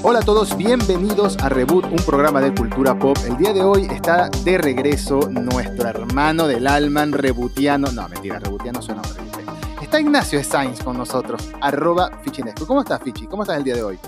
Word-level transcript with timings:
Hola 0.00 0.20
a 0.20 0.22
todos, 0.22 0.56
bienvenidos 0.56 1.36
a 1.38 1.48
Reboot, 1.48 1.86
un 1.86 1.96
programa 2.06 2.40
de 2.40 2.54
cultura 2.54 2.96
pop. 2.96 3.18
El 3.26 3.36
día 3.36 3.52
de 3.52 3.62
hoy 3.62 3.88
está 3.90 4.30
de 4.44 4.56
regreso 4.56 5.28
nuestro 5.28 5.88
hermano 5.88 6.46
del 6.46 6.68
alma, 6.68 7.04
rebutiano. 7.04 7.90
No, 7.90 8.08
mentira, 8.08 8.38
rebutiano 8.38 8.80
suena 8.80 9.00
horrible. 9.00 9.44
Está 9.82 10.00
Ignacio 10.00 10.42
Sainz 10.44 10.84
con 10.84 10.96
nosotros, 10.96 11.50
arroba 11.60 12.20
Fichinesco. 12.22 12.64
¿Cómo 12.64 12.82
estás, 12.82 13.02
Fichi? 13.02 13.26
¿Cómo 13.26 13.42
estás 13.42 13.58
el 13.58 13.64
día 13.64 13.74
de 13.74 13.82
hoy? 13.82 13.98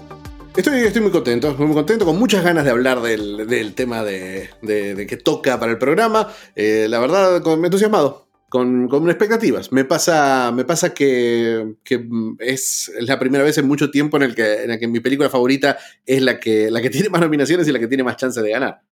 Estoy, 0.56 0.78
estoy 0.80 1.02
muy 1.02 1.10
contento, 1.10 1.54
muy 1.58 1.74
contento, 1.74 2.04
con 2.04 2.16
muchas 2.16 2.44
ganas 2.44 2.64
de 2.64 2.70
hablar 2.70 3.00
del, 3.00 3.74
tema 3.74 4.04
de, 4.04 4.48
que 4.62 5.16
toca 5.16 5.58
para 5.58 5.72
el 5.72 5.78
programa. 5.78 6.28
Eh, 6.54 6.86
la 6.88 7.00
verdad, 7.00 7.42
me 7.56 7.66
entusiasmado 7.66 8.29
con, 8.50 8.88
con, 8.88 9.08
expectativas. 9.08 9.72
Me 9.72 9.84
pasa, 9.84 10.52
me 10.52 10.64
pasa 10.64 10.92
que, 10.92 11.76
es, 12.40 12.92
la 13.00 13.18
primera 13.18 13.44
vez 13.44 13.56
en 13.56 13.66
mucho 13.66 13.90
tiempo 13.90 14.18
en 14.18 14.24
el 14.24 14.34
que, 14.34 14.64
en 14.64 14.72
el 14.72 14.78
que 14.78 14.88
mi 14.88 15.00
película 15.00 15.30
favorita 15.30 15.78
es 16.04 16.20
la 16.20 16.38
que, 16.38 16.70
la 16.70 16.82
que 16.82 16.90
tiene 16.90 17.08
más 17.08 17.20
nominaciones 17.22 17.66
y 17.68 17.72
la 17.72 17.78
que 17.78 17.88
tiene 17.88 18.02
más 18.02 18.16
chance 18.16 18.42
de 18.42 18.50
ganar. 18.50 18.82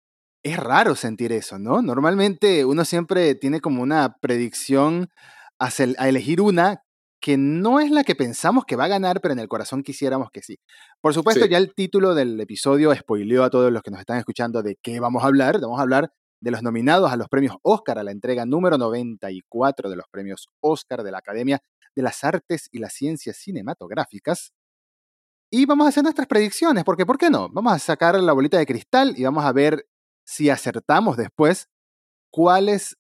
Es 0.43 0.57
raro 0.57 0.95
sentir 0.95 1.33
eso, 1.33 1.59
¿no? 1.59 1.83
Normalmente 1.83 2.65
uno 2.65 2.85
siempre 2.85 3.35
tiene 3.35 3.61
como 3.61 3.83
una 3.83 4.17
predicción 4.21 5.11
a 5.59 6.09
elegir 6.09 6.41
una 6.41 6.85
que 7.21 7.37
no 7.37 7.81
es 7.81 7.91
la 7.91 8.05
que 8.05 8.15
pensamos 8.15 8.65
que 8.65 8.77
va 8.77 8.85
a 8.85 8.89
ganar, 8.89 9.21
pero 9.21 9.33
en 9.33 9.41
el 9.41 9.49
corazón 9.49 9.83
quisiéramos 9.83 10.31
que 10.31 10.41
sí. 10.41 10.61
Por 11.01 11.15
supuesto, 11.15 11.47
ya 11.47 11.59
el 11.59 11.75
título 11.75 12.15
del 12.15 12.41
episodio 12.41 12.95
spoileó 12.95 13.43
a 13.43 13.51
todos 13.51 13.73
los 13.73 13.83
que 13.83 13.91
nos 13.91 13.99
están 14.01 14.19
escuchando 14.19 14.63
de 14.63 14.77
qué 14.81 15.01
vamos 15.01 15.25
a 15.25 15.27
hablar. 15.27 15.61
Vamos 15.61 15.81
a 15.81 15.83
hablar 15.83 16.13
de 16.41 16.51
los 16.51 16.63
nominados 16.63 17.11
a 17.11 17.17
los 17.17 17.29
premios 17.29 17.57
Oscar, 17.63 17.99
a 17.99 18.03
la 18.03 18.11
entrega 18.11 18.47
número 18.47 18.79
94 18.79 19.91
de 19.91 19.97
los 19.97 20.07
premios 20.11 20.49
Oscar 20.61 21.03
de 21.03 21.11
la 21.11 21.19
Academia 21.19 21.61
de 21.95 22.03
las 22.03 22.23
Artes 22.25 22.69
y 22.71 22.79
las 22.79 22.93
Ciencias 22.93 23.37
Cinematográficas. 23.37 24.53
Y 25.51 25.67
vamos 25.67 25.87
a 25.87 25.89
hacer 25.89 26.03
nuestras 26.03 26.29
predicciones, 26.29 26.85
porque 26.85 27.07
¿por 27.07 27.19
qué 27.19 27.31
no? 27.31 27.49
Vamos 27.51 27.73
a 27.73 27.79
sacar 27.79 28.21
la 28.21 28.33
bolita 28.33 28.59
de 28.59 28.67
cristal 28.67 29.15
y 29.17 29.25
vamos 29.25 29.45
a 29.45 29.53
ver 29.53 29.87
si 30.25 30.51
acertamos 30.51 31.17
después 31.17 31.69
cuáles 32.31 32.99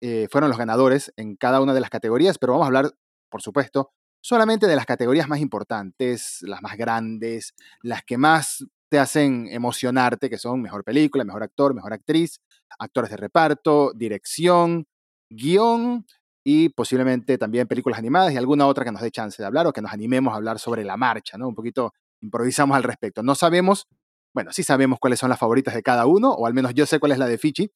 eh, 0.00 0.26
fueron 0.30 0.50
los 0.50 0.58
ganadores 0.58 1.12
en 1.16 1.36
cada 1.36 1.60
una 1.60 1.74
de 1.74 1.80
las 1.80 1.90
categorías, 1.90 2.38
pero 2.38 2.54
vamos 2.54 2.64
a 2.64 2.68
hablar, 2.68 2.92
por 3.30 3.42
supuesto, 3.42 3.92
solamente 4.20 4.66
de 4.66 4.74
las 4.74 4.86
categorías 4.86 5.28
más 5.28 5.40
importantes, 5.40 6.38
las 6.42 6.62
más 6.62 6.76
grandes, 6.76 7.54
las 7.82 8.02
que 8.02 8.16
más 8.16 8.64
te 8.88 8.98
hacen 8.98 9.48
emocionarte, 9.50 10.28
que 10.28 10.38
son 10.38 10.60
mejor 10.60 10.84
película, 10.84 11.24
mejor 11.24 11.42
actor, 11.42 11.74
mejor 11.74 11.92
actriz, 11.92 12.40
actores 12.78 13.10
de 13.10 13.16
reparto, 13.16 13.92
dirección, 13.94 14.86
guion 15.30 16.06
y 16.44 16.70
posiblemente 16.70 17.38
también 17.38 17.68
películas 17.68 17.98
animadas 17.98 18.32
y 18.32 18.36
alguna 18.36 18.66
otra 18.66 18.84
que 18.84 18.92
nos 18.92 19.02
dé 19.02 19.10
chance 19.10 19.40
de 19.40 19.46
hablar 19.46 19.66
o 19.66 19.72
que 19.72 19.82
nos 19.82 19.92
animemos 19.92 20.32
a 20.32 20.36
hablar 20.36 20.58
sobre 20.58 20.84
la 20.84 20.96
marcha, 20.96 21.38
¿no? 21.38 21.48
Un 21.48 21.54
poquito 21.54 21.92
improvisamos 22.20 22.76
al 22.76 22.82
respecto. 22.82 23.22
No 23.22 23.34
sabemos, 23.34 23.86
bueno, 24.34 24.52
sí 24.52 24.62
sabemos 24.62 24.98
cuáles 24.98 25.18
son 25.18 25.30
las 25.30 25.38
favoritas 25.38 25.74
de 25.74 25.82
cada 25.82 26.06
uno, 26.06 26.32
o 26.32 26.46
al 26.46 26.54
menos 26.54 26.74
yo 26.74 26.86
sé 26.86 26.98
cuál 26.98 27.12
es 27.12 27.18
la 27.18 27.26
de 27.26 27.38
Fichi. 27.38 27.70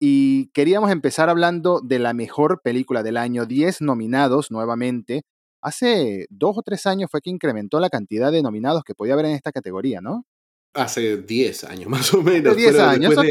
Y 0.00 0.50
queríamos 0.52 0.90
empezar 0.90 1.28
hablando 1.28 1.80
de 1.80 1.98
la 1.98 2.14
mejor 2.14 2.62
película 2.62 3.02
del 3.02 3.16
año, 3.18 3.46
10 3.46 3.82
nominados 3.82 4.50
nuevamente. 4.50 5.22
Hace 5.62 6.26
dos 6.30 6.56
o 6.58 6.62
tres 6.62 6.86
años 6.86 7.10
fue 7.10 7.20
que 7.20 7.30
incrementó 7.30 7.80
la 7.80 7.90
cantidad 7.90 8.32
de 8.32 8.42
nominados 8.42 8.82
que 8.84 8.94
podía 8.94 9.12
haber 9.14 9.26
en 9.26 9.32
esta 9.32 9.52
categoría, 9.52 10.00
¿no? 10.00 10.24
Hace 10.72 11.18
10 11.18 11.64
años 11.64 11.86
más 11.88 12.14
o 12.14 12.22
menos. 12.22 12.56
10 12.56 12.78
años, 12.78 13.16
ok. 13.16 13.24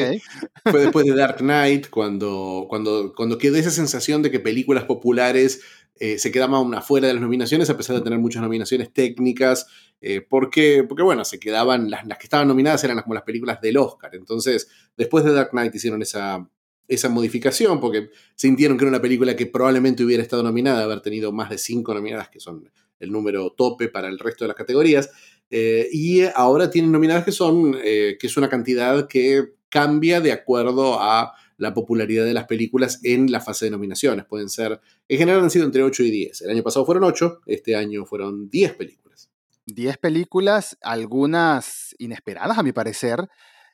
fue 0.71 0.81
después 0.81 1.05
de 1.05 1.15
Dark 1.15 1.37
Knight, 1.37 1.89
cuando, 1.89 2.65
cuando, 2.69 3.13
cuando 3.15 3.37
quedó 3.37 3.55
esa 3.55 3.71
sensación 3.71 4.21
de 4.21 4.31
que 4.31 4.39
películas 4.39 4.83
populares 4.83 5.61
eh, 5.99 6.17
se 6.17 6.31
quedaban 6.31 6.73
afuera 6.73 7.07
de 7.07 7.13
las 7.13 7.21
nominaciones, 7.21 7.69
a 7.69 7.75
pesar 7.77 7.97
de 7.97 8.01
tener 8.01 8.19
muchas 8.19 8.41
nominaciones 8.41 8.93
técnicas, 8.93 9.67
eh, 9.99 10.21
porque, 10.21 10.85
porque, 10.87 11.03
bueno, 11.03 11.25
se 11.25 11.39
quedaban, 11.39 11.89
las, 11.89 12.05
las, 12.07 12.17
que 12.17 12.23
estaban 12.25 12.47
nominadas 12.47 12.83
eran 12.85 13.01
como 13.01 13.15
las 13.15 13.23
películas 13.23 13.59
del 13.59 13.77
Oscar. 13.77 14.15
Entonces, 14.15 14.69
después 14.95 15.25
de 15.25 15.33
Dark 15.33 15.49
Knight 15.51 15.75
hicieron 15.75 16.01
esa, 16.01 16.49
esa 16.87 17.09
modificación, 17.09 17.79
porque 17.79 18.09
sintieron 18.35 18.77
que 18.77 18.85
era 18.85 18.89
una 18.89 19.01
película 19.01 19.35
que 19.35 19.45
probablemente 19.45 20.03
hubiera 20.03 20.23
estado 20.23 20.41
nominada, 20.41 20.83
haber 20.83 21.01
tenido 21.01 21.31
más 21.33 21.49
de 21.49 21.57
5 21.57 21.93
nominadas, 21.93 22.29
que 22.29 22.39
son 22.39 22.69
el 22.99 23.11
número 23.11 23.51
tope 23.51 23.89
para 23.89 24.07
el 24.07 24.19
resto 24.19 24.43
de 24.43 24.49
las 24.49 24.57
categorías. 24.57 25.09
Eh, 25.49 25.87
y 25.91 26.21
ahora 26.35 26.69
tienen 26.69 26.91
nominadas 26.91 27.25
que 27.25 27.31
son, 27.31 27.75
eh, 27.83 28.17
que 28.19 28.27
es 28.27 28.37
una 28.37 28.49
cantidad 28.49 29.07
que 29.07 29.53
cambia 29.69 30.21
de 30.21 30.31
acuerdo 30.31 31.01
a 31.01 31.33
la 31.57 31.73
popularidad 31.73 32.25
de 32.25 32.33
las 32.33 32.45
películas 32.45 32.99
en 33.03 33.31
la 33.31 33.41
fase 33.41 33.65
de 33.65 33.71
nominaciones. 33.71 34.25
Pueden 34.25 34.49
ser, 34.49 34.79
en 35.07 35.17
general 35.17 35.43
han 35.43 35.49
sido 35.49 35.65
entre 35.65 35.83
8 35.83 36.03
y 36.03 36.11
10. 36.11 36.41
El 36.43 36.51
año 36.51 36.63
pasado 36.63 36.85
fueron 36.85 37.03
8, 37.03 37.41
este 37.45 37.75
año 37.75 38.05
fueron 38.05 38.49
10 38.49 38.73
películas. 38.75 39.29
10 39.65 39.97
películas, 39.97 40.77
algunas 40.81 41.95
inesperadas 41.99 42.57
a 42.57 42.63
mi 42.63 42.71
parecer. 42.71 43.27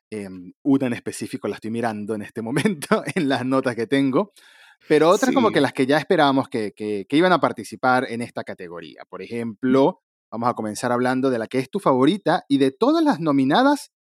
Em, 0.09 0.53
una 0.63 0.88
en 0.88 0.94
específico 0.94 1.47
la 1.47 1.56
estoy 1.56 1.72
mirando 1.72 2.16
en 2.16 2.22
este 2.22 2.42
momento 2.42 3.03
en 3.16 3.30
las 3.30 3.46
notas 3.46 3.75
que 3.75 3.88
tengo. 3.88 4.34
Pero 4.88 5.09
otras 5.09 5.34
como 5.34 5.52
que 5.52 5.62
las 5.62 5.74
que 5.74 5.86
ya 5.86 5.97
esperábamos 5.97 6.47
que, 6.47 6.74
que, 6.74 7.06
que, 7.07 7.18
iban 7.18 7.31
a 7.34 7.40
participar 7.40 8.06
en 8.09 8.22
esta 8.22 8.44
categoría. 8.44 9.03
Por 9.09 9.22
ejemplo, 9.22 10.03
Vamos 10.35 10.50
a 10.50 10.53
comenzar 10.53 10.91
hablando 10.91 11.29
de 11.29 11.40
la 11.40 11.47
que 11.47 11.59
es 11.59 11.69
tu 11.69 11.79
favorita 11.79 12.44
y 12.50 12.57
de 12.57 12.72
todas 12.72 13.01
las 13.01 13.22
nominadas 13.22 13.94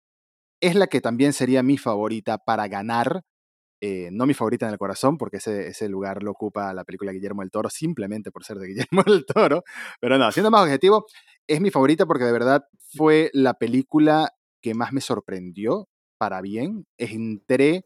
es 0.62 0.75
la 0.75 0.87
que 0.87 1.03
también 1.03 1.34
sería 1.34 1.62
mi 1.62 1.76
favorita 1.76 2.38
para 2.38 2.69
ganar. 2.69 3.20
Eh, 3.82 4.09
no 4.12 4.25
mi 4.25 4.32
favorita 4.32 4.65
en 4.65 4.72
el 4.72 4.78
corazón, 4.78 5.19
porque 5.19 5.37
ese, 5.37 5.66
ese, 5.66 5.91
lugar 5.91 6.22
lo 6.22 6.31
ocupa 6.31 6.72
la 6.72 6.84
película 6.84 7.12
Guillermo 7.12 7.42
del 7.42 7.50
Toro, 7.50 7.69
simplemente 7.69 8.31
por 8.31 8.44
ser 8.44 8.56
de 8.56 8.69
Guillermo 8.69 9.03
del 9.06 9.26
Toro. 9.26 9.62
Pero 10.00 10.16
no, 10.16 10.32
siendo 10.32 10.50
más 10.50 10.62
objetivo, 10.62 11.04
es 11.47 11.60
mi 11.60 11.71
favorita 11.71 12.06
porque 12.06 12.25
de 12.25 12.32
verdad 12.32 12.65
fue 12.97 13.31
la 13.34 13.53
película 13.53 14.31
que 14.62 14.72
más 14.72 14.94
me 14.94 15.03
sorprendió 15.03 15.91
para 16.16 16.41
bien. 16.41 16.87
Entré 16.97 17.84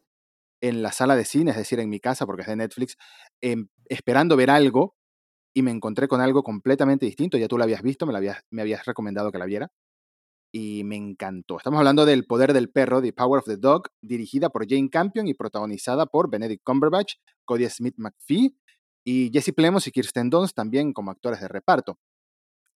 en 0.61 0.81
la 0.81 0.93
sala 0.93 1.17
de 1.17 1.25
cine, 1.25 1.51
es 1.51 1.57
decir, 1.57 1.81
en 1.81 1.89
mi 1.89 1.99
casa, 1.99 2.25
porque 2.25 2.43
es 2.43 2.47
de 2.47 2.55
Netflix, 2.55 2.95
em, 3.41 3.67
esperando 3.89 4.37
ver 4.37 4.51
algo 4.51 4.96
y 5.57 5.63
me 5.63 5.71
encontré 5.71 6.07
con 6.07 6.21
algo 6.21 6.43
completamente 6.43 7.07
distinto. 7.07 7.35
Ya 7.35 7.47
tú 7.47 7.57
lo 7.57 7.63
habías 7.63 7.81
visto, 7.81 8.05
me, 8.05 8.15
habías, 8.15 8.43
me 8.51 8.61
habías 8.61 8.85
recomendado 8.85 9.31
que 9.31 9.39
la 9.39 9.47
viera. 9.47 9.71
Y 10.51 10.83
me 10.83 10.95
encantó. 10.95 11.57
Estamos 11.57 11.79
hablando 11.79 12.05
del 12.05 12.27
Poder 12.27 12.53
del 12.53 12.69
Perro, 12.69 13.01
The 13.01 13.11
Power 13.11 13.39
of 13.39 13.45
the 13.45 13.57
Dog, 13.57 13.87
dirigida 13.99 14.49
por 14.49 14.69
Jane 14.69 14.91
Campion 14.91 15.27
y 15.27 15.33
protagonizada 15.33 16.05
por 16.05 16.29
Benedict 16.29 16.61
Cumberbatch, 16.63 17.15
Cody 17.43 17.67
Smith 17.69 17.95
McPhee 17.97 18.55
y 19.03 19.31
Jesse 19.33 19.51
Plemons 19.51 19.87
y 19.87 19.91
Kirsten 19.91 20.29
Dunst 20.29 20.55
también 20.55 20.93
como 20.93 21.09
actores 21.09 21.41
de 21.41 21.47
reparto. 21.47 21.97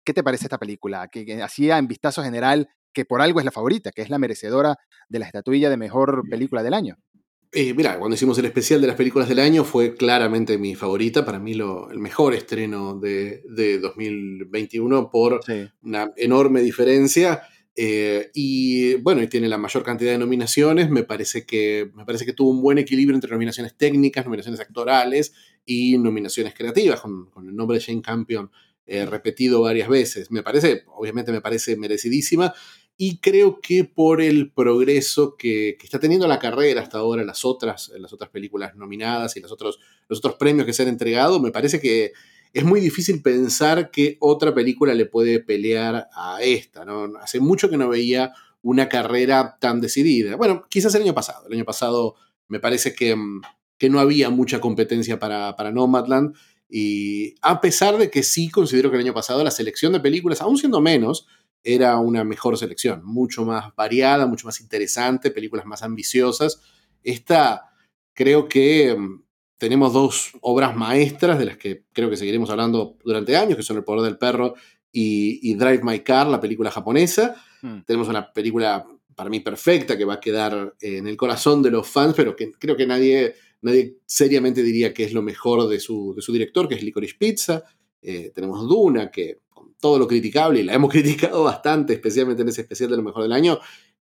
¿Qué 0.02 0.14
te 0.14 0.22
parece 0.22 0.46
esta 0.46 0.56
película? 0.56 1.08
Que, 1.08 1.42
hacía 1.42 1.76
en 1.76 1.86
vistazo 1.86 2.22
general 2.22 2.70
que 2.94 3.04
por 3.04 3.20
algo 3.20 3.40
es 3.40 3.44
la 3.44 3.52
favorita, 3.52 3.90
que 3.90 4.00
es 4.00 4.08
la 4.08 4.18
merecedora 4.18 4.76
de 5.10 5.18
la 5.18 5.26
estatuilla 5.26 5.68
de 5.68 5.76
mejor 5.76 6.22
película 6.30 6.62
del 6.62 6.72
año. 6.72 6.96
Eh, 7.52 7.74
mira, 7.74 7.98
cuando 7.98 8.14
hicimos 8.14 8.38
el 8.38 8.44
especial 8.44 8.80
de 8.80 8.86
las 8.86 8.94
películas 8.94 9.28
del 9.28 9.40
año 9.40 9.64
fue 9.64 9.96
claramente 9.96 10.56
mi 10.56 10.76
favorita, 10.76 11.24
para 11.24 11.40
mí 11.40 11.54
lo, 11.54 11.90
el 11.90 11.98
mejor 11.98 12.32
estreno 12.32 12.96
de, 13.00 13.42
2021 13.82 15.10
por 15.10 15.40
una 15.82 16.12
enorme 16.16 16.60
diferencia. 16.60 17.42
Eh, 17.74 18.30
y 18.34 18.94
bueno, 18.96 19.22
y 19.22 19.26
tiene 19.26 19.48
la 19.48 19.58
mayor 19.58 19.82
cantidad 19.82 20.12
de 20.12 20.18
nominaciones. 20.18 20.90
Me 20.90 21.02
parece, 21.02 21.44
que, 21.44 21.90
me 21.94 22.04
parece 22.04 22.24
que 22.24 22.34
tuvo 22.34 22.50
un 22.50 22.62
buen 22.62 22.78
equilibrio 22.78 23.16
entre 23.16 23.32
nominaciones 23.32 23.76
técnicas, 23.76 24.24
nominaciones 24.24 24.60
actorales 24.60 25.32
y 25.66 25.98
nominaciones 25.98 26.54
creativas, 26.54 27.00
con, 27.00 27.30
el 27.36 27.56
nombre 27.56 27.78
de 27.78 27.84
Jane 27.84 28.02
Campion 28.02 28.50
eh, 28.86 29.06
repetido 29.06 29.62
varias 29.62 29.88
veces. 29.88 30.30
Me 30.30 30.44
parece, 30.44 30.84
obviamente 30.86 31.32
me 31.32 31.40
parece 31.40 31.76
merecidísima 31.76 32.54
y 33.02 33.16
creo 33.16 33.62
que 33.62 33.84
por 33.84 34.20
el 34.20 34.50
progreso 34.50 35.34
que, 35.38 35.78
está 35.82 35.98
teniendo 35.98 36.28
la 36.28 36.38
carrera 36.38 36.82
hasta 36.82 36.98
ahora, 36.98 37.24
las 37.24 37.46
otras, 37.46 37.90
las 37.98 38.12
otras 38.12 38.28
películas 38.28 38.76
nominadas 38.76 39.38
y 39.38 39.40
los 39.40 39.50
otros, 39.50 39.80
los 40.06 40.18
otros 40.18 40.34
premios 40.34 40.66
que 40.66 40.74
se 40.74 40.82
han 40.82 40.88
entregado, 40.88 41.40
me 41.40 41.50
parece 41.50 41.80
que 41.80 42.12
es 42.52 42.62
muy 42.62 42.78
difícil 42.78 43.22
pensar 43.22 43.90
que 43.90 44.18
otra 44.20 44.52
película 44.54 44.92
le 44.92 45.06
puede 45.06 45.40
pelear 45.40 46.08
a 46.14 46.42
esta. 46.42 46.84
¿no? 46.84 47.10
Hace 47.22 47.40
mucho 47.40 47.70
que 47.70 47.78
no 47.78 47.88
veía 47.88 48.34
una 48.60 48.90
carrera 48.90 49.56
tan 49.58 49.80
decidida. 49.80 50.36
Bueno, 50.36 50.66
quizás 50.68 50.94
el 50.94 51.00
año 51.00 51.14
pasado. 51.14 51.46
El 51.46 51.54
año 51.54 51.64
pasado 51.64 52.16
me 52.48 52.60
parece 52.60 52.94
que, 52.94 53.16
que 53.78 53.88
no 53.88 53.98
había 53.98 54.28
mucha 54.28 54.60
competencia 54.60 55.18
para, 55.18 55.56
para 55.56 55.72
Nomadland. 55.72 56.36
Y 56.68 57.34
a 57.40 57.62
pesar 57.62 57.96
de 57.96 58.10
que 58.10 58.22
sí 58.22 58.50
considero 58.50 58.90
que 58.90 58.96
el 58.98 59.04
año 59.04 59.14
pasado 59.14 59.42
la 59.42 59.50
selección 59.50 59.94
de 59.94 60.00
películas, 60.00 60.42
aún 60.42 60.58
siendo 60.58 60.82
menos, 60.82 61.26
era 61.62 61.98
una 61.98 62.24
mejor 62.24 62.56
selección, 62.56 63.04
mucho 63.04 63.44
más 63.44 63.74
variada, 63.74 64.26
mucho 64.26 64.46
más 64.46 64.60
interesante, 64.60 65.30
películas 65.30 65.66
más 65.66 65.82
ambiciosas. 65.82 66.60
Esta, 67.02 67.70
creo 68.14 68.48
que 68.48 68.94
mm, 68.96 69.22
tenemos 69.58 69.92
dos 69.92 70.32
obras 70.40 70.74
maestras 70.74 71.38
de 71.38 71.44
las 71.44 71.56
que 71.56 71.84
creo 71.92 72.08
que 72.08 72.16
seguiremos 72.16 72.50
hablando 72.50 72.96
durante 73.04 73.36
años, 73.36 73.56
que 73.56 73.62
son 73.62 73.76
El 73.76 73.84
Poder 73.84 74.04
del 74.04 74.18
Perro 74.18 74.54
y, 74.92 75.54
Drive 75.54 75.82
My 75.82 76.00
Car, 76.00 76.26
la 76.26 76.40
película 76.40 76.70
japonesa. 76.70 77.36
Hmm. 77.62 77.80
Tenemos 77.86 78.08
una 78.08 78.32
película 78.32 78.86
para 79.14 79.28
mí 79.28 79.40
perfecta 79.40 79.98
que 79.98 80.06
va 80.06 80.14
a 80.14 80.20
quedar 80.20 80.74
en 80.80 81.06
el 81.06 81.16
corazón 81.16 81.62
de 81.62 81.70
los 81.70 81.86
fans, 81.86 82.14
pero 82.16 82.34
que 82.34 82.52
creo 82.52 82.74
que 82.74 82.86
nadie, 82.86 83.34
nadie 83.60 83.98
seriamente 84.06 84.62
diría 84.62 84.94
que 84.94 85.04
es 85.04 85.12
lo 85.12 85.20
mejor 85.20 85.68
de 85.68 85.78
su, 85.78 86.14
de 86.14 86.22
su 86.22 86.32
director, 86.32 86.66
que 86.66 86.76
es 86.76 86.82
Licorice 86.82 87.16
Pizza. 87.18 87.62
Eh, 88.00 88.32
tenemos 88.34 88.66
Duna, 88.66 89.10
que 89.10 89.40
todo 89.80 89.98
lo 89.98 90.06
criticable, 90.06 90.60
y 90.60 90.62
la 90.64 90.74
hemos 90.74 90.90
criticado 90.92 91.44
bastante, 91.44 91.94
especialmente 91.94 92.42
en 92.42 92.48
ese 92.48 92.62
especial 92.62 92.90
de 92.90 92.96
lo 92.96 93.02
mejor 93.02 93.22
del 93.22 93.32
año, 93.32 93.58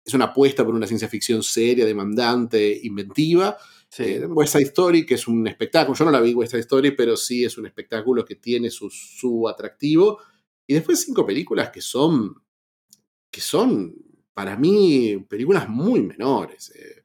es 0.04 0.14
una 0.14 0.26
apuesta 0.26 0.64
por 0.64 0.74
una 0.74 0.86
ciencia 0.86 1.08
ficción 1.08 1.42
seria, 1.42 1.84
demandante, 1.84 2.80
inventiva. 2.82 3.56
Eh, 3.98 4.24
West 4.26 4.52
Side 4.54 4.64
Story, 4.64 5.04
que 5.04 5.14
es 5.14 5.28
un 5.28 5.46
espectáculo, 5.46 5.96
yo 5.96 6.04
no 6.04 6.10
la 6.10 6.20
vi 6.20 6.32
West 6.34 6.52
Side 6.52 6.60
Story, 6.60 6.92
pero 6.92 7.16
sí 7.16 7.44
es 7.44 7.58
un 7.58 7.66
espectáculo 7.66 8.24
que 8.24 8.36
tiene 8.36 8.70
su, 8.70 8.88
su 8.90 9.48
atractivo. 9.48 10.18
Y 10.66 10.74
después 10.74 11.00
cinco 11.00 11.26
películas 11.26 11.70
que 11.70 11.80
son, 11.80 12.34
que 13.30 13.40
son, 13.40 13.94
para 14.32 14.56
mí, 14.56 15.24
películas 15.28 15.68
muy 15.68 16.02
menores. 16.02 16.72
Eh, 16.74 17.02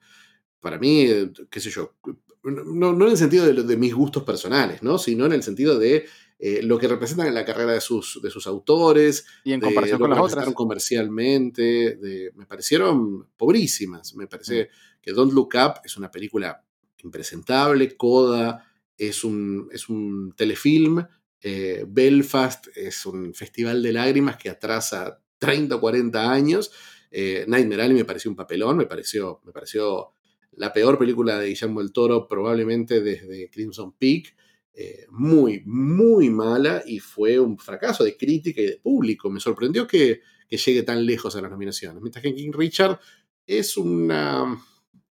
para 0.60 0.78
mí, 0.78 1.08
qué 1.50 1.60
sé 1.60 1.70
yo, 1.70 1.96
no, 2.44 2.94
no 2.94 3.06
en 3.06 3.12
el 3.12 3.18
sentido 3.18 3.46
de, 3.46 3.64
de, 3.64 3.78
mis 3.78 3.94
gustos 3.94 4.24
personales, 4.24 4.84
¿no? 4.84 4.98
sino 4.98 5.26
en 5.26 5.34
el 5.34 5.44
sentido 5.44 5.80
de 5.80 6.06
eh, 6.38 6.62
lo 6.62 6.78
que 6.78 6.88
representan 6.88 7.28
en 7.28 7.34
la 7.34 7.46
carrera 7.46 7.74
de 7.74 7.82
sus, 7.82 8.20
de 8.22 8.30
sus 8.30 8.48
autores. 8.48 9.26
Y 9.44 9.54
en 9.54 9.62
comparación 9.62 10.00
con 10.00 10.10
las 10.10 10.20
otras. 10.20 10.54
comercialmente, 10.54 12.00
me 12.36 12.46
parecieron 12.46 13.30
pobrísimas. 13.38 14.16
Me 14.16 14.28
parece 14.28 14.64
mm. 14.64 15.02
que 15.02 15.12
Don't 15.14 15.34
Look 15.34 15.54
Up 15.56 15.82
es 15.84 15.98
una 15.98 16.12
película 16.12 16.64
impresentable, 17.04 17.96
Coda 17.96 18.66
es 18.98 19.24
un, 19.24 19.70
es 19.72 19.90
un 19.90 20.34
telefilm, 20.36 21.06
eh, 21.42 21.86
Belfast 21.88 22.68
es 22.76 23.06
un 23.06 23.34
festival 23.34 23.84
de 23.84 23.94
lágrimas 23.94 24.38
que 24.38 24.50
atrasa 24.50 25.22
30 25.38 25.76
o 25.76 25.80
40 25.80 26.32
años. 26.32 26.72
Eh, 27.12 27.46
Nightmare 27.48 27.84
Alley 27.84 27.98
me 27.98 28.06
pareció 28.06 28.32
un 28.32 28.36
papelón, 28.36 28.78
me 28.78 28.86
pareció, 28.86 29.42
me 29.46 29.52
pareció 29.52 30.12
la 30.54 30.74
peor 30.74 30.98
película 30.98 31.38
de 31.38 31.48
Guillermo 31.48 31.82
del 31.82 31.92
Toro 31.92 32.28
probablemente 32.28 33.02
desde 33.02 33.50
Crimson 33.50 33.94
Peak. 33.98 34.36
Eh, 34.78 35.06
muy, 35.10 35.62
muy 35.66 36.30
mala 36.30 36.84
y 36.86 37.00
fue 37.00 37.40
un 37.40 37.58
fracaso 37.58 38.04
de 38.04 38.18
crítica 38.18 38.60
y 38.60 38.66
de 38.66 38.78
público. 38.78 39.30
Me 39.30 39.40
sorprendió 39.40 39.88
que, 39.88 40.22
llegue 40.50 40.84
tan 40.84 41.06
lejos 41.06 41.36
a 41.36 41.42
las 41.42 41.52
nominaciones. 41.52 42.02
Mientras 42.02 42.24
que 42.24 42.34
King 42.34 42.52
Richard 42.54 43.00
es 43.46 43.78
una, 43.78 44.58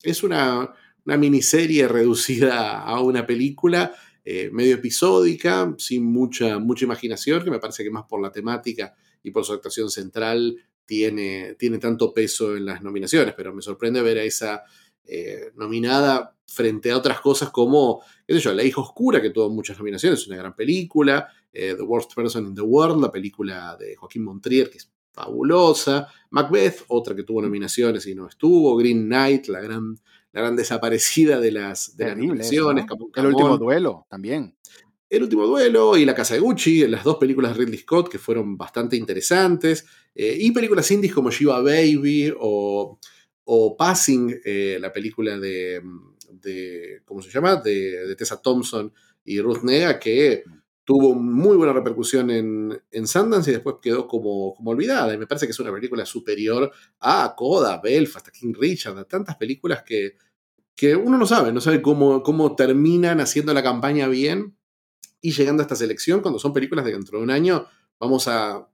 es 0.02 0.22
una, 0.22 0.70
miniserie 1.04 1.88
reducida 1.88 2.80
a 2.80 3.00
una 3.00 3.26
película 3.26 3.94
eh, 4.24 4.50
medio 4.52 4.74
episódica, 4.76 5.74
sin 5.78 6.04
mucha, 6.04 6.58
mucha 6.58 6.84
imaginación, 6.84 7.42
que 7.42 7.50
me 7.50 7.58
parece 7.58 7.84
que 7.84 7.90
más 7.90 8.04
por 8.04 8.22
la 8.22 8.32
temática 8.32 8.94
y 9.22 9.30
por 9.30 9.44
su 9.44 9.52
actuación 9.52 9.90
central 9.90 10.56
tiene, 10.84 11.56
tiene 11.58 11.78
tanto 11.78 12.12
peso 12.12 12.56
en 12.56 12.66
las 12.66 12.82
nominaciones, 12.82 13.34
pero 13.34 13.54
me 13.54 13.62
sorprende 13.62 14.02
ver 14.02 14.18
a 14.18 14.24
esa 14.24 14.62
eh, 15.06 15.52
nominada 15.56 16.33
frente 16.46 16.90
a 16.90 16.96
otras 16.96 17.20
cosas 17.20 17.50
como, 17.50 18.02
qué 18.26 18.34
sé 18.34 18.40
yo, 18.40 18.54
La 18.54 18.62
hija 18.62 18.80
oscura, 18.80 19.20
que 19.20 19.30
tuvo 19.30 19.50
muchas 19.50 19.78
nominaciones, 19.78 20.20
es 20.20 20.26
una 20.26 20.36
gran 20.36 20.54
película, 20.54 21.28
eh, 21.52 21.74
The 21.76 21.82
Worst 21.82 22.14
Person 22.14 22.46
in 22.46 22.54
the 22.54 22.62
World, 22.62 23.02
la 23.02 23.10
película 23.10 23.76
de 23.78 23.96
Joaquín 23.96 24.24
Montrier, 24.24 24.70
que 24.70 24.78
es 24.78 24.90
fabulosa, 25.12 26.08
Macbeth, 26.30 26.84
otra 26.88 27.14
que 27.14 27.22
tuvo 27.22 27.40
nominaciones 27.40 28.06
y 28.06 28.14
no 28.14 28.26
estuvo, 28.28 28.76
Green 28.76 29.06
Knight, 29.06 29.46
la 29.46 29.60
gran, 29.60 29.96
la 30.32 30.40
gran 30.40 30.56
desaparecida 30.56 31.38
de 31.40 31.52
las, 31.52 31.96
de 31.96 32.14
nominaciones, 32.16 32.84
El 33.14 33.26
último 33.26 33.56
duelo 33.56 34.06
también. 34.08 34.56
El 35.08 35.22
último 35.22 35.46
duelo 35.46 35.96
y 35.96 36.04
La 36.04 36.14
Casa 36.14 36.34
de 36.34 36.40
Gucci, 36.40 36.88
las 36.88 37.04
dos 37.04 37.18
películas 37.18 37.52
de 37.52 37.64
Ridley 37.64 37.78
Scott 37.78 38.08
que 38.08 38.18
fueron 38.18 38.56
bastante 38.56 38.96
interesantes, 38.96 39.86
eh, 40.14 40.36
y 40.40 40.50
películas 40.50 40.90
indies 40.90 41.14
como 41.14 41.30
Shiva 41.30 41.60
Baby 41.60 42.34
o 42.36 42.98
o 43.44 43.76
Passing, 43.76 44.40
eh, 44.44 44.78
la 44.80 44.92
película 44.92 45.38
de, 45.38 45.82
de, 46.40 47.02
¿cómo 47.04 47.22
se 47.22 47.30
llama? 47.30 47.56
De, 47.56 48.14
Tessa 48.16 48.40
Thompson 48.40 48.92
y 49.24 49.40
Ruth 49.40 49.62
Nega, 49.62 49.98
que 49.98 50.44
tuvo 50.84 51.14
muy 51.14 51.56
buena 51.56 51.72
repercusión 51.72 52.30
en, 52.30 52.78
en 52.90 53.06
Sundance 53.06 53.50
y 53.50 53.54
después 53.54 53.76
quedó 53.80 54.06
como, 54.06 54.54
como 54.54 54.70
olvidada. 54.70 55.14
Y 55.14 55.18
me 55.18 55.26
parece 55.26 55.46
que 55.46 55.52
es 55.52 55.60
una 55.60 55.72
película 55.72 56.04
superior 56.04 56.70
a 57.00 57.34
Coda, 57.36 57.80
Belfast, 57.82 58.28
King 58.28 58.52
Richard, 58.58 58.98
a 58.98 59.04
tantas 59.04 59.36
películas 59.36 59.82
que, 59.82 60.16
que 60.76 60.94
uno 60.94 61.16
no 61.16 61.26
sabe, 61.26 61.52
no 61.52 61.60
sabe 61.60 61.80
cómo, 61.80 62.22
cómo 62.22 62.54
terminan 62.54 63.20
haciendo 63.20 63.54
la 63.54 63.62
campaña 63.62 64.08
bien 64.08 64.56
y 65.20 65.32
llegando 65.32 65.62
a 65.62 65.64
esta 65.64 65.76
selección 65.76 66.20
cuando 66.20 66.38
son 66.38 66.52
películas 66.52 66.84
de 66.84 66.92
dentro 66.92 67.18
de 67.18 67.24
un 67.24 67.30
año 67.30 67.66
vamos 67.98 68.28
a, 68.28 68.68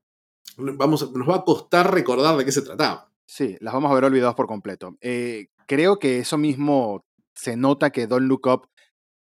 vamos, 0.56 1.12
nos 1.12 1.28
va 1.28 1.36
a 1.36 1.44
costar 1.44 1.92
recordar 1.92 2.36
de 2.36 2.44
qué 2.44 2.52
se 2.52 2.62
trataba. 2.62 3.10
Sí, 3.26 3.56
las 3.60 3.72
vamos 3.72 3.90
a 3.90 3.94
ver 3.94 4.04
olvidados 4.04 4.34
por 4.34 4.46
completo. 4.46 4.96
Eh, 5.00 5.48
creo 5.66 5.98
que 5.98 6.18
eso 6.18 6.36
mismo 6.36 7.06
se 7.40 7.56
nota 7.56 7.90
que 7.90 8.06
Don't 8.06 8.26
Look 8.26 8.46
Up, 8.46 8.68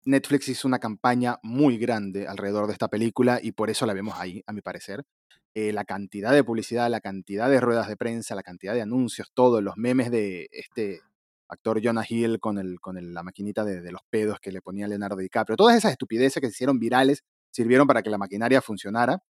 Netflix 0.04 0.50
hizo 0.50 0.68
una 0.68 0.80
campaña 0.80 1.38
muy 1.42 1.78
grande 1.78 2.28
alrededor 2.28 2.68
de 2.68 2.74
esta 2.74 2.90
película 2.90 3.40
y 3.42 3.54
por 3.54 3.70
eso 3.70 3.86
la 3.86 3.94
vemos 3.94 4.16
ahí, 4.18 4.44
a 4.46 4.52
mi 4.52 4.62
parecer. 4.62 5.06
Eh, 5.54 5.72
la 5.72 5.86
cantidad 5.86 6.34
de 6.34 6.44
publicidad, 6.44 6.90
la 6.90 7.00
cantidad 7.00 7.50
de 7.50 7.62
ruedas 7.62 7.88
de 7.88 7.96
prensa, 7.96 8.36
la 8.36 8.44
cantidad 8.44 8.74
de 8.74 8.82
anuncios, 8.82 9.32
todos 9.34 9.64
los 9.64 9.78
memes 9.78 10.12
de 10.12 10.50
este 10.52 11.02
actor 11.48 11.80
Jonah 11.84 12.06
Hill 12.08 12.40
con, 12.40 12.58
el, 12.58 12.80
con 12.80 13.14
la 13.14 13.24
maquinita 13.24 13.64
de, 13.64 13.92
los 13.92 14.02
pedos 14.10 14.40
que 14.40 14.52
le 14.52 14.62
ponía 14.62 14.88
Leonardo 14.88 15.18
DiCaprio. 15.18 15.56
Todas 15.56 15.78
esas 15.78 15.92
estupideces 15.92 16.42
que 16.42 16.48
se 16.48 16.54
hicieron 16.54 16.78
virales 16.78 17.24
sirvieron 17.52 17.88
para 17.88 18.04
que 18.04 18.10
la 18.10 18.18
maquinaria 18.18 18.62
funcionara 18.62 19.24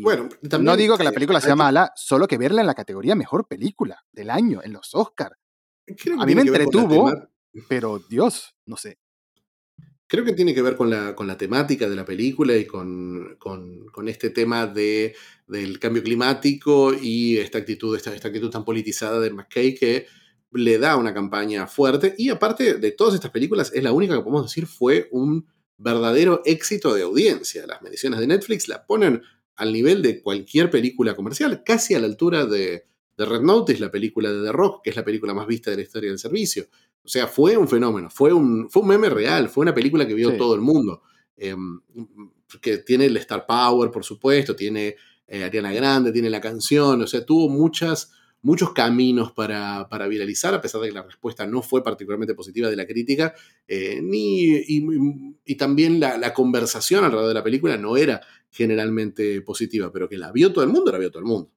bueno, 0.00 0.30
no 0.58 0.74
digo 0.74 0.96
que 0.96 1.04
la 1.04 1.12
película 1.12 1.38
sea 1.38 1.54
mala, 1.54 1.92
solo 1.96 2.26
que 2.26 2.38
verla 2.38 2.62
en 2.62 2.66
la 2.66 2.72
categoría 2.74 3.14
mejor 3.14 3.46
película 3.46 4.02
del 4.10 4.30
año, 4.30 4.62
en 4.64 4.72
los 4.72 4.94
Oscars. 4.94 5.36
A 6.18 6.24
mí 6.24 6.34
me 6.34 6.40
entretuvo, 6.40 7.12
pero 7.68 7.98
Dios, 8.08 8.54
no 8.66 8.76
sé. 8.76 8.98
Creo 10.06 10.24
que 10.24 10.34
tiene 10.34 10.54
que 10.54 10.60
ver 10.60 10.76
con 10.76 10.90
la, 10.90 11.14
con 11.14 11.26
la 11.26 11.38
temática 11.38 11.88
de 11.88 11.96
la 11.96 12.04
película 12.04 12.54
y 12.56 12.66
con, 12.66 13.36
con, 13.38 14.08
este 14.08 14.28
tema 14.28 14.66
de, 14.66 15.14
del 15.46 15.78
cambio 15.78 16.02
climático 16.02 16.92
y 16.92 17.38
esta 17.38 17.58
actitud, 17.58 17.96
esta, 17.96 18.14
esta 18.14 18.28
actitud 18.28 18.50
tan 18.50 18.64
politizada 18.64 19.20
de 19.20 19.30
McKay 19.30 19.74
que 19.74 20.06
le 20.52 20.78
da 20.78 20.96
una 20.96 21.14
campaña 21.14 21.66
fuerte. 21.66 22.14
Y 22.18 22.28
aparte 22.28 22.74
de 22.74 22.92
todas 22.92 23.14
estas 23.14 23.30
películas, 23.30 23.72
es 23.72 23.82
la 23.82 23.92
única 23.92 24.14
que 24.14 24.20
podemos 24.20 24.44
decir 24.44 24.66
fue 24.66 25.08
un 25.12 25.46
verdadero 25.78 26.42
éxito 26.44 26.94
de 26.94 27.02
audiencia. 27.02 27.66
Las 27.66 27.82
mediciones 27.82 28.20
de 28.20 28.26
Netflix 28.26 28.68
la 28.68 28.86
ponen 28.86 29.22
al 29.56 29.72
nivel 29.72 30.02
de 30.02 30.22
cualquier 30.22 30.70
película 30.70 31.14
comercial, 31.14 31.62
casi 31.64 31.94
a 31.94 32.00
la 32.00 32.06
altura 32.06 32.46
de, 32.46 32.84
Red 33.16 33.42
Notice, 33.42 33.80
la 33.80 33.90
película 33.90 34.32
de 34.32 34.42
The 34.42 34.52
Rock, 34.52 34.82
que 34.82 34.90
es 34.90 34.96
la 34.96 35.04
película 35.04 35.32
más 35.32 35.46
vista 35.46 35.70
de 35.70 35.76
la 35.76 35.82
historia 35.82 36.10
del 36.10 36.18
servicio. 36.18 36.66
O 37.04 37.08
sea, 37.08 37.26
fue 37.26 37.56
un 37.56 37.68
fenómeno, 37.68 38.08
fue 38.10 38.32
un, 38.32 38.70
fue 38.70 38.82
un 38.82 38.88
meme 38.88 39.10
real, 39.10 39.48
fue 39.48 39.62
una 39.62 39.74
película 39.74 40.06
que 40.06 40.14
vio 40.14 40.36
todo 40.36 40.54
el 40.54 40.60
mundo. 40.60 41.02
Em, 41.36 41.80
que 42.60 42.78
tiene 42.78 43.06
el 43.06 43.16
Star 43.16 43.46
Power, 43.46 43.90
por 43.90 44.04
supuesto, 44.04 44.54
tiene 44.54 44.96
eh, 45.26 45.44
Ariana 45.44 45.72
Grande, 45.72 46.12
tiene 46.12 46.30
la 46.30 46.40
canción, 46.40 47.02
o 47.02 47.06
sea, 47.06 47.24
tuvo 47.24 47.48
muchas, 47.48 48.12
muchos 48.42 48.72
caminos 48.72 49.32
para, 49.32 49.88
viralizar, 50.08 50.54
a 50.54 50.60
pesar 50.60 50.80
de 50.80 50.88
que 50.88 50.94
la 50.94 51.02
respuesta 51.02 51.46
no 51.46 51.62
fue 51.62 51.82
particularmente 51.82 52.34
positiva 52.34 52.68
de 52.68 52.76
la 52.76 52.86
crítica, 52.86 53.34
eh, 53.66 54.00
ni, 54.02 54.44
y, 55.44 55.54
también 55.56 55.98
la, 55.98 56.18
la, 56.18 56.34
conversación 56.34 57.04
alrededor 57.04 57.28
de 57.28 57.34
la 57.34 57.44
película 57.44 57.76
no 57.76 57.96
era 57.96 58.20
generalmente 58.50 59.40
positiva, 59.40 59.90
pero 59.90 60.08
que 60.08 60.18
la 60.18 60.30
vio 60.30 60.52
todo 60.52 60.64
el 60.64 60.70
mundo, 60.70 60.92
la 60.92 60.98
vio 60.98 61.10
todo 61.10 61.20
el 61.20 61.28
mundo. 61.28 61.50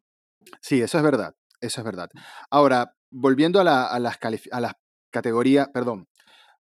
Sí, 0.62 0.82
eso 0.82 0.98
es 0.98 1.04
verdad, 1.04 1.36
eso 1.60 1.82
es 1.82 1.86
verdad. 1.86 2.10
Ahora, 2.50 2.96
volviendo 3.12 3.60
a, 3.60 3.64
las, 3.64 4.18
a 4.52 4.60
las 4.62 4.76
categorías, 5.16 5.70
perdón, 5.74 6.08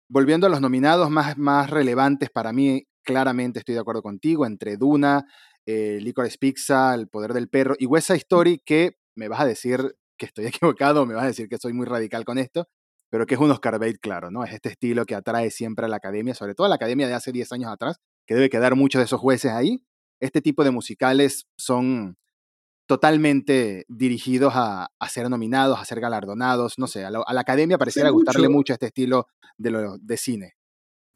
volviendo 0.08 0.46
a 0.46 0.50
los 0.50 0.60
nominados 0.60 1.10
más, 1.10 1.36
más 1.36 1.70
relevantes 1.70 2.30
para 2.30 2.52
mí, 2.52 2.86
claramente 3.02 3.58
estoy 3.58 3.74
de 3.74 3.80
acuerdo 3.80 4.00
contigo, 4.00 4.46
entre 4.46 4.76
Duna, 4.76 5.26
eh, 5.66 5.98
Licorice 6.00 6.38
Pizza, 6.38 6.94
El 6.94 7.08
Poder 7.08 7.32
del 7.32 7.48
Perro 7.48 7.74
y 7.78 7.86
West 7.86 8.06
Side 8.06 8.18
Story, 8.18 8.62
que 8.64 8.96
me 9.16 9.26
vas 9.26 9.40
a 9.40 9.46
decir 9.46 9.96
que 10.16 10.26
estoy 10.26 10.46
equivocado, 10.46 11.04
me 11.04 11.14
vas 11.14 11.24
a 11.24 11.28
decir 11.28 11.48
que 11.48 11.58
soy 11.58 11.72
muy 11.72 11.84
radical 11.84 12.24
con 12.24 12.38
esto, 12.38 12.68
pero 13.10 13.26
que 13.26 13.34
es 13.34 13.40
un 13.40 13.50
Oscar 13.50 13.78
bait, 13.80 13.98
claro, 14.00 14.30
¿no? 14.30 14.44
Es 14.44 14.52
este 14.52 14.68
estilo 14.68 15.04
que 15.04 15.16
atrae 15.16 15.50
siempre 15.50 15.86
a 15.86 15.88
la 15.88 15.96
academia, 15.96 16.34
sobre 16.34 16.54
todo 16.54 16.66
a 16.66 16.68
la 16.68 16.76
academia 16.76 17.08
de 17.08 17.14
hace 17.14 17.32
10 17.32 17.50
años 17.52 17.72
atrás, 17.72 17.96
que 18.26 18.34
debe 18.34 18.50
quedar 18.50 18.76
muchos 18.76 19.00
de 19.00 19.04
esos 19.04 19.20
jueces 19.20 19.50
ahí, 19.50 19.84
este 20.20 20.40
tipo 20.40 20.64
de 20.64 20.70
musicales 20.70 21.46
son 21.58 22.16
totalmente 22.86 23.84
dirigidos 23.88 24.52
a, 24.56 24.88
ser 25.08 25.28
nominados, 25.30 25.78
a 25.78 25.84
ser 25.84 26.00
galardonados, 26.00 26.78
no 26.78 26.86
sé, 26.86 27.04
a, 27.04 27.10
la 27.10 27.40
academia 27.40 27.78
pareciera 27.78 28.10
gustarle 28.10 28.48
mucho 28.48 28.72
este 28.72 28.86
estilo 28.86 29.28
de, 29.56 29.70
lo, 29.70 29.98
de 29.98 30.16
cine. 30.16 30.54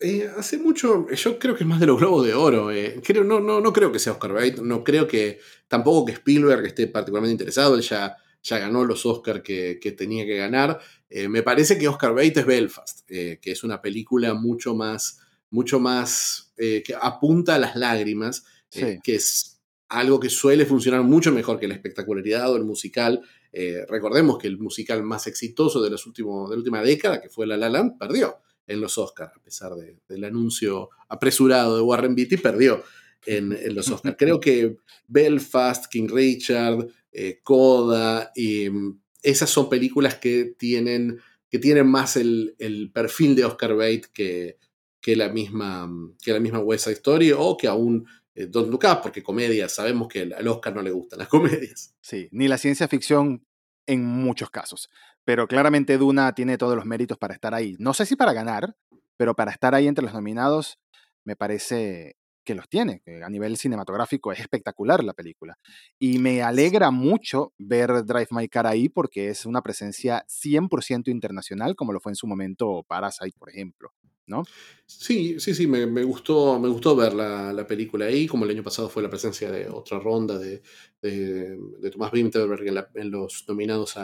Eh, 0.00 0.30
hace 0.36 0.58
mucho, 0.58 1.08
yo 1.10 1.38
creo 1.38 1.56
que 1.56 1.64
es 1.64 1.68
más 1.68 1.80
de 1.80 1.86
los 1.86 1.98
Globos 1.98 2.24
de 2.24 2.32
Oro. 2.32 2.70
Eh. 2.70 3.00
Creo, 3.04 3.24
no, 3.24 3.40
no, 3.40 3.60
no 3.60 3.72
creo 3.72 3.90
que 3.90 3.98
sea 3.98 4.12
Oscar 4.12 4.32
Bate, 4.32 4.62
no 4.62 4.84
creo 4.84 5.08
que, 5.08 5.40
tampoco 5.66 6.06
que 6.06 6.12
Spielberg 6.12 6.64
esté 6.66 6.86
particularmente 6.86 7.32
interesado, 7.32 7.74
él 7.74 7.82
ya, 7.82 8.16
ya 8.42 8.58
ganó 8.58 8.84
los 8.84 9.04
Oscars 9.04 9.42
que, 9.42 9.94
tenía 9.98 10.24
que 10.24 10.36
ganar. 10.36 10.78
Eh, 11.10 11.28
me 11.28 11.42
parece 11.42 11.78
que 11.78 11.88
Oscar 11.88 12.14
Bate 12.14 12.40
es 12.40 12.46
Belfast, 12.46 13.06
que 13.08 13.38
es 13.42 13.64
una 13.64 13.82
película 13.82 14.34
mucho 14.34 14.74
más, 14.74 15.20
mucho 15.50 15.80
más, 15.80 16.52
que 16.56 16.94
apunta 17.00 17.56
a 17.56 17.58
las 17.58 17.76
lágrimas 17.76 18.44
eh, 18.72 19.00
que 19.02 19.14
es 19.14 19.57
algo 19.88 20.20
que 20.20 20.30
suele 20.30 20.66
funcionar 20.66 21.02
mucho 21.02 21.32
mejor 21.32 21.58
que 21.58 21.68
la 21.68 21.74
espectacularidad 21.74 22.52
o 22.52 22.56
el 22.56 22.64
musical. 22.64 23.22
Eh, 23.52 23.84
recordemos 23.88 24.38
que 24.38 24.48
el 24.48 24.58
musical 24.58 25.02
más 25.02 25.26
exitoso 25.26 25.80
de, 25.80 25.90
de 25.90 25.96
la 25.96 26.56
última 26.56 26.82
década, 26.82 27.20
que 27.20 27.28
fue 27.28 27.46
La 27.46 27.56
La 27.56 27.68
Land, 27.68 27.98
perdió 27.98 28.38
en 28.66 28.80
los 28.80 28.98
Oscars, 28.98 29.34
a 29.34 29.42
pesar 29.42 29.72
del 30.08 30.24
anuncio 30.24 30.90
apresurado 31.08 31.76
de 31.76 31.82
Warren 31.82 32.14
Beatty, 32.14 32.36
perdió. 32.36 32.84
en, 33.26 33.74
los 33.74 33.88
Oscars. 33.88 34.16
Creo 34.18 34.38
que 34.38 34.76
Belfast, 35.06 35.86
King 35.86 36.08
Richard, 36.08 36.86
eh, 37.10 37.40
Coda, 37.42 38.30
y, 38.34 38.68
mm, 38.70 39.00
esas 39.22 39.50
son 39.50 39.68
películas 39.68 40.16
que 40.16 40.54
tienen, 40.56 41.18
que 41.50 41.58
tienen 41.58 41.86
más 41.86 42.16
el, 42.16 42.54
perfil 42.92 43.34
de 43.34 43.44
Oscar 43.44 43.74
Bate 43.74 44.04
que, 44.12 44.58
que, 45.00 45.16
la 45.16 45.30
misma, 45.30 45.86
mm, 45.86 46.16
que 46.22 46.32
la 46.32 46.40
misma 46.40 46.60
West 46.60 46.84
Side 46.84 46.96
Story 46.96 47.32
o 47.32 47.56
que 47.56 47.66
aún 47.66 48.06
eh, 48.38 48.48
Look 48.52 48.84
Up, 48.84 49.00
porque 49.02 49.22
comedia, 49.22 49.68
sabemos 49.68 50.08
que 50.08 50.22
al 50.22 50.46
Oscar 50.46 50.74
no 50.74 50.82
le 50.82 50.90
gustan 50.90 51.18
las 51.18 51.28
comedias. 51.28 51.94
Sí, 52.00 52.28
ni 52.30 52.48
la 52.48 52.58
ciencia 52.58 52.86
ficción 52.86 53.44
en 53.86 54.04
muchos 54.04 54.50
casos. 54.50 54.90
Pero 55.24 55.48
claramente 55.48 55.98
Duna 55.98 56.32
tiene 56.34 56.56
todos 56.56 56.76
los 56.76 56.84
méritos 56.84 57.18
para 57.18 57.34
estar 57.34 57.54
ahí. 57.54 57.76
No 57.78 57.94
sé 57.94 58.06
si 58.06 58.16
para 58.16 58.32
ganar, 58.32 58.76
pero 59.16 59.34
para 59.34 59.50
estar 59.50 59.74
ahí 59.74 59.88
entre 59.88 60.04
los 60.04 60.14
nominados 60.14 60.78
me 61.24 61.36
parece 61.36 62.16
que 62.44 62.54
los 62.54 62.68
tiene. 62.68 63.02
A 63.22 63.28
nivel 63.28 63.58
cinematográfico 63.58 64.32
es 64.32 64.40
espectacular 64.40 65.04
la 65.04 65.12
película. 65.12 65.58
Y 65.98 66.18
me 66.18 66.42
alegra 66.42 66.90
mucho 66.90 67.52
ver 67.58 68.06
Drive 68.06 68.28
My 68.30 68.48
Car 68.48 68.66
ahí 68.66 68.88
porque 68.88 69.28
es 69.28 69.44
una 69.44 69.60
presencia 69.60 70.24
100% 70.28 71.08
internacional, 71.08 71.76
como 71.76 71.92
lo 71.92 72.00
fue 72.00 72.12
en 72.12 72.16
su 72.16 72.26
momento 72.26 72.84
Parasite, 72.88 73.36
por 73.38 73.50
ejemplo. 73.50 73.92
¿No? 74.28 74.44
Sí, 74.86 75.40
sí, 75.40 75.54
sí, 75.54 75.66
me, 75.66 76.02
gustó, 76.04 76.58
me 76.58 76.68
gustó 76.68 76.94
ver 76.94 77.14
la, 77.14 77.66
película 77.66 78.06
ahí, 78.06 78.26
como 78.26 78.44
el 78.44 78.50
año 78.50 78.62
pasado 78.62 78.88
fue 78.88 79.02
la 79.02 79.10
presencia 79.10 79.50
de 79.50 79.68
otra 79.68 79.98
ronda 79.98 80.38
de, 80.38 80.62
de, 81.02 81.90
Tomás 81.90 82.12
Winterberg 82.12 82.88
en, 82.94 83.10
los 83.10 83.44
nominados 83.48 83.96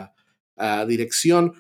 a, 0.57 0.87
dirección. 0.87 1.55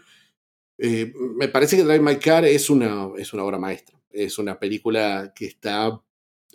Eh, 0.78 1.12
me 1.36 1.48
parece 1.48 1.76
que 1.76 1.84
Drive 1.84 2.00
My 2.00 2.16
Car 2.16 2.44
es 2.44 2.68
una, 2.68 3.08
es 3.16 3.32
una 3.32 3.44
obra 3.44 3.58
maestra, 3.58 4.00
es 4.10 4.38
una 4.38 4.58
película 4.58 5.32
que 5.34 5.46
está 5.46 6.00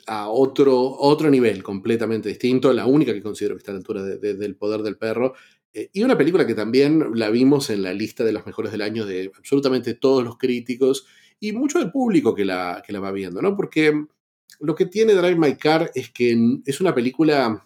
a 0.08 0.30
otro, 0.30 0.80
otro 0.80 1.30
nivel 1.30 1.64
completamente 1.64 2.30
distinto, 2.30 2.74
la 2.74 2.86
única 2.86 3.14
que 3.14 3.22
considero 3.22 3.56
que 3.56 3.60
está 3.60 3.72
a 3.72 3.76
la 3.76 3.80
altura 3.80 4.04
del 4.04 4.56
poder 4.56 4.82
del 4.82 4.98
perro, 4.98 5.34
eh, 5.74 5.90
y 5.94 6.04
una 6.04 6.18
película 6.18 6.48
que 6.48 6.56
también 6.56 7.12
la 7.14 7.30
vimos 7.30 7.70
en 7.70 7.84
la 7.84 7.94
lista 7.94 8.24
de 8.24 8.32
los 8.32 8.46
mejores 8.46 8.72
del 8.72 8.82
año 8.82 9.06
de 9.06 9.32
absolutamente 9.38 9.94
todos 9.94 10.24
los 10.24 10.38
críticos 10.38 11.06
y 11.40 11.52
mucho 11.52 11.80
del 11.80 11.92
público 11.92 12.36
que 12.36 12.46
la, 12.46 12.84
que 12.86 12.94
la 12.94 13.00
va 13.00 13.12
viendo, 13.12 13.42
¿no? 13.42 13.56
Porque 13.56 13.94
lo 14.60 14.76
que 14.76 14.86
tiene 14.86 15.14
Drive 15.14 15.36
My 15.36 15.56
Car 15.56 15.92
es 15.94 16.12
que 16.12 16.38
es 16.66 16.82
una 16.82 16.94
película... 16.94 17.66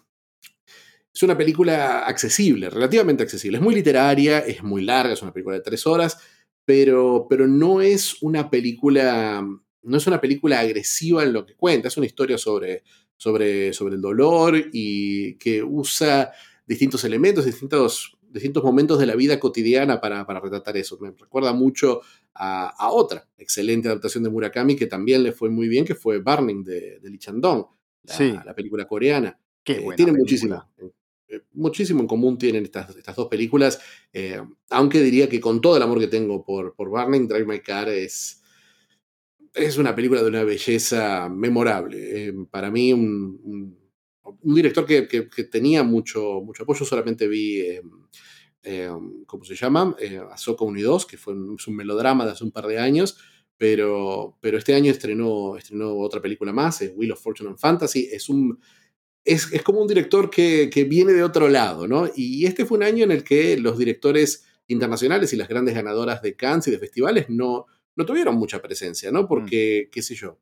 Es 1.12 1.22
una 1.22 1.38
película 1.38 2.00
accesible, 2.00 2.68
relativamente 2.68 3.22
accesible. 3.22 3.58
Es 3.58 3.62
muy 3.62 3.72
literaria, 3.72 4.40
es 4.40 4.64
muy 4.64 4.82
larga, 4.82 5.12
es 5.12 5.22
una 5.22 5.32
película 5.32 5.54
de 5.54 5.62
tres 5.62 5.86
horas, 5.86 6.18
pero, 6.64 7.28
pero 7.30 7.46
no 7.46 7.80
es 7.80 8.20
una 8.20 8.50
película 8.50 9.40
no 9.84 9.96
es 9.96 10.06
una 10.06 10.20
película 10.20 10.60
agresiva 10.60 11.22
en 11.22 11.32
lo 11.32 11.46
que 11.46 11.54
cuenta, 11.54 11.88
es 11.88 11.96
una 11.96 12.06
historia 12.06 12.38
sobre, 12.38 12.82
sobre, 13.16 13.72
sobre 13.72 13.94
el 13.94 14.00
dolor 14.00 14.70
y 14.72 15.34
que 15.36 15.62
usa 15.62 16.32
distintos 16.66 17.04
elementos, 17.04 17.44
distintos, 17.44 18.13
distintos 18.34 18.62
momentos 18.62 18.98
de 18.98 19.06
la 19.06 19.16
vida 19.16 19.40
cotidiana 19.40 20.00
para, 20.00 20.26
para 20.26 20.40
retratar 20.40 20.76
eso. 20.76 20.98
Me 21.00 21.10
recuerda 21.10 21.52
mucho 21.52 22.02
a, 22.34 22.90
otra 22.90 23.26
excelente 23.38 23.88
adaptación 23.88 24.24
de 24.24 24.30
Murakami 24.30 24.76
que 24.76 24.86
también 24.86 25.22
le 25.22 25.32
fue 25.32 25.48
muy 25.48 25.68
bien, 25.68 25.84
que 25.84 25.94
fue 25.94 26.18
Burning 26.18 26.62
de, 26.64 27.00
de 27.00 27.10
Lee 27.10 27.18
Chandong, 27.18 27.64
la, 28.02 28.42
la 28.44 28.54
película 28.54 28.86
coreana. 28.86 29.38
Qué 29.62 29.74
eh, 29.74 29.86
tiene 29.96 30.12
muchísimo, 30.12 30.62
eh, 31.28 31.40
muchísimo 31.52 32.00
en 32.00 32.06
común 32.06 32.36
tienen 32.36 32.64
estas, 32.64 32.94
estas 32.94 33.16
dos 33.16 33.28
películas, 33.28 33.80
eh, 34.12 34.42
aunque 34.70 35.00
diría 35.00 35.28
que 35.28 35.40
con 35.40 35.60
todo 35.60 35.76
el 35.76 35.82
amor 35.82 35.98
que 35.98 36.08
tengo 36.08 36.44
por, 36.44 36.74
por 36.74 36.90
Burning, 36.90 37.26
Drive 37.28 37.46
My 37.46 37.60
Car 37.60 37.88
es 37.88 38.42
es 39.54 39.78
una 39.78 39.94
película 39.94 40.22
de 40.22 40.28
una 40.28 40.44
belleza 40.44 41.28
memorable. 41.28 42.28
Eh, 42.28 42.34
para 42.50 42.70
mí, 42.70 42.92
un, 42.92 43.78
director 44.42 44.86
que, 44.86 45.44
tenía 45.44 45.82
mucho, 45.82 46.40
mucho 46.42 46.62
apoyo, 46.62 46.84
solamente 46.84 47.28
vi, 47.28 47.60
eh, 47.60 47.82
eh, 48.62 48.90
¿cómo 49.26 49.44
se 49.44 49.54
llama? 49.54 49.96
Ahsoka 50.30 50.64
1 50.64 50.78
y 50.78 50.82
2, 50.82 51.06
que 51.06 51.16
fue 51.16 51.34
un, 51.34 51.56
melodrama 51.68 52.24
de 52.24 52.32
hace 52.32 52.44
un 52.44 52.50
par 52.50 52.66
de 52.66 52.78
años, 52.78 53.18
pero, 53.56 54.36
pero 54.40 54.58
este 54.58 54.74
año 54.74 54.90
estrenó, 54.90 55.56
estrenó 55.56 55.96
otra 55.98 56.20
película 56.20 56.52
más, 56.52 56.82
Wheel 56.94 57.12
of 57.12 57.22
Fortune 57.22 57.50
and 57.50 57.58
Fantasy. 57.58 58.08
Es 58.10 58.28
un... 58.28 58.58
Es, 59.26 59.46
como 59.62 59.80
un 59.80 59.88
director 59.88 60.28
que, 60.28 60.68
que 60.68 60.84
viene 60.84 61.12
de 61.14 61.22
otro 61.22 61.48
lado, 61.48 61.88
¿no? 61.88 62.10
Y 62.14 62.44
este 62.44 62.66
fue 62.66 62.76
un 62.76 62.84
año 62.84 63.04
en 63.04 63.10
el 63.10 63.24
que 63.24 63.56
los 63.56 63.78
directores 63.78 64.44
internacionales 64.66 65.32
y 65.32 65.36
las 65.36 65.48
grandes 65.48 65.74
ganadoras 65.74 66.20
de 66.20 66.36
Cannes 66.36 66.68
y 66.68 66.70
de 66.70 66.78
festivales 66.78 67.30
no, 67.30 67.64
no 67.96 68.04
tuvieron 68.04 68.36
mucha 68.36 68.60
presencia, 68.60 69.10
¿no? 69.10 69.22
Mm. 69.22 69.28
Porque, 69.28 69.88
qué 69.90 70.02
sé 70.02 70.14
yo, 70.14 70.38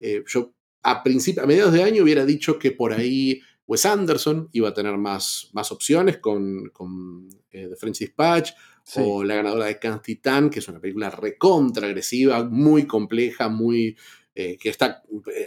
eh, 0.00 0.22
yo 0.26 0.54
a, 0.82 1.02
a 1.02 1.46
mediados 1.46 1.72
de 1.72 1.82
año 1.82 2.02
hubiera 2.02 2.24
dicho 2.24 2.58
que 2.58 2.70
por 2.70 2.92
ahí 2.92 3.40
Wes 3.66 3.86
Anderson 3.86 4.48
iba 4.52 4.70
a 4.70 4.74
tener 4.74 4.96
más, 4.96 5.50
más 5.52 5.70
opciones 5.70 6.18
con, 6.18 6.70
con 6.70 7.28
eh, 7.50 7.68
The 7.70 7.76
French 7.76 7.98
Dispatch 8.00 8.50
o 8.96 9.22
la 9.22 9.36
ganadora 9.36 9.66
de 9.66 9.78
Cannes 9.78 10.02
Titan, 10.02 10.50
que 10.50 10.58
es 10.58 10.68
una 10.68 10.80
película 10.80 11.10
recontra 11.10 11.86
agresiva, 11.86 12.44
muy 12.44 12.86
compleja, 12.86 13.48
muy... 13.48 13.96
Eh, 14.32 14.56
que 14.58 14.68
está 14.68 15.02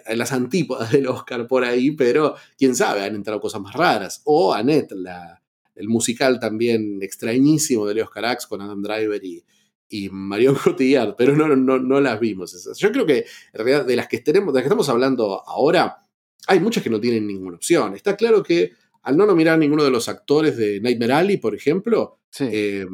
en 0.06 0.18
las 0.18 0.34
antípodas 0.34 0.92
del 0.92 1.08
Oscar 1.08 1.48
por 1.48 1.64
ahí, 1.64 1.92
pero 1.92 2.36
quién 2.58 2.76
sabe, 2.76 3.02
han 3.02 3.16
entrado 3.16 3.40
cosas 3.40 3.62
más 3.62 3.74
raras. 3.74 4.22
O 4.26 4.54
Annette, 4.54 4.92
la, 4.92 5.42
el 5.76 5.88
musical 5.88 6.40
también 6.40 7.02
extrañísimo 7.02 7.88
de 7.88 7.96
Leo 7.96 8.10
Carax 8.10 8.46
con 8.46 8.62
Adam 8.62 8.82
Driver 8.82 9.24
y, 9.24 9.44
y 9.94 10.10
Mario 10.10 10.56
Cotillard, 10.64 11.16
pero 11.16 11.36
no, 11.36 11.56
no, 11.56 11.78
no 11.78 12.02
las 12.02 12.20
vimos 12.20 12.52
esas. 12.56 12.80
Yo 12.80 12.92
creo 12.92 13.06
que 13.06 13.20
en 13.20 13.26
realidad 13.54 13.86
de 13.86 13.96
las 13.96 14.08
que, 14.08 14.20
tenemos, 14.20 14.52
de 14.52 14.58
las 14.58 14.64
que 14.64 14.68
estamos 14.68 14.90
hablando 14.90 15.48
ahora, 15.48 16.08
hay 16.48 16.60
muchas 16.60 16.82
que 16.82 16.90
no 16.90 17.00
tienen 17.00 17.28
ninguna 17.28 17.58
opción. 17.58 17.94
Está 17.96 18.18
claro 18.18 18.42
que 18.42 18.72
al 19.04 19.16
no 19.16 19.28
nominar 19.28 19.54
a 19.54 19.58
ninguno 19.58 19.84
de 19.84 19.92
los 19.92 20.10
actores 20.10 20.58
de 20.58 20.82
Nightmare 20.82 21.14
Alley, 21.14 21.38
por 21.38 21.54
ejemplo, 21.54 22.22
eh, 22.40 22.88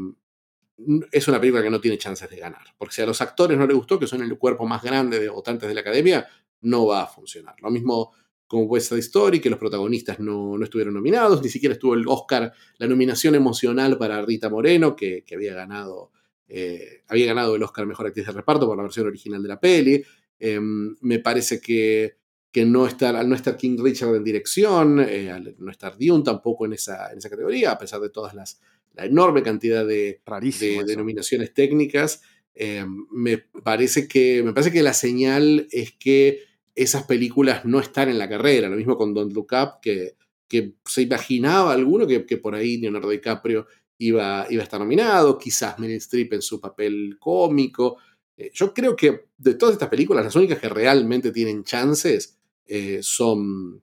es 1.10 1.28
una 1.30 1.40
película 1.40 1.64
que 1.64 1.70
no 1.70 1.80
tiene 1.80 1.98
chances 1.98 2.30
de 2.30 2.36
ganar. 2.36 2.64
Porque 2.78 2.96
si 2.96 3.02
a 3.02 3.06
los 3.06 3.22
actores 3.22 3.58
no 3.58 3.66
les 3.66 3.78
gustó, 3.78 3.98
que 3.98 4.06
son 4.08 4.22
el 4.22 4.38
cuerpo 4.38 4.68
más 4.68 4.84
grande 4.84 5.22
de 5.22 5.30
votantes 5.30 5.70
de 5.70 5.76
la 5.76 5.82
academia, 5.82 6.28
no 6.62 6.86
va 6.88 7.04
a 7.04 7.08
funcionar. 7.08 7.56
Lo 7.62 7.72
mismo 7.72 8.12
con 8.46 8.66
West 8.68 8.90
Side 8.90 9.00
Story, 9.00 9.40
que 9.40 9.50
los 9.50 9.60
protagonistas 9.60 10.20
no, 10.20 10.58
no, 10.58 10.64
estuvieron 10.66 10.96
nominados, 10.96 11.42
ni 11.42 11.48
siquiera 11.48 11.74
estuvo 11.74 11.94
el 11.94 12.06
Oscar, 12.08 12.52
la 12.78 12.88
nominación 12.88 13.36
emocional 13.36 13.98
para 13.98 14.22
Rita 14.22 14.50
Moreno, 14.50 14.98
que, 14.98 15.24
que 15.24 15.36
había 15.36 15.54
ganado 15.54 16.12
eh, 16.50 17.04
había 17.08 17.28
ganado 17.28 17.56
el 17.56 17.64
Oscar 17.64 17.86
Mejor 17.86 18.08
Actriz 18.08 18.26
de 18.26 18.32
Reparto 18.32 18.66
por 18.66 18.76
la 18.76 18.84
versión 18.84 19.06
original 19.06 19.42
de 19.42 19.48
la 19.48 19.60
peli. 19.60 20.04
Em, 20.40 20.96
me 21.02 21.20
parece 21.20 21.62
que, 21.62 22.16
que 22.52 22.66
no 22.66 22.88
estar, 22.88 23.16
al 23.16 23.30
no 23.30 23.36
estar 23.36 23.56
King 23.56 23.78
Richard 23.80 24.16
en 24.16 24.24
dirección, 24.24 25.00
eh, 25.00 25.30
al 25.32 25.56
no 25.60 25.70
estar 25.70 25.96
Dune 25.98 26.24
tampoco 26.24 26.66
en 26.66 26.74
esa, 26.74 27.12
en 27.12 27.20
esa 27.20 27.30
categoría, 27.30 27.72
a 27.72 27.78
pesar 27.78 28.02
de 28.02 28.10
todas 28.10 28.34
las, 28.34 28.60
la 28.96 29.06
enorme 29.06 29.44
cantidad 29.44 29.86
de, 29.86 30.22
de 30.26 30.96
nominaciones 30.98 31.54
técnicas, 31.54 32.24
em, 32.56 33.06
me, 33.12 33.38
parece 33.38 34.08
que, 34.08 34.42
me 34.44 34.52
parece 34.52 34.72
que 34.72 34.82
la 34.82 34.94
señal 34.94 35.68
es 35.72 35.92
que 35.92 36.44
esas 36.74 37.04
películas 37.04 37.66
no 37.66 37.80
están 37.80 38.10
en 38.10 38.18
la 38.18 38.30
carrera. 38.30 38.70
Lo 38.70 38.78
mismo 38.78 38.98
con 38.98 39.14
Don't 39.14 39.34
Look 39.34 39.50
Up, 39.52 39.82
que, 39.82 40.16
que 40.48 40.74
se 40.86 41.04
imaginaba 41.04 41.74
alguno 41.74 42.08
que, 42.08 42.26
que 42.26 42.38
por 42.38 42.56
ahí 42.56 42.78
Leonardo 42.78 43.10
DiCaprio 43.10 43.68
iba, 44.00 44.48
iba 44.50 44.62
a 44.62 44.64
estar 44.64 44.80
nominado, 44.80 45.38
quizás 45.38 45.78
Meryl 45.78 45.98
Streep 45.98 46.34
en 46.34 46.42
su 46.42 46.60
papel 46.60 47.18
cómico. 47.20 47.98
Eh, 48.36 48.50
yo 48.54 48.74
creo 48.74 48.96
que 48.96 49.26
de 49.38 49.54
todas 49.56 49.74
estas 49.74 49.90
películas, 49.90 50.24
las 50.24 50.36
únicas 50.36 50.58
que 50.58 50.70
realmente 50.70 51.32
tienen 51.32 51.64
chances 51.64 52.40
eh, 52.66 53.00
son, 53.02 53.82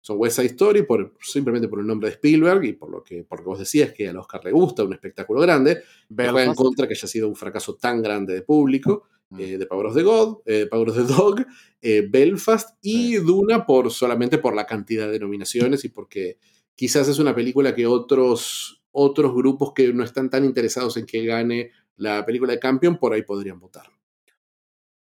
son 0.00 0.18
West 0.18 0.36
Side 0.36 0.50
Story, 0.50 0.82
por, 0.82 1.14
simplemente 1.20 1.66
por 1.66 1.80
el 1.80 1.86
nombre 1.86 2.08
de 2.08 2.14
Spielberg 2.14 2.64
y 2.64 2.72
por 2.74 2.90
lo 2.90 3.02
que, 3.02 3.24
por 3.24 3.42
vos 3.42 3.58
decías 3.58 3.92
que 3.92 4.08
al 4.08 4.16
Oscar 4.16 4.44
le 4.44 4.52
gusta 4.52 4.84
un 4.84 4.92
espectáculo 4.92 5.40
grande. 5.40 5.82
Juega 6.14 6.44
en 6.44 6.54
contra 6.54 6.86
que 6.86 6.94
haya 6.94 7.08
sido 7.08 7.28
un 7.28 7.36
fracaso 7.36 7.74
tan 7.74 8.00
grande 8.00 8.34
de 8.34 8.42
público. 8.42 9.04
Mm. 9.30 9.40
Eh, 9.40 9.58
de 9.58 9.66
Power 9.66 9.86
of 9.86 9.96
the 9.96 10.02
God, 10.04 10.38
Power 10.70 10.90
of 10.90 10.96
the 10.96 11.12
Dog, 11.12 11.44
Belfast 12.08 12.78
y 12.80 13.16
Duna 13.16 13.66
por 13.66 13.90
solamente 13.90 14.38
por 14.38 14.54
la 14.54 14.66
cantidad 14.66 15.10
de 15.10 15.18
nominaciones 15.18 15.84
y 15.84 15.88
porque 15.88 16.38
quizás 16.76 17.08
es 17.08 17.18
una 17.18 17.34
película 17.34 17.74
que 17.74 17.88
otros 17.88 18.84
otros 18.98 19.34
grupos 19.34 19.72
que 19.74 19.92
no 19.92 20.02
están 20.02 20.30
tan 20.30 20.44
interesados 20.44 20.96
en 20.96 21.04
que 21.04 21.24
gane 21.26 21.70
la 21.96 22.24
película 22.24 22.52
de 22.52 22.58
Campion, 22.58 22.96
por 22.96 23.12
ahí 23.12 23.22
podrían 23.22 23.60
votar. 23.60 23.86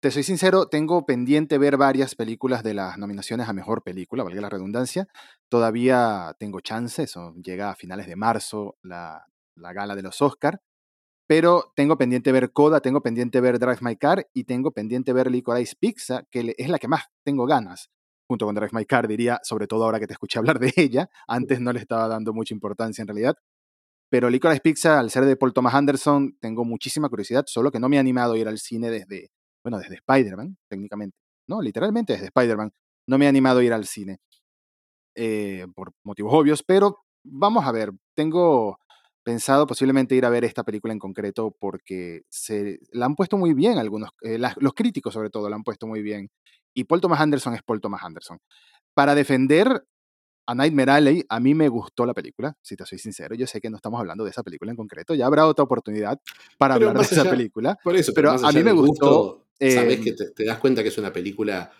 Te 0.00 0.10
soy 0.10 0.22
sincero, 0.22 0.66
tengo 0.66 1.06
pendiente 1.06 1.56
ver 1.56 1.78
varias 1.78 2.14
películas 2.14 2.62
de 2.62 2.74
las 2.74 2.98
nominaciones 2.98 3.48
a 3.48 3.54
mejor 3.54 3.82
película, 3.82 4.22
valga 4.22 4.40
la 4.42 4.50
redundancia. 4.50 5.08
Todavía 5.48 6.36
tengo 6.38 6.60
chances, 6.60 7.14
llega 7.42 7.70
a 7.70 7.74
finales 7.74 8.06
de 8.06 8.16
marzo 8.16 8.76
la, 8.82 9.26
gala 9.56 9.94
de 9.94 10.02
los 10.02 10.20
Oscar. 10.20 10.60
Pero 11.26 11.72
tengo 11.74 11.96
pendiente 11.96 12.32
ver 12.32 12.52
Coda, 12.52 12.80
tengo 12.80 13.02
pendiente 13.02 13.40
ver 13.40 13.58
Drive 13.58 13.78
My 13.80 13.96
Car 13.96 14.26
y 14.34 14.44
tengo 14.44 14.72
pendiente 14.72 15.12
ver 15.14 15.30
Licorice 15.30 15.76
Pizza, 15.78 16.24
que 16.30 16.54
es 16.58 16.68
la 16.68 16.78
que 16.78 16.88
más 16.88 17.04
tengo 17.22 17.46
ganas, 17.46 17.90
junto 18.26 18.44
con 18.44 18.54
Drive 18.54 18.72
My 18.72 18.84
Car, 18.84 19.08
diría, 19.08 19.38
sobre 19.42 19.66
todo 19.66 19.84
ahora 19.84 20.00
que 20.00 20.06
te 20.06 20.14
escuché 20.14 20.38
hablar 20.38 20.58
de 20.58 20.72
ella. 20.76 21.08
Antes 21.26 21.60
no 21.60 21.72
le 21.72 21.78
estaba 21.78 22.08
dando 22.08 22.34
mucha 22.34 22.52
importancia 22.52 23.02
en 23.02 23.08
realidad. 23.08 23.36
Pero 24.10 24.30
Licorice 24.30 24.60
Pizza, 24.60 24.98
al 25.00 25.10
ser 25.10 25.24
de 25.24 25.36
Paul 25.36 25.52
Thomas 25.54 25.74
Anderson, 25.74 26.36
tengo 26.40 26.64
muchísima 26.64 27.08
curiosidad, 27.08 27.44
solo 27.46 27.70
que 27.70 27.80
no 27.80 27.88
me 27.88 27.96
he 27.96 28.00
animado 28.00 28.34
a 28.34 28.38
ir 28.38 28.48
al 28.48 28.58
cine 28.58 28.90
desde, 28.90 29.30
bueno, 29.64 29.78
desde 29.78 29.96
Spider-Man, 29.96 30.58
técnicamente. 30.68 31.16
No, 31.48 31.62
literalmente 31.62 32.14
desde 32.14 32.26
Spider-Man. 32.26 32.72
No 33.08 33.18
me 33.18 33.26
he 33.26 33.28
animado 33.28 33.60
a 33.60 33.64
ir 33.64 33.72
al 33.72 33.86
cine. 33.86 34.18
eh, 35.14 35.66
por 35.74 35.92
motivos 36.04 36.32
obvios, 36.34 36.62
pero 36.62 36.98
vamos 37.24 37.64
a 37.66 37.72
ver, 37.72 37.90
tengo 38.14 38.78
pensado 39.22 39.66
posiblemente 39.66 40.14
ir 40.14 40.24
a 40.24 40.30
ver 40.30 40.44
esta 40.44 40.64
película 40.64 40.92
en 40.92 40.98
concreto 40.98 41.54
porque 41.58 42.22
se 42.30 42.78
la 42.92 43.06
han 43.06 43.16
puesto 43.16 43.36
muy 43.36 43.52
bien 43.54 43.78
algunos, 43.78 44.10
eh, 44.22 44.38
los 44.38 44.72
críticos 44.74 45.12
sobre 45.14 45.30
todo 45.30 45.48
la 45.50 45.56
han 45.56 45.64
puesto 45.64 45.86
muy 45.86 46.02
bien. 46.02 46.30
Y 46.74 46.84
Paul 46.84 47.00
Thomas 47.00 47.20
Anderson 47.20 47.54
es 47.54 47.62
Paul 47.62 47.80
Thomas 47.80 48.02
Anderson. 48.04 48.38
Para 48.94 49.14
defender 49.14 49.84
a 50.50 50.54
Nightmare 50.54 50.90
Alley, 50.90 51.24
a 51.28 51.38
mí 51.38 51.54
me 51.54 51.68
gustó 51.68 52.04
la 52.04 52.12
película, 52.12 52.56
si 52.60 52.74
te 52.74 52.84
soy 52.84 52.98
sincero. 52.98 53.36
Yo 53.36 53.46
sé 53.46 53.60
que 53.60 53.70
no 53.70 53.76
estamos 53.76 54.00
hablando 54.00 54.24
de 54.24 54.30
esa 54.30 54.42
película 54.42 54.72
en 54.72 54.76
concreto, 54.76 55.14
ya 55.14 55.26
habrá 55.26 55.46
otra 55.46 55.62
oportunidad 55.62 56.20
para 56.58 56.74
hablar 56.74 56.96
de 56.96 57.02
esa 57.02 57.30
película. 57.30 57.78
Por 57.84 57.94
eso, 57.94 58.12
pero, 58.12 58.32
a 58.32 58.52
mí 58.52 58.62
me 58.64 58.72
gustó. 58.72 59.46
sabes 59.60 59.98
em, 59.98 60.04
que 60.04 60.12
te, 60.12 60.44
das 60.44 60.58
cuenta 60.58 60.82
que 60.82 60.88
es 60.88 60.98
una 60.98 61.12
película. 61.12 61.70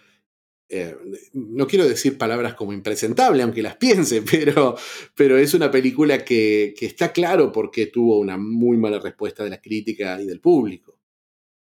Eh, 0.68 0.96
no 1.32 1.66
quiero 1.66 1.88
decir 1.88 2.16
palabras 2.16 2.54
como 2.54 2.72
impresentable, 2.72 3.42
aunque 3.42 3.60
las 3.60 3.74
piense, 3.74 4.22
pero, 4.30 4.76
pero 5.16 5.36
es 5.36 5.52
una 5.52 5.68
película 5.68 6.24
que, 6.24 6.72
que 6.78 6.86
está 6.86 7.10
claro 7.10 7.50
porque 7.50 7.88
tuvo 7.88 8.20
una 8.20 8.38
muy 8.38 8.76
mala 8.76 9.00
respuesta 9.00 9.42
de 9.42 9.50
la 9.50 9.60
crítica 9.60 10.20
y 10.22 10.26
del 10.26 10.38
público. 10.38 10.99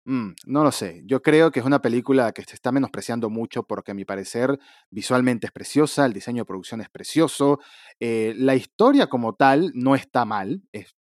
Mm, 0.04 0.30
no 0.46 0.64
lo 0.64 0.72
sé. 0.72 1.02
Yo 1.04 1.22
creo 1.22 1.50
que 1.50 1.60
es 1.60 1.66
una 1.66 1.82
película 1.82 2.32
que 2.32 2.42
se 2.42 2.54
está 2.54 2.72
menospreciando 2.72 3.28
mucho 3.28 3.64
porque 3.64 3.90
a 3.90 3.94
mi 3.94 4.04
parecer 4.04 4.58
visualmente 4.90 5.46
es 5.46 5.52
preciosa, 5.52 6.06
el 6.06 6.12
diseño 6.12 6.42
de 6.42 6.46
producción 6.46 6.80
es 6.80 6.88
precioso, 6.88 7.60
eh, 7.98 8.32
la 8.36 8.54
historia 8.54 9.08
como 9.08 9.34
tal 9.34 9.72
no 9.74 9.94
está 9.94 10.24
mal, 10.24 10.62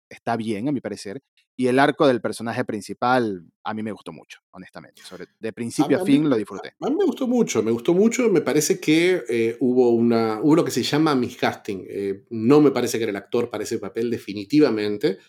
está 0.09 0.35
bien 0.35 0.67
a 0.67 0.71
mi 0.73 0.81
parecer, 0.81 1.23
y 1.55 1.67
el 1.67 1.79
arco 1.79 2.07
del 2.07 2.21
personaje 2.21 2.65
principal 2.65 3.45
a 3.63 3.73
mí 3.73 3.83
me 3.83 3.91
gustó 3.91 4.11
mucho, 4.11 4.39
honestamente. 4.51 5.01
de 5.39 5.53
principio 5.53 6.01
a, 6.01 6.05
fin 6.05 6.29
lo 6.29 6.35
disfruté. 6.35 6.73
A 6.79 6.89
mí 6.89 6.95
me 6.95 7.05
gustó 7.05 7.27
mucho, 7.27 7.61
me 7.61 7.71
gustó 7.71 7.93
mucho. 7.93 8.29
Me 8.29 8.41
parece 8.41 8.79
que 8.79 9.23
eh, 9.29 9.57
hubo, 9.59 9.91
una, 9.91 10.39
hubo 10.41 10.55
lo 10.55 10.65
que 10.65 10.71
se 10.71 10.81
llama 10.81 11.13
miscasting. 11.13 11.85
Eh, 11.87 12.25
no 12.31 12.61
me 12.61 12.71
parece 12.71 12.97
que 12.97 13.03
era 13.03 13.11
el 13.11 13.17
actor 13.17 13.49
para 13.49 13.63
ese 13.63 13.77
papel 13.77 14.09
definitivamente. 14.09 15.19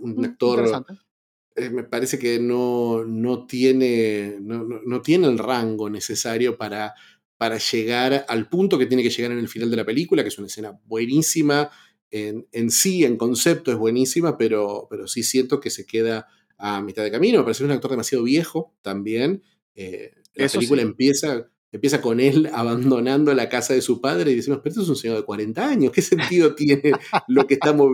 un 0.00 0.14
mm, 0.16 0.24
actor 0.24 0.86
eh, 1.56 1.70
me 1.70 1.84
parece 1.84 2.18
que 2.18 2.38
no, 2.38 3.04
no 3.04 3.46
tiene, 3.46 4.38
no, 4.40 5.02
tiene 5.02 5.26
el 5.26 5.38
rango 5.38 5.90
necesario 5.90 6.56
para, 6.56 6.94
para 7.36 7.58
llegar 7.58 8.24
al 8.28 8.48
punto 8.48 8.78
que 8.78 8.86
tiene 8.86 9.02
que 9.02 9.10
llegar 9.10 9.32
en 9.32 9.38
el 9.38 9.48
final 9.48 9.70
de 9.70 9.76
la 9.76 9.84
película, 9.84 10.22
que 10.22 10.28
es 10.28 10.38
una 10.38 10.46
escena 10.46 10.78
buenísima. 10.86 11.70
En, 12.10 12.46
en 12.52 12.70
sí, 12.70 13.04
en 13.04 13.16
concepto 13.16 13.70
es 13.70 13.78
buenísima, 13.78 14.36
pero, 14.36 14.86
pero 14.88 15.06
sí 15.06 15.22
siento 15.22 15.60
que 15.60 15.70
se 15.70 15.86
queda 15.86 16.26
a 16.58 16.80
mitad 16.82 17.02
de 17.02 17.10
camino. 17.10 17.38
Me 17.38 17.44
parece 17.44 17.64
un 17.64 17.70
actor 17.72 17.90
demasiado 17.90 18.24
viejo 18.24 18.74
también. 18.82 19.42
Eh, 19.74 20.12
la 20.34 20.48
película 20.48 20.82
empieza, 20.82 21.50
empieza 21.72 22.00
con 22.00 22.20
él 22.20 22.48
abandonando 22.54 23.34
la 23.34 23.48
casa 23.48 23.74
de 23.74 23.82
su 23.82 24.00
padre 24.00 24.30
y 24.30 24.36
decimos, 24.36 24.60
pero 24.62 24.70
esto 24.70 24.82
es 24.82 24.88
un 24.88 24.96
señor 24.96 25.16
de 25.16 25.24
40 25.24 25.68
años, 25.68 25.92
¿qué 25.92 26.02
sentido 26.02 26.54
tiene 26.54 26.92
lo 27.28 27.46
que 27.46 27.54
estamos 27.54 27.92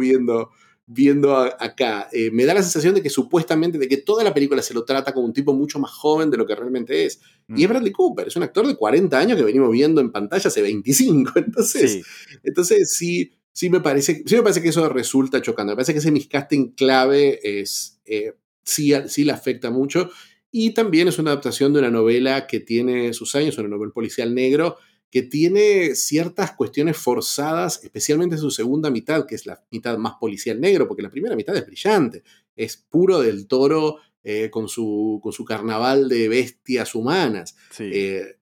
viendo? 0.87 1.37
acá. 1.37 2.09
Eh, 2.13 2.31
me 2.31 2.45
da 2.45 2.55
la 2.55 2.63
sensación 2.63 2.95
de 2.95 3.03
que 3.03 3.11
supuestamente, 3.11 3.79
de 3.79 3.89
que 3.89 3.99
toda 3.99 4.25
la 4.25 4.33
película 4.33 4.63
se 4.63 4.75
lo 4.75 4.85
trata 4.85 5.13
como 5.13 5.27
un 5.27 5.33
tipo 5.33 5.53
mucho 5.53 5.79
más 5.79 5.91
joven 5.91 6.31
de 6.31 6.37
lo 6.37 6.47
que 6.47 6.55
realmente 6.55 7.05
es. 7.05 7.21
Y 7.49 7.63
es 7.63 7.69
mm. 7.69 7.73
Bradley 7.73 7.93
Cooper, 7.93 8.29
es 8.29 8.37
un 8.37 8.43
actor 8.43 8.67
de 8.67 8.77
40 8.77 9.19
años 9.19 9.37
que 9.37 9.45
venimos 9.45 9.71
viendo 9.71 10.01
en 10.01 10.13
pantalla 10.13 10.49
hace 10.49 10.63
25. 10.63 11.33
Entonces, 11.37 11.93
sí. 11.93 12.03
entonces 12.45 12.93
sí, 12.93 13.33
sí, 13.53 13.71
me 13.71 13.81
parece, 13.81 14.23
sí 14.25 14.37
me 14.37 14.43
parece 14.43 14.63
que 14.63 14.69
eso 14.69 14.89
resulta 14.89 15.43
chocando. 15.43 15.73
Me 15.73 15.77
parece 15.77 15.93
que 15.93 15.99
ese 15.99 16.13
miscasting 16.13 16.73
clave 16.73 17.41
es, 17.43 18.01
eh, 18.07 18.35
sí, 18.65 18.93
sí 19.09 19.25
le 19.25 19.33
afecta 19.33 19.71
mucho. 19.71 20.11
Y 20.51 20.71
también 20.71 21.09
es 21.09 21.19
una 21.19 21.33
adaptación 21.33 21.73
de 21.73 21.81
una 21.81 21.91
novela 21.91 22.47
que 22.47 22.61
tiene 22.61 23.13
sus 23.13 23.35
años, 23.35 23.59
una 23.59 23.69
novela 23.69 23.93
policial 23.93 24.35
negro, 24.35 24.79
que 25.17 25.23
tiene 25.23 25.95
ciertas 25.95 26.53
cuestiones 26.53 26.99
forzadas, 26.99 27.83
especialmente 27.83 28.35
en 28.35 28.41
su 28.43 28.51
segunda 28.51 28.91
mitad, 28.91 29.25
que 29.25 29.35
es 29.35 29.47
la 29.47 29.65
mitad 29.71 29.97
más 29.97 30.17
policial 30.21 30.61
negro, 30.61 30.87
porque 30.87 31.03
la 31.03 31.09
primera 31.09 31.35
mitad 31.35 31.57
es 31.57 31.65
brillante, 31.65 32.23
es 32.55 32.77
puro 32.77 33.21
del 33.21 33.47
toro 33.47 33.97
eh, 34.23 34.51
con, 34.51 34.69
su, 34.69 35.19
con, 35.23 35.33
su, 35.33 35.43
carnaval 35.47 36.11
de 36.11 36.29
bestias 36.29 36.95
humanas. 36.95 37.57
Eh, 37.79 38.37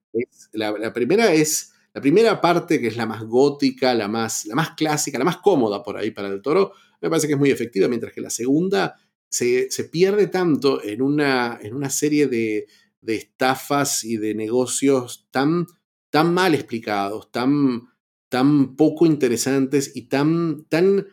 la, 0.51 0.91
primera 0.91 1.33
es 1.33 1.71
la 1.93 2.01
primera 2.01 2.41
parte, 2.41 2.81
que 2.81 2.87
es 2.87 2.97
la 2.97 3.05
más 3.05 3.23
gótica, 3.23 3.95
la 3.95 4.09
más, 4.09 4.45
la 4.45 4.55
más 4.55 4.71
clásica, 4.71 5.17
la 5.17 5.23
más 5.23 5.37
cómoda 5.37 5.81
por 5.81 5.95
ahí 5.95 6.11
para 6.11 6.27
el 6.27 6.41
toro, 6.41 6.73
me 6.99 7.09
parece 7.09 7.27
que 7.27 7.35
es 7.35 7.39
muy 7.39 7.51
efectiva, 7.51 7.87
mientras 7.87 8.11
que 8.11 8.19
la 8.19 8.29
segunda 8.29 8.99
se, 9.29 9.69
pierde 9.89 10.27
tanto 10.27 10.83
en 10.83 11.01
una, 11.01 11.57
en 11.61 11.73
una 11.73 11.89
serie 11.89 12.27
de, 12.27 12.67
de 12.99 13.15
estafas 13.15 14.03
y 14.03 14.17
de 14.17 14.35
negocios 14.35 15.29
tan 15.31 15.67
tan 16.15 16.33
mal 16.33 16.55
explicados, 16.55 17.29
tan, 17.29 17.89
tan 18.29 18.77
poco 18.77 19.05
interesantes 19.05 19.91
y 19.95 20.03
tan, 20.03 20.63
tan, 20.69 21.07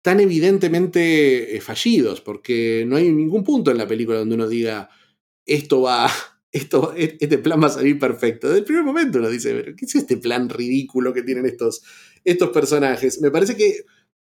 tan 0.00 0.20
evidentemente 0.20 1.56
eh, 1.56 1.60
fallidos, 1.60 2.20
porque 2.20 2.84
no 2.86 2.94
hay 2.94 3.10
ningún 3.10 3.42
punto 3.42 3.72
en 3.72 3.78
la 3.78 3.88
película 3.88 4.18
donde 4.18 4.36
uno 4.36 4.46
diga, 4.46 4.90
esto 5.44 5.80
va, 5.82 6.08
esto, 6.52 6.94
e, 6.96 7.16
este 7.18 7.38
plan 7.38 7.60
va 7.60 7.66
a 7.66 7.70
salir 7.70 7.98
perfecto. 7.98 8.46
Desde 8.46 8.60
el 8.60 8.64
primer 8.64 8.84
momento 8.84 9.18
uno 9.18 9.28
dice, 9.28 9.74
¿qué 9.76 9.84
es 9.84 9.94
este 9.96 10.18
plan 10.18 10.48
ridículo 10.48 11.12
que 11.12 11.24
tienen 11.24 11.44
estos, 11.44 11.82
estos 12.22 12.50
personajes? 12.50 13.20
Me 13.20 13.32
parece 13.32 13.56
que 13.56 13.86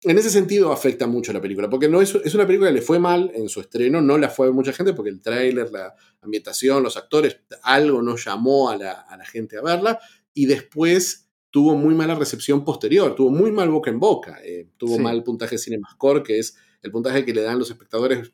en 0.02 0.16
ese 0.16 0.30
sentido 0.30 0.72
afecta 0.72 1.06
mucho 1.06 1.32
la 1.32 1.40
película, 1.40 1.68
porque 1.68 1.88
no 1.88 2.00
es, 2.00 2.14
es, 2.14 2.34
una 2.34 2.46
película 2.46 2.70
que 2.70 2.76
le 2.76 2.82
fue 2.82 2.98
mal 2.98 3.32
en 3.34 3.48
su 3.48 3.60
estreno, 3.60 4.00
no 4.00 4.16
la 4.16 4.28
fue 4.28 4.48
a 4.48 4.52
mucha 4.52 4.72
gente, 4.72 4.92
porque 4.92 5.10
el 5.10 5.20
tráiler, 5.20 5.72
la 5.72 5.94
ambientación, 6.20 6.82
los 6.82 6.96
actores, 6.96 7.40
algo 7.62 8.00
no 8.00 8.16
llamó 8.16 8.70
a 8.70 8.76
la, 8.76 9.06
gente 9.30 9.58
a 9.58 9.62
verla, 9.62 9.98
y 10.32 10.46
después 10.46 11.28
tuvo 11.50 11.74
muy 11.74 11.94
mala 11.94 12.14
recepción 12.14 12.64
posterior, 12.64 13.14
tuvo 13.16 13.30
muy 13.30 13.50
mal 13.50 13.70
boca 13.70 13.90
en 13.90 13.98
boca, 13.98 14.38
eh, 14.44 14.68
tuvo 14.76 14.98
mal 14.98 15.24
puntaje 15.24 15.58
Cinemascore, 15.58 16.22
que 16.22 16.38
es 16.38 16.56
el 16.82 16.92
puntaje 16.92 17.24
que 17.24 17.34
le 17.34 17.42
dan 17.42 17.58
los 17.58 17.70
espectadores 17.70 18.30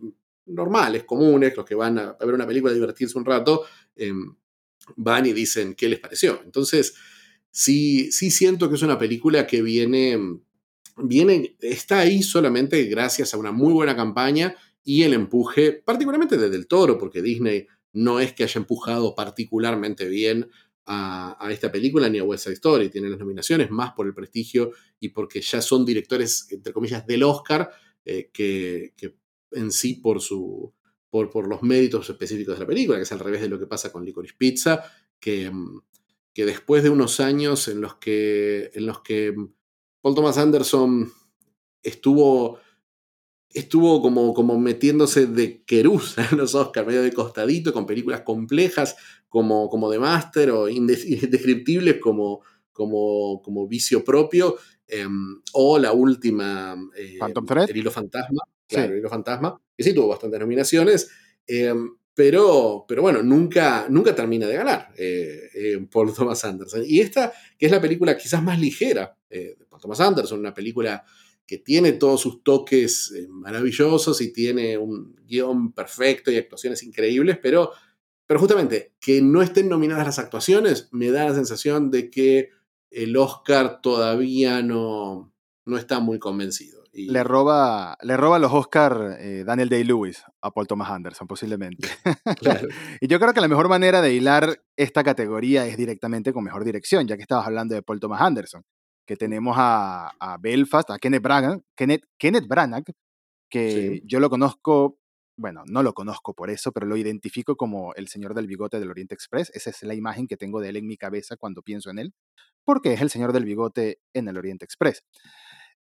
normales, 0.46 1.04
comunes, 1.04 1.56
los 1.56 1.64
que 1.64 1.74
van 1.74 1.98
a, 1.98 2.12
ver 2.12 2.34
una 2.34 2.46
película, 2.46 2.72
a 2.72 2.74
divertirse 2.74 3.16
un 3.16 3.24
rato, 3.24 3.64
em, 3.96 4.34
van 4.96 5.24
y 5.24 5.32
dicen 5.32 5.74
qué 5.74 5.88
les 5.88 6.00
pareció. 6.00 6.42
Entonces, 6.44 6.94
sí, 7.50 8.12
sí 8.12 8.30
siento 8.30 8.68
que 8.68 8.74
es 8.74 8.82
una 8.82 8.98
película 8.98 9.46
que 9.46 9.62
viene 9.62 10.18
viene, 10.96 11.56
está 11.60 12.00
ahí 12.00 12.22
solamente 12.22 12.82
gracias 12.84 13.34
a 13.34 13.38
una 13.38 13.52
muy 13.52 13.72
buena 13.72 13.96
campaña 13.96 14.54
y 14.84 15.02
el 15.02 15.14
empuje, 15.14 15.72
particularmente 15.72 16.36
de 16.36 16.50
Del 16.50 16.66
Toro, 16.66 16.98
porque 16.98 17.22
Disney 17.22 17.66
no 17.92 18.20
es 18.20 18.32
que 18.32 18.44
haya 18.44 18.58
empujado 18.58 19.14
particularmente 19.14 20.08
bien 20.08 20.50
a, 20.86 21.48
esta 21.50 21.72
película 21.72 22.08
ni 22.08 22.18
a 22.18 22.24
West 22.24 22.44
Side 22.44 22.54
Story. 22.54 22.90
Tienen 22.90 23.10
las 23.10 23.20
nominaciones 23.20 23.70
más 23.70 23.92
por 23.92 24.06
el 24.06 24.14
prestigio 24.14 24.72
y 25.00 25.08
porque 25.10 25.40
ya 25.40 25.62
son 25.62 25.84
directores, 25.84 26.46
entre 26.50 26.72
comillas, 26.72 27.06
del 27.06 27.22
Oscar, 27.22 27.70
eh, 28.04 28.30
que, 28.32 28.92
en 29.52 29.72
sí 29.72 29.94
por, 29.94 30.20
su, 30.20 30.74
por, 31.08 31.30
por, 31.30 31.48
los 31.48 31.62
méritos 31.62 32.10
específicos 32.10 32.56
de 32.56 32.60
la 32.60 32.66
película, 32.66 32.98
que 32.98 33.04
es 33.04 33.12
al 33.12 33.20
revés 33.20 33.40
de 33.40 33.48
lo 33.48 33.58
que 33.58 33.66
pasa 33.66 33.90
con 33.90 34.04
Licorice 34.04 34.34
Pizza, 34.36 34.84
que, 35.18 35.50
que 36.34 36.44
después 36.44 36.82
de 36.82 36.90
unos 36.90 37.20
años 37.20 37.68
en 37.68 37.80
los 37.80 37.94
que, 37.96 38.70
en 38.74 38.86
los 38.86 39.00
que 39.00 39.34
Paul 40.04 40.14
Thomas 40.14 40.36
Anderson 40.36 41.10
estuvo, 41.82 42.58
estuvo 43.48 44.02
como, 44.02 44.34
como 44.34 44.58
metiéndose 44.58 45.26
de 45.26 45.64
querusa 45.64 46.28
en 46.30 46.36
los 46.36 46.54
Oscars, 46.54 46.86
medio 46.86 47.00
de 47.00 47.10
costadito, 47.10 47.72
con 47.72 47.86
películas 47.86 48.20
complejas 48.20 48.96
como, 49.30 49.70
como 49.70 49.90
The 49.90 49.98
Master 49.98 50.50
o 50.50 50.68
indescriptibles 50.68 52.00
como, 52.02 52.42
como, 52.70 53.40
como 53.40 53.66
Vicio 53.66 54.04
Propio, 54.04 54.56
em, 54.86 55.40
o 55.54 55.78
la 55.78 55.92
última, 55.92 56.76
eh, 56.94 57.16
Phantom 57.18 57.46
Thread. 57.46 57.70
El 57.70 57.78
Hilo 57.78 57.90
Fantasma, 57.90 58.42
claro, 58.68 58.92
El 58.92 58.98
Hilo 58.98 59.08
Fantasma, 59.08 59.58
que 59.74 59.84
sí 59.84 59.94
tuvo 59.94 60.08
bastantes 60.08 60.38
nominaciones. 60.38 61.10
Em, 61.46 61.96
pero, 62.14 62.84
pero 62.86 63.02
bueno, 63.02 63.22
nunca, 63.22 63.86
nunca 63.88 64.14
termina 64.14 64.46
de 64.46 64.54
ganar 64.54 64.92
eh, 64.96 65.50
eh, 65.52 65.86
Paul 65.90 66.14
Thomas 66.14 66.44
Anderson. 66.44 66.84
Y 66.86 67.00
esta, 67.00 67.32
que 67.58 67.66
es 67.66 67.72
la 67.72 67.80
película 67.80 68.16
quizás 68.16 68.42
más 68.42 68.58
ligera 68.58 69.16
eh, 69.28 69.56
de 69.58 69.66
Thomas 69.80 70.00
Anderson, 70.00 70.38
una 70.38 70.54
película 70.54 71.04
que 71.46 71.58
tiene 71.58 71.92
todos 71.92 72.20
sus 72.22 72.42
toques 72.42 73.12
maravillosos 73.28 74.20
y 74.22 74.32
tiene 74.32 74.78
un 74.78 75.14
guion 75.26 75.72
perfecto 75.72 76.30
y 76.30 76.36
actuaciones 76.36 76.82
increíbles, 76.84 77.38
pero, 77.42 77.72
pero 78.26 78.40
justamente 78.40 78.94
que 78.98 79.20
no 79.20 79.42
estén 79.42 79.68
nominadas 79.68 80.06
las 80.06 80.18
actuaciones 80.18 80.88
me 80.92 81.10
da 81.10 81.26
la 81.26 81.34
sensación 81.34 81.90
de 81.90 82.10
que 82.10 82.50
el 82.90 83.14
Oscar 83.16 83.82
todavía 83.82 84.62
no, 84.62 85.34
no 85.66 85.76
está 85.76 86.00
muy 86.00 86.18
convencido. 86.18 86.83
Le, 86.94 87.24
roba, 87.24 87.96
le 88.02 88.16
roba 88.16 88.38
los 88.38 88.52
Oscar 88.52 89.16
eh, 89.18 89.44
Daniel 89.44 89.68
Day-Lewis 89.68 90.24
a 90.40 90.50
Paul 90.50 90.66
Thomas 90.66 90.90
Anderson, 90.90 91.26
posiblemente. 91.26 91.88
y 93.00 93.08
yo 93.08 93.18
creo 93.18 93.32
que 93.32 93.40
la 93.40 93.48
mejor 93.48 93.68
manera 93.68 94.00
de 94.00 94.14
hilar 94.14 94.62
esta 94.76 95.02
categoría 95.02 95.66
es 95.66 95.76
directamente 95.76 96.32
con 96.32 96.44
mejor 96.44 96.64
dirección, 96.64 97.06
ya 97.06 97.16
que 97.16 97.22
estabas 97.22 97.46
hablando 97.46 97.74
de 97.74 97.82
Paul 97.82 98.00
Thomas 98.00 98.20
Anderson, 98.20 98.62
que 99.06 99.16
tenemos 99.16 99.56
a, 99.58 100.12
a 100.20 100.38
Belfast, 100.38 100.90
a 100.90 100.98
Kenneth 100.98 101.22
Branagh, 101.22 101.60
Kenneth, 101.76 102.04
Kenneth 102.18 102.46
Branagh 102.46 102.84
que 103.50 104.00
yo 104.04 104.18
lo 104.18 104.30
conozco 104.30 104.98
bueno, 105.36 105.64
no 105.66 105.82
lo 105.82 105.94
conozco 105.94 106.34
por 106.34 106.50
eso, 106.50 106.72
pero 106.72 106.86
lo 106.86 106.96
identifico 106.96 107.56
como 107.56 107.92
el 107.94 108.08
señor 108.08 108.34
del 108.34 108.46
bigote 108.46 108.78
del 108.78 108.90
Oriente 108.90 109.14
Express. 109.14 109.50
Esa 109.52 109.70
es 109.70 109.82
la 109.82 109.94
imagen 109.94 110.28
que 110.28 110.36
tengo 110.36 110.60
de 110.60 110.68
él 110.68 110.76
en 110.76 110.86
mi 110.86 110.96
cabeza 110.96 111.36
cuando 111.36 111.62
pienso 111.62 111.90
en 111.90 111.98
él, 111.98 112.14
porque 112.64 112.92
es 112.92 113.00
el 113.00 113.10
señor 113.10 113.32
del 113.32 113.44
bigote 113.44 113.98
en 114.12 114.28
el 114.28 114.36
Oriente 114.36 114.64
Express, 114.64 115.02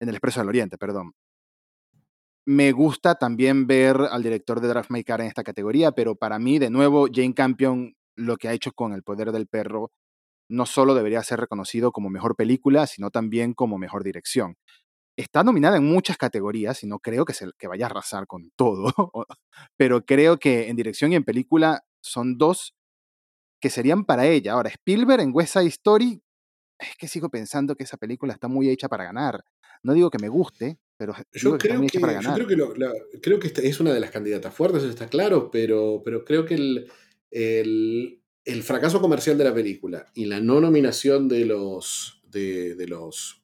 en 0.04 0.10
el 0.10 0.16
Expreso 0.16 0.40
del 0.42 0.50
Oriente, 0.50 0.78
perdón. 0.78 1.14
Me 2.46 2.72
gusta 2.72 3.16
también 3.16 3.68
ver 3.68 3.98
al 4.12 4.22
director 4.22 4.60
de 4.60 4.68
Draft 4.68 4.92
My 4.92 5.04
Car 5.04 5.22
en 5.22 5.28
esta 5.28 5.44
categoría, 5.44 5.94
pero 5.94 6.16
para 6.16 6.40
mí, 6.40 6.60
de 6.60 6.70
nuevo, 6.70 7.08
Jane 7.12 7.34
Campion, 7.34 7.96
lo 8.16 8.38
que 8.38 8.50
ha 8.50 8.54
hecho 8.54 8.74
con 8.74 8.94
El 8.94 9.04
Poder 9.04 9.32
del 9.32 9.48
Perro, 9.48 9.92
no 10.50 10.66
solo 10.66 10.94
debería 10.94 11.24
ser 11.24 11.40
reconocido 11.40 11.92
como 11.92 12.10
mejor 12.10 12.36
película, 12.36 12.86
sino 12.86 13.12
también 13.12 13.54
como 13.54 13.78
mejor 13.78 14.04
dirección 14.04 14.56
está 15.18 15.44
nominada 15.44 15.78
en 15.78 15.86
muchas 15.86 16.18
categorías 16.18 16.84
y 16.84 16.88
no 16.88 17.00
creo 17.00 17.26
que, 17.26 17.34
se, 17.34 17.48
vaya 17.68 17.86
a 17.86 17.90
arrasar 17.90 18.28
con 18.28 18.52
todo, 18.56 18.86
pero 19.78 20.06
creo 20.06 20.38
que 20.38 20.70
en 20.70 20.76
dirección 20.76 21.12
y 21.12 21.16
en 21.16 21.24
película 21.24 21.84
son 22.02 22.38
dos 22.38 22.76
que 23.62 23.70
serían 23.70 24.06
para 24.06 24.26
ella. 24.26 24.54
Ahora, 24.54 24.70
Spielberg 24.70 25.22
en 25.22 25.32
West 25.34 25.54
Side 25.54 25.68
Story, 25.68 26.22
es 26.80 26.96
que 26.98 27.08
sigo 27.08 27.30
pensando 27.30 27.76
que 27.76 27.84
esa 27.84 27.98
película 27.98 28.34
está 28.34 28.48
muy 28.48 28.70
hecha 28.70 28.90
para 28.90 29.06
ganar. 29.06 29.44
No 29.84 29.94
digo 29.94 30.10
que 30.10 30.20
me 30.20 30.30
guste, 30.30 30.80
pero 30.98 31.14
yo 31.34 31.58
creo 31.58 31.82
que, 31.88 32.00
para 32.00 32.14
ganar. 32.14 32.40
Yo 32.40 32.48
creo 32.48 32.74
que, 32.74 33.20
creo 33.22 33.40
que 33.40 33.52
es 33.56 33.80
una 33.80 33.94
de 33.94 34.00
las 34.00 34.12
candidatas 34.12 34.54
fuertes, 34.54 34.84
eso 34.84 34.92
está 34.92 35.08
claro, 35.08 35.52
pero, 35.52 36.02
pero 36.04 36.24
creo 36.24 36.46
que 36.46 36.56
el, 36.56 36.92
el, 37.32 38.22
el, 38.46 38.64
fracaso 38.64 39.02
comercial 39.02 39.38
de 39.38 39.44
la 39.44 39.54
película 39.54 40.06
y 40.14 40.26
la 40.26 40.40
no 40.40 40.62
nominación 40.62 41.28
de 41.28 41.46
los, 41.46 42.22
de, 42.24 42.76
de 42.76 42.88
los 42.88 43.44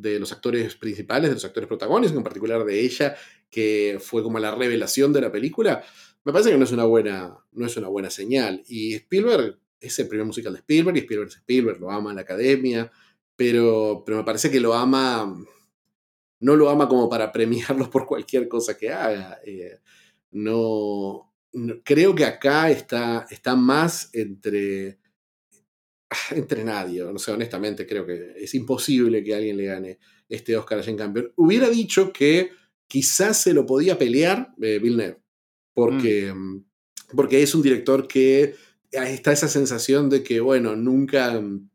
de 0.00 0.18
los 0.18 0.32
actores 0.32 0.74
principales, 0.76 1.30
de 1.30 1.34
los 1.34 1.44
actores 1.44 1.68
protagónicos, 1.68 2.16
en 2.16 2.22
particular 2.22 2.64
de 2.64 2.80
ella, 2.80 3.16
que 3.50 3.98
fue 4.00 4.22
como 4.22 4.38
la 4.38 4.54
revelación 4.54 5.12
de 5.12 5.20
la 5.20 5.30
película, 5.30 5.84
me 6.24 6.32
parece 6.32 6.50
que 6.50 6.58
no 6.58 6.64
es 6.64 6.72
una 6.72 6.84
buena, 6.84 7.38
no 7.52 7.66
es 7.66 7.76
una 7.76 7.88
buena 7.88 8.10
señal. 8.10 8.62
Y 8.66 8.94
Spielberg 8.94 9.58
es 9.80 9.98
el 9.98 10.08
primer 10.08 10.26
musical 10.26 10.52
de 10.52 10.60
Spielberg, 10.60 10.96
y 10.96 11.00
Spielberg 11.00 11.28
es 11.28 11.36
Spielberg, 11.36 11.80
lo 11.80 11.90
ama 11.90 12.14
la 12.14 12.22
academia, 12.22 12.90
pero, 13.36 14.02
pero 14.04 14.18
me 14.18 14.24
parece 14.24 14.50
que 14.50 14.60
lo 14.60 14.74
ama, 14.74 15.34
no 16.40 16.56
lo 16.56 16.68
ama 16.68 16.88
como 16.88 17.08
para 17.08 17.30
premiarlos 17.32 17.88
por 17.88 18.06
cualquier 18.06 18.48
cosa 18.48 18.76
que 18.76 18.90
haga. 18.90 19.40
Eh, 19.44 19.78
no, 20.32 21.32
creo 21.84 22.14
que 22.14 22.24
acá 22.24 22.70
está, 22.70 23.26
está 23.30 23.56
más 23.56 24.10
entre 24.14 24.98
entre 26.32 26.64
nadie. 26.64 27.02
O 27.02 27.18
sea, 27.18 27.34
honestamente, 27.34 27.86
creo 27.86 28.04
que 28.06 28.34
es 28.36 28.54
imposible 28.54 29.22
que 29.22 29.34
alguien 29.34 29.56
le 29.56 29.64
gane 29.64 29.98
este 30.28 30.56
Oscar 30.56 30.78
a 30.78 30.82
Jane 30.82 30.96
Campion. 30.96 31.32
Hubiera 31.36 31.68
dicho 31.68 32.12
que 32.12 32.50
quizás 32.86 33.40
se 33.42 33.54
lo 33.54 33.66
podía 33.66 33.98
pelear 33.98 34.52
eh, 34.60 34.78
Villeneuve, 34.80 35.20
porque, 35.74 36.32
mm. 36.32 36.64
porque 37.14 37.42
es 37.42 37.54
un 37.54 37.62
director 37.62 38.08
que 38.08 38.54
está 38.90 39.32
esa 39.32 39.48
sensación 39.48 40.10
de 40.10 40.22
que, 40.22 40.40
bueno, 40.40 40.74
nunca 40.74 41.40
mm, 41.40 41.70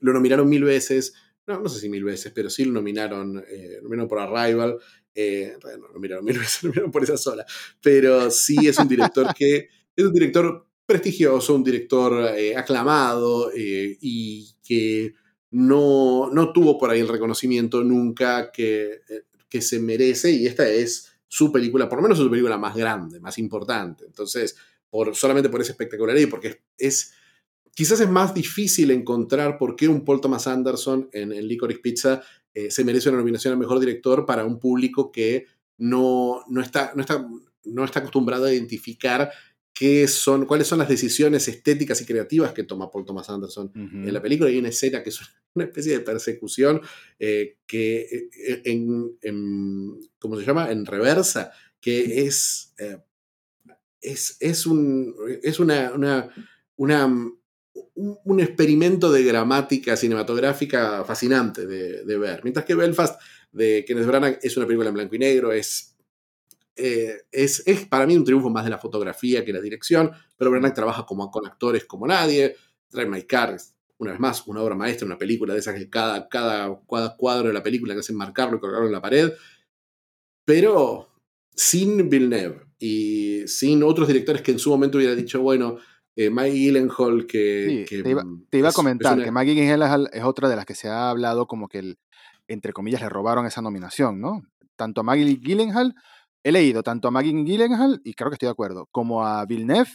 lo 0.00 0.12
nominaron 0.12 0.48
mil 0.48 0.64
veces. 0.64 1.14
No, 1.46 1.60
no 1.60 1.68
sé 1.68 1.80
si 1.80 1.88
mil 1.88 2.04
veces, 2.04 2.32
pero 2.34 2.50
sí 2.50 2.64
lo 2.64 2.72
nominaron, 2.72 3.44
eh, 3.48 3.78
por 4.08 4.18
Arrival. 4.18 4.78
Eh, 5.14 5.56
no, 5.62 5.88
lo 5.88 5.92
nominaron 5.94 6.24
mil 6.24 6.38
veces, 6.38 6.62
lo 6.62 6.68
nominaron 6.68 6.90
por 6.90 7.04
esa 7.04 7.16
sola. 7.16 7.44
Pero 7.80 8.30
sí 8.30 8.66
es 8.66 8.78
un 8.78 8.88
director 8.88 9.34
que 9.34 9.68
es 9.94 10.04
un 10.04 10.12
director 10.12 10.66
prestigioso, 10.86 11.54
un 11.54 11.64
director 11.64 12.34
eh, 12.36 12.56
aclamado 12.56 13.50
eh, 13.52 13.98
y 14.00 14.54
que 14.62 15.14
no, 15.50 16.30
no, 16.32 16.52
tuvo 16.52 16.78
por 16.78 16.90
ahí 16.90 17.00
el 17.00 17.08
reconocimiento 17.08 17.82
nunca 17.82 18.52
que, 18.52 19.00
que, 19.48 19.62
se 19.62 19.80
merece 19.80 20.30
y 20.30 20.46
esta 20.46 20.68
es 20.68 21.12
su 21.26 21.50
película, 21.50 21.88
por 21.88 21.98
lo 21.98 22.02
menos 22.02 22.18
su 22.18 22.30
película 22.30 22.56
más 22.56 22.76
grande, 22.76 23.18
más 23.20 23.38
importante. 23.38 24.04
Entonces, 24.04 24.56
por, 24.88 25.14
solamente 25.16 25.48
por 25.48 25.60
esa 25.60 25.72
espectacularidad 25.72 26.22
y 26.22 26.30
porque 26.30 26.62
es, 26.78 27.14
quizás 27.76 28.00
es 28.00 28.08
más 28.08 28.34
difícil 28.34 28.90
encontrar 28.90 29.58
por 29.58 29.76
qué 29.76 29.86
un 29.86 30.04
Paul 30.04 30.20
Thomas 30.20 30.48
Anderson 30.48 31.08
en, 31.12 31.30
en 31.32 31.46
Licorice 31.46 31.80
Pizza 31.80 32.22
se 32.70 32.84
merece 32.84 33.10
una 33.10 33.18
nominación 33.18 33.52
al 33.52 33.58
mejor 33.58 33.78
director 33.78 34.24
para 34.24 34.46
un 34.46 34.58
público 34.58 35.12
que 35.12 35.44
no, 35.76 36.42
no, 36.48 36.62
está, 36.62 36.92
no, 36.94 37.02
está, 37.02 37.28
no 37.64 37.84
está 37.84 37.98
acostumbrado 37.98 38.46
a 38.46 38.52
identificar 38.52 39.30
son, 40.08 40.46
cuáles 40.46 40.66
son 40.66 40.78
las 40.78 40.88
decisiones 40.88 41.48
estéticas 41.48 42.00
y 42.00 42.06
creativas 42.06 42.52
que 42.52 42.64
toma 42.64 42.90
Paul 42.90 43.04
Thomas 43.04 43.28
Anderson 43.28 43.70
en 43.74 44.12
la 44.12 44.22
película. 44.22 44.48
Hay 44.48 44.58
una 44.58 44.70
escena 44.70 45.02
que 45.02 45.10
es 45.10 45.20
una 45.54 45.66
especie 45.66 45.92
de 45.92 46.00
persecución 46.00 46.80
eh, 47.18 47.58
que 47.66 48.00
eh, 48.00 48.62
en, 48.64 49.98
¿cómo 50.18 50.38
se 50.38 50.46
llama? 50.46 50.70
En 50.70 50.86
reversa, 50.86 51.52
que 51.80 52.26
es, 52.26 52.72
eh, 52.78 52.98
es, 54.00 54.38
es, 54.40 54.66
un, 54.66 55.14
es 55.42 55.60
una, 55.60 55.92
una, 56.76 57.12
un, 57.94 58.40
experimento 58.40 59.10
de 59.10 59.24
gramática 59.24 59.96
cinematográfica 59.96 61.04
fascinante 61.04 61.66
de, 61.66 62.18
ver. 62.18 62.40
Mientras 62.42 62.64
que 62.64 62.74
Belfast 62.74 63.20
de 63.52 63.84
Kenneth 63.86 64.06
Branagh 64.06 64.38
es 64.42 64.56
una 64.56 64.66
película 64.66 64.88
en 64.88 64.94
blanco 64.94 65.14
y 65.14 65.18
negro, 65.18 65.52
es 65.52 65.96
eh, 66.78 67.22
es, 67.32 67.62
es, 67.66 67.86
para 67.86 68.06
mí 68.06 68.14
un 68.16 68.24
triunfo 68.24 68.50
más 68.50 68.64
de 68.64 68.70
la 68.70 68.78
fotografía 68.78 69.44
que 69.44 69.52
la 69.52 69.62
dirección, 69.62 70.10
pero 70.36 70.50
Branagh 70.50 70.74
trabaja 70.74 71.06
como, 71.06 71.30
con 71.30 71.46
actores 71.46 71.86
como 71.86 72.06
nadie. 72.06 72.54
Drive 72.90 73.08
My 73.08 73.22
Car, 73.22 73.56
una 73.98 74.12
vez 74.12 74.20
más, 74.20 74.46
una 74.46 74.62
obra 74.62 74.74
maestra, 74.74 75.06
una 75.06 75.18
película 75.18 75.54
de 75.54 75.60
esas 75.60 75.74
que 75.74 75.88
cada, 75.88 76.28
cada, 76.28 76.82
cuadro 77.16 77.48
de 77.48 77.54
la 77.54 77.62
película 77.62 77.94
que 77.94 78.00
hacen 78.00 78.16
marcarlo 78.16 78.58
y 78.58 78.60
colgarlo 78.60 78.86
en 78.86 78.92
la 78.92 79.00
pared. 79.00 79.32
Pero 80.44 81.08
sin 81.54 82.08
Villeneuve 82.08 82.66
y 82.78 83.48
sin 83.48 83.82
otros 83.82 84.06
directores 84.06 84.42
que 84.42 84.52
en 84.52 84.58
su 84.58 84.70
momento 84.70 84.98
hubiera 84.98 85.14
dicho, 85.14 85.40
bueno, 85.40 85.78
eh, 86.16 86.30
Maggie 86.30 86.66
Gyllenhaal 86.66 87.26
que... 87.26 87.86
te, 87.88 88.58
iba, 88.58 88.68
a 88.68 88.72
comentar 88.72 89.22
que 89.22 89.30
Maggie 89.30 89.54
Gyllenhaal 89.54 90.08
es 90.12 90.24
otra 90.24 90.48
de 90.48 90.56
las 90.56 90.64
que 90.64 90.74
se 90.74 90.88
ha 90.88 91.10
hablado 91.10 91.46
como 91.46 91.68
que, 91.68 91.78
el, 91.78 91.98
entre 92.48 92.72
comillas, 92.72 93.02
le 93.02 93.08
robaron 93.08 93.46
esa 93.46 93.62
nominación, 93.62 94.20
¿no? 94.20 94.42
Tanto 94.76 95.02
a 95.02 95.04
Maggie 95.04 95.36
Gyllenhaal 95.36 95.94
he 96.42 96.52
leído 96.52 96.82
tanto 96.84 97.08
a 97.08 97.10
Maggie 97.10 97.32
Gyllenhaal, 97.32 98.00
y 98.04 98.14
creo 98.14 98.30
que 98.30 98.34
estoy 98.34 98.46
de 98.46 98.52
acuerdo, 98.52 98.88
como 98.92 99.26
a 99.26 99.44
Villeneuve, 99.46 99.90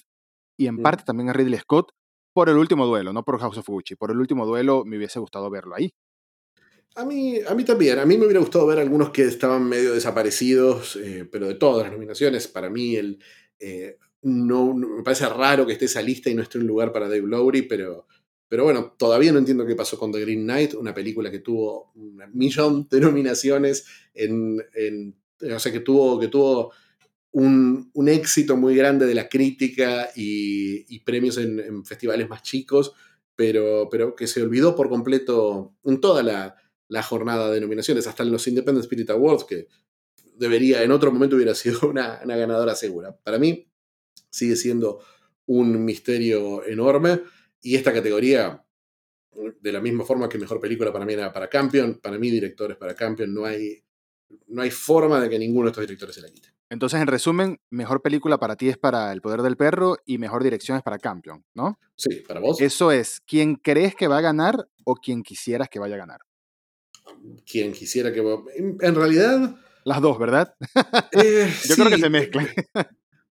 y 0.58 0.68
en 0.68 0.82
parte 0.82 1.06
también 1.06 1.30
a 1.30 1.34
Ridley 1.34 1.60
Scott, 1.60 1.94
por 2.34 2.50
el 2.50 2.58
último 2.58 2.86
duelo, 2.86 3.14
no 3.14 3.24
por 3.24 3.40
House 3.40 3.58
of 3.58 3.68
Gucci. 3.68 3.96
Por 3.96 4.12
el 4.12 4.18
último 4.18 4.46
duelo 4.46 4.84
me 4.86 4.98
hubiese 4.98 5.20
gustado 5.20 5.50
verlo 5.50 5.76
ahí. 5.76 5.94
A 6.96 7.06
mí, 7.06 7.40
a 7.48 7.56
mí 7.56 7.64
también. 7.64 8.00
A 8.00 8.06
mí 8.06 8.18
me 8.18 8.26
hubiera 8.26 8.42
gustado 8.42 8.68
ver 8.68 8.80
algunos 8.80 9.12
que 9.12 9.24
estaban 9.24 9.68
medio 9.68 9.94
desaparecidos, 9.94 10.98
eh, 10.98 11.28
pero 11.32 11.48
de 11.48 11.56
todas 11.56 11.84
las 11.84 11.94
nominaciones, 11.94 12.50
para 12.50 12.70
mí 12.70 12.96
el, 12.96 13.20
eh, 13.60 13.98
me 14.24 15.04
parece 15.04 15.28
raro 15.30 15.66
que 15.66 15.74
esté 15.74 15.86
esa 15.86 16.02
lista 16.02 16.30
y 16.30 16.36
no 16.36 16.42
esté 16.42 16.58
un 16.58 16.68
lugar 16.68 16.92
para 16.92 17.08
Dave 17.08 17.26
Lowry, 17.26 17.64
pero, 17.64 18.08
pero 18.48 18.64
bueno, 18.64 18.96
todavía 18.98 19.32
no 19.32 19.40
entiendo 19.40 19.66
qué 19.66 19.76
pasó 19.76 19.98
con 19.98 20.12
The 20.12 20.22
Green 20.22 20.44
Knight, 20.44 20.74
una 20.76 20.94
película 20.94 21.32
que 21.32 21.40
tuvo 21.40 21.92
un 21.96 22.22
millón 22.34 22.88
de 22.90 23.00
nominaciones 23.00 23.86
en, 24.14 24.64
en 24.74 25.16
o 25.54 25.60
sea, 25.60 25.72
que 25.72 25.80
tuvo, 25.80 26.20
que 26.20 26.28
tuvo 26.28 26.72
un, 27.32 28.08
éxito 28.08 28.58
muy 28.58 28.76
grande 28.76 29.06
de 29.06 29.16
la 29.16 29.30
crítica 29.30 30.10
y, 30.16 31.00
premios 31.00 31.38
en, 31.38 31.86
festivales 31.86 32.30
más 32.30 32.44
chicos, 32.44 32.94
pero, 33.36 33.88
pero 33.90 34.16
que 34.16 34.28
se 34.28 34.42
olvidó 34.42 34.76
por 34.76 34.90
completo 34.90 35.74
en 35.84 36.02
toda 36.02 36.24
la, 36.24 36.56
jornada 37.04 37.50
de 37.50 37.62
nominaciones, 37.62 38.06
hasta 38.08 38.24
en 38.24 38.32
los 38.32 38.48
Independent 38.48 38.84
Spirit 38.84 39.10
Awards, 39.10 39.46
que 39.46 39.68
debería, 40.36 40.84
en 40.84 40.92
otro 40.92 41.12
momento 41.12 41.38
hubiera 41.38 41.56
sido 41.56 41.90
una, 41.90 42.18
ganadora 42.26 42.76
segura. 42.76 43.16
Para 43.24 43.40
mí 43.40 43.71
sigue 44.30 44.56
siendo 44.56 45.00
un 45.46 45.84
misterio 45.84 46.66
enorme 46.66 47.22
y 47.62 47.76
esta 47.76 47.94
categoría 47.94 48.64
de 49.62 49.72
la 49.72 49.80
misma 49.80 50.06
forma 50.06 50.30
que 50.30 50.38
mejor 50.38 50.60
película 50.60 50.92
para 50.92 51.06
mí 51.06 51.14
era 51.14 51.32
para 51.32 51.50
Campion, 51.50 52.00
para 52.02 52.18
mí 52.18 52.30
directores 52.30 52.78
para 52.78 52.96
Campion, 52.96 53.34
no 53.34 53.46
hay 53.46 53.84
no 54.48 54.62
hay 54.62 54.72
forma 54.72 55.20
de 55.20 55.30
que 55.30 55.40
ninguno 55.40 55.66
de 55.66 55.72
estos 55.72 55.82
directores 55.82 56.16
se 56.16 56.22
la 56.22 56.30
quite. 56.30 56.50
Entonces, 56.70 57.02
en 57.02 57.08
resumen, 57.08 57.60
mejor 57.70 58.02
película 58.02 58.38
para 58.38 58.56
ti 58.56 58.70
es 58.70 58.78
para 58.78 59.12
El 59.12 59.22
Poder 59.22 59.42
del 59.42 59.58
Perro 59.58 59.98
y 60.06 60.18
mejor 60.18 60.42
dirección 60.42 60.78
es 60.78 60.84
para 60.84 61.00
Campion, 61.00 61.44
¿no? 61.54 61.78
Sí, 61.96 62.24
para 62.26 62.40
vos. 62.40 62.62
Eso 62.62 62.92
es, 62.92 63.20
¿quién 63.28 63.56
crees 63.56 63.94
que 63.94 64.08
va 64.08 64.20
a 64.20 64.22
ganar 64.22 64.70
o 64.86 64.96
quién 64.96 65.22
quisieras 65.22 65.68
que 65.68 65.80
vaya 65.80 65.96
a 65.96 66.00
ganar? 66.00 66.22
Quien 67.46 67.74
quisiera 67.74 68.14
que... 68.14 68.24
En 68.80 68.96
realidad... 68.96 69.58
Las 69.84 70.00
dos, 70.00 70.18
¿verdad? 70.18 70.56
Eh, 71.12 71.52
Yo 71.68 71.76
creo 71.76 71.90
que 71.90 71.98
se 71.98 72.10
mezclan. 72.10 72.48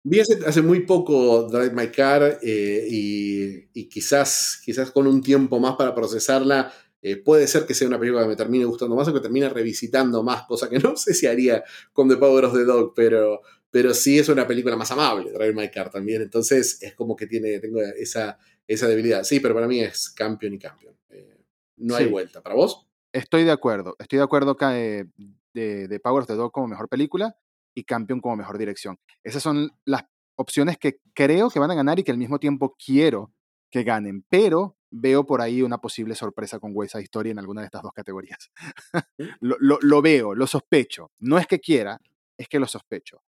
Vi 0.09 0.21
hace, 0.21 0.61
muy 0.61 0.85
poco 0.85 1.49
Drive 1.49 1.71
My 1.71 1.87
Car 1.87 2.39
eh, 2.41 2.87
y, 2.89 3.69
y, 3.73 3.89
quizás, 3.89 4.61
quizás 4.63 4.91
con 4.91 5.05
un 5.05 5.21
tiempo 5.21 5.59
más 5.59 5.75
para 5.75 5.93
procesarla 5.93 6.71
eh, 7.01 7.17
puede 7.17 7.47
ser 7.47 7.65
que 7.65 7.73
sea 7.73 7.87
una 7.87 7.99
película 7.99 8.23
que 8.23 8.29
me 8.29 8.35
termine 8.35 8.65
gustando 8.65 8.95
más 8.95 9.07
o 9.07 9.13
que 9.13 9.19
termine 9.19 9.49
revisitando 9.49 10.23
más, 10.23 10.47
cosa 10.47 10.69
que 10.69 10.79
no 10.79 10.97
sé 10.97 11.13
si 11.13 11.27
haría 11.27 11.63
con 11.93 12.09
The 12.09 12.17
Power 12.17 12.45
of 12.45 12.53
the 12.53 12.63
Dog, 12.63 12.93
pero, 12.95 13.41
pero 13.69 13.93
sí 13.93 14.17
es 14.17 14.29
una 14.29 14.47
película 14.47 14.75
más 14.75 14.91
amable, 14.91 15.31
Drive 15.31 15.53
My 15.53 15.69
Car 15.69 15.91
también. 15.91 16.21
Entonces 16.21 16.81
es 16.81 16.95
como 16.95 17.15
que 17.15 17.27
tiene, 17.27 17.59
tengo 17.59 17.81
esa, 17.81 18.39
esa 18.65 18.87
debilidad. 18.87 19.23
Sí, 19.23 19.39
pero 19.39 19.53
para 19.53 19.67
mí 19.67 19.81
es 19.81 20.09
campeón 20.09 20.53
y 20.53 20.59
campeón. 20.59 20.95
Eh, 21.09 21.37
no 21.77 21.95
hay 21.95 22.07
vuelta. 22.07 22.41
¿Para 22.41 22.55
vos? 22.55 22.87
Estoy 23.13 23.43
de 23.43 23.51
acuerdo. 23.51 23.95
Estoy 23.99 24.17
de 24.17 24.23
acuerdo 24.23 24.57
que, 24.57 24.65
eh, 24.65 25.05
de, 25.53 25.87
de 25.87 25.99
Power 25.99 26.23
of 26.23 26.27
the 26.27 26.33
Dog 26.33 26.51
como 26.51 26.67
mejor 26.67 26.89
película. 26.89 27.37
Y 27.77 27.83
Campion 27.83 28.19
como 28.19 28.35
mejor 28.35 28.57
dirección. 28.57 28.97
Esas 29.23 29.43
son 29.43 29.69
las 29.85 30.03
opciones 30.35 30.79
que 30.79 30.99
creo 31.13 31.51
que 31.51 31.59
van 31.59 31.69
a 31.69 31.75
ganar 31.75 31.99
y 31.99 32.03
que 32.03 32.11
al 32.11 32.17
mismo 32.17 32.39
tiempo 32.39 32.75
quiero 32.83 33.31
que 33.69 33.83
ganen, 33.83 34.25
pero 34.29 34.77
veo 34.89 35.27
por 35.27 35.41
ahí 35.41 35.61
una 35.61 35.77
posible 35.77 36.15
sorpresa 36.15 36.59
con 36.59 36.71
West 36.73 36.95
Historia 36.95 37.31
en 37.31 37.37
alguna 37.37 37.61
de 37.61 37.65
estas 37.65 37.83
dos 37.83 37.93
categorías. 37.93 38.49
lo, 39.41 40.01
veo, 40.01 40.33
lo 40.33 40.47
sospecho. 40.47 41.11
No 41.19 41.37
es 41.37 41.45
que 41.45 41.59
quiera, 41.59 41.99
es 42.35 42.47
que 42.47 42.57
lo 42.57 42.65
sospecho. 42.65 43.21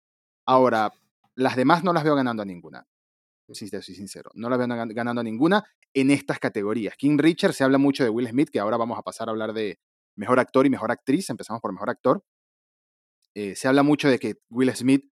Ahora, 0.45 0.93
las 1.35 1.57
demás 1.57 1.83
no 1.83 1.91
las 1.91 2.05
veo 2.05 2.15
ganando 2.15 2.41
a 2.41 2.45
ninguna. 2.45 2.87
Si 3.51 3.67
soy 3.67 3.81
sincero, 3.81 4.31
no 4.33 4.49
las 4.49 4.59
veo 4.59 4.67
ganando 4.67 5.19
a 5.19 5.23
ninguna 5.25 5.65
en 5.93 6.09
estas 6.11 6.39
categorías. 6.39 6.95
King 6.95 7.17
Richard 7.17 7.51
se 7.51 7.65
habla 7.65 7.77
mucho 7.77 8.05
de 8.05 8.09
Will 8.09 8.29
Smith, 8.29 8.49
que 8.49 8.59
ahora 8.59 8.77
vamos 8.77 8.97
a 8.97 9.01
pasar 9.01 9.27
a 9.27 9.31
hablar 9.31 9.51
de 9.51 9.77
mejor 10.15 10.39
actor 10.39 10.65
y 10.65 10.69
mejor 10.69 10.91
actriz. 10.91 11.29
Empezamos 11.29 11.61
por 11.61 11.73
mejor 11.73 11.89
actor. 11.89 12.23
Eh, 13.37 13.55
se 13.55 13.67
habla 13.67 13.83
mucho 13.83 14.09
de 14.09 14.17
que 14.17 14.37
Will 14.49 14.75
Smith, 14.75 15.11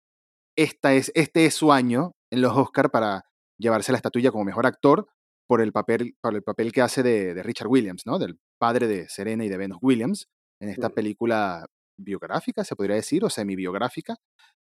esta 0.57 0.93
es, 0.93 1.11
este 1.13 1.45
es 1.45 1.55
su 1.55 1.73
año 1.73 2.13
en 2.31 2.41
los 2.41 2.55
Oscars 2.55 2.89
para 2.89 3.25
llevarse 3.59 3.91
la 3.91 3.97
estatuilla 3.97 4.31
como 4.31 4.45
mejor 4.45 4.65
actor 4.65 5.09
por 5.45 5.59
el 5.59 5.73
papel, 5.73 6.15
por 6.21 6.33
el 6.33 6.41
papel 6.41 6.71
que 6.71 6.81
hace 6.81 7.03
de, 7.03 7.43
Richard 7.43 7.67
Williams, 7.67 8.03
¿no? 8.05 8.19
Del 8.19 8.39
padre 8.57 8.87
de 8.87 9.09
Serena 9.09 9.43
y 9.43 9.49
de 9.49 9.57
Venus 9.57 9.77
Williams, 9.81 10.29
en 10.61 10.69
esta 10.69 10.87
película 10.87 11.65
biográfica, 11.97 12.63
se 12.63 12.77
podría 12.77 12.95
decir, 12.95 13.25
o 13.25 13.29
semi-biográfica, 13.29 14.15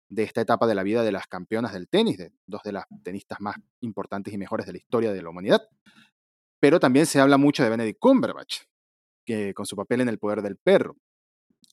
de 0.09 0.23
esta 0.23 0.41
etapa 0.41 0.65
de 0.65 0.73
la 0.73 0.81
vida 0.81 1.03
de 1.03 1.11
las 1.11 1.27
campeonas 1.27 1.71
del 1.71 1.87
tenis, 1.87 2.17
de 2.17 2.31
dos 2.47 2.63
de 2.63 2.71
las 2.71 2.85
tenistas 3.03 3.41
más 3.41 3.57
importantes 3.81 4.33
y 4.33 4.39
mejores 4.39 4.65
de 4.65 4.71
la 4.71 4.79
historia 4.79 5.13
de 5.13 5.21
la 5.21 5.29
humanidad. 5.29 5.61
Pero 6.59 6.79
también 6.79 7.05
se 7.05 7.19
habla 7.19 7.37
mucho 7.37 7.61
de 7.61 7.69
Benedict 7.69 7.99
Cumberbatch, 7.99 8.63
que 9.23 9.53
con 9.53 9.67
su 9.67 9.75
papel 9.75 10.01
en 10.01 10.09
El 10.09 10.17
poder 10.17 10.41
del 10.41 10.57
perro, 10.57 10.95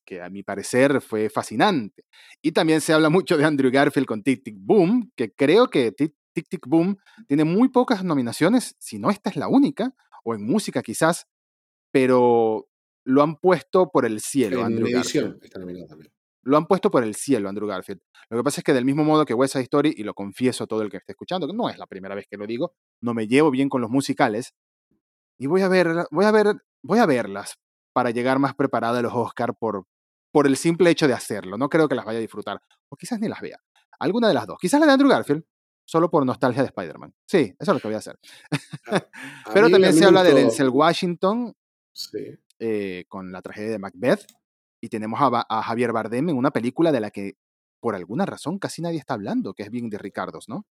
que 0.08 0.22
a 0.22 0.30
mi 0.30 0.42
parecer 0.42 1.02
fue 1.02 1.28
fascinante. 1.28 2.04
Y 2.40 2.52
también 2.52 2.80
se 2.80 2.94
habla 2.94 3.10
mucho 3.10 3.36
de 3.36 3.44
Andrew 3.44 3.70
Garfield 3.70 4.06
con 4.06 4.22
Tic 4.22 4.42
Tic 4.42 4.56
Boom, 4.58 5.12
que 5.14 5.34
creo 5.34 5.68
que 5.68 5.92
Tic 5.92 6.14
Tic 6.32 6.66
Boom 6.66 6.96
tiene 7.26 7.44
muy 7.44 7.68
pocas 7.68 8.02
nominaciones, 8.02 8.74
si 8.78 8.98
no 8.98 9.10
esta 9.10 9.28
es 9.28 9.36
la 9.36 9.48
única, 9.48 9.94
o 10.24 10.34
en 10.34 10.46
música 10.46 10.82
quizás, 10.82 11.26
pero 11.92 12.68
lo 13.04 13.22
han 13.22 13.36
puesto 13.36 13.90
por 13.90 14.06
el 14.06 14.20
cielo. 14.20 14.60
En 14.60 14.64
Andrew 14.64 14.86
edición 14.86 15.38
está 15.42 15.58
nominado 15.58 15.88
también. 15.88 16.10
Lo 16.42 16.56
han 16.56 16.66
puesto 16.66 16.90
por 16.90 17.04
el 17.04 17.14
cielo, 17.14 17.50
Andrew 17.50 17.68
Garfield. 17.68 18.00
Lo 18.30 18.38
que 18.38 18.44
pasa 18.44 18.60
es 18.62 18.64
que 18.64 18.72
del 18.72 18.86
mismo 18.86 19.04
modo 19.04 19.26
que 19.26 19.34
West 19.34 19.52
Side 19.52 19.64
Story, 19.64 19.92
y 19.94 20.04
lo 20.04 20.14
confieso 20.14 20.64
a 20.64 20.66
todo 20.66 20.80
el 20.80 20.90
que 20.90 20.96
esté 20.96 21.12
escuchando, 21.12 21.46
que 21.46 21.52
no 21.52 21.68
es 21.68 21.76
la 21.76 21.86
primera 21.86 22.14
vez 22.14 22.26
que 22.30 22.38
lo 22.38 22.46
digo, 22.46 22.72
no 23.02 23.12
me 23.12 23.26
llevo 23.26 23.50
bien 23.50 23.68
con 23.68 23.82
los 23.82 23.90
musicales, 23.90 24.54
y 25.38 25.48
voy 25.48 25.60
a 25.60 25.68
ver, 25.68 26.06
voy 26.10 26.24
a 26.24 26.30
ver, 26.30 26.62
voy 26.82 26.98
a 26.98 27.04
verlas 27.04 27.58
para 27.92 28.10
llegar 28.10 28.38
más 28.38 28.54
preparada 28.54 29.00
a 29.00 29.02
los 29.02 29.12
Oscar 29.12 29.54
por, 29.54 29.84
por 30.30 30.46
el 30.46 30.56
simple 30.56 30.90
hecho 30.90 31.06
de 31.08 31.14
hacerlo. 31.14 31.56
No 31.56 31.68
creo 31.68 31.88
que 31.88 31.94
las 31.94 32.04
vaya 32.04 32.18
a 32.18 32.22
disfrutar. 32.22 32.60
O 32.88 32.96
quizás 32.96 33.20
ni 33.20 33.28
las 33.28 33.40
vea. 33.40 33.58
Alguna 33.98 34.28
de 34.28 34.34
las 34.34 34.46
dos. 34.46 34.58
Quizás 34.60 34.80
la 34.80 34.86
de 34.86 34.92
Andrew 34.92 35.10
Garfield, 35.10 35.44
solo 35.84 36.10
por 36.10 36.24
nostalgia 36.24 36.62
de 36.62 36.68
Spider-Man. 36.68 37.14
Sí, 37.26 37.54
eso 37.58 37.72
es 37.72 37.74
lo 37.74 37.80
que 37.80 37.88
voy 37.88 37.94
a 37.94 37.98
hacer. 37.98 38.18
Pero 39.54 39.70
también 39.70 39.94
se 39.94 40.04
habla 40.04 40.22
de 40.22 40.34
Denzel 40.34 40.68
Washington 40.68 41.54
eh, 42.58 43.04
con 43.08 43.32
la 43.32 43.42
tragedia 43.42 43.70
de 43.70 43.78
Macbeth. 43.78 44.26
Y 44.80 44.88
tenemos 44.88 45.18
a, 45.20 45.62
Javier 45.62 45.92
Bardem 45.92 46.28
en 46.28 46.36
una 46.36 46.52
película 46.52 46.92
de 46.92 47.00
la 47.00 47.10
que, 47.10 47.36
por 47.80 47.96
alguna 47.96 48.26
razón, 48.26 48.58
casi 48.58 48.80
nadie 48.80 48.98
está 48.98 49.14
hablando, 49.14 49.54
que 49.54 49.64
es 49.64 49.70
Bien 49.70 49.90
de 49.90 49.98
Ricardos, 49.98 50.48
¿no? 50.48 50.66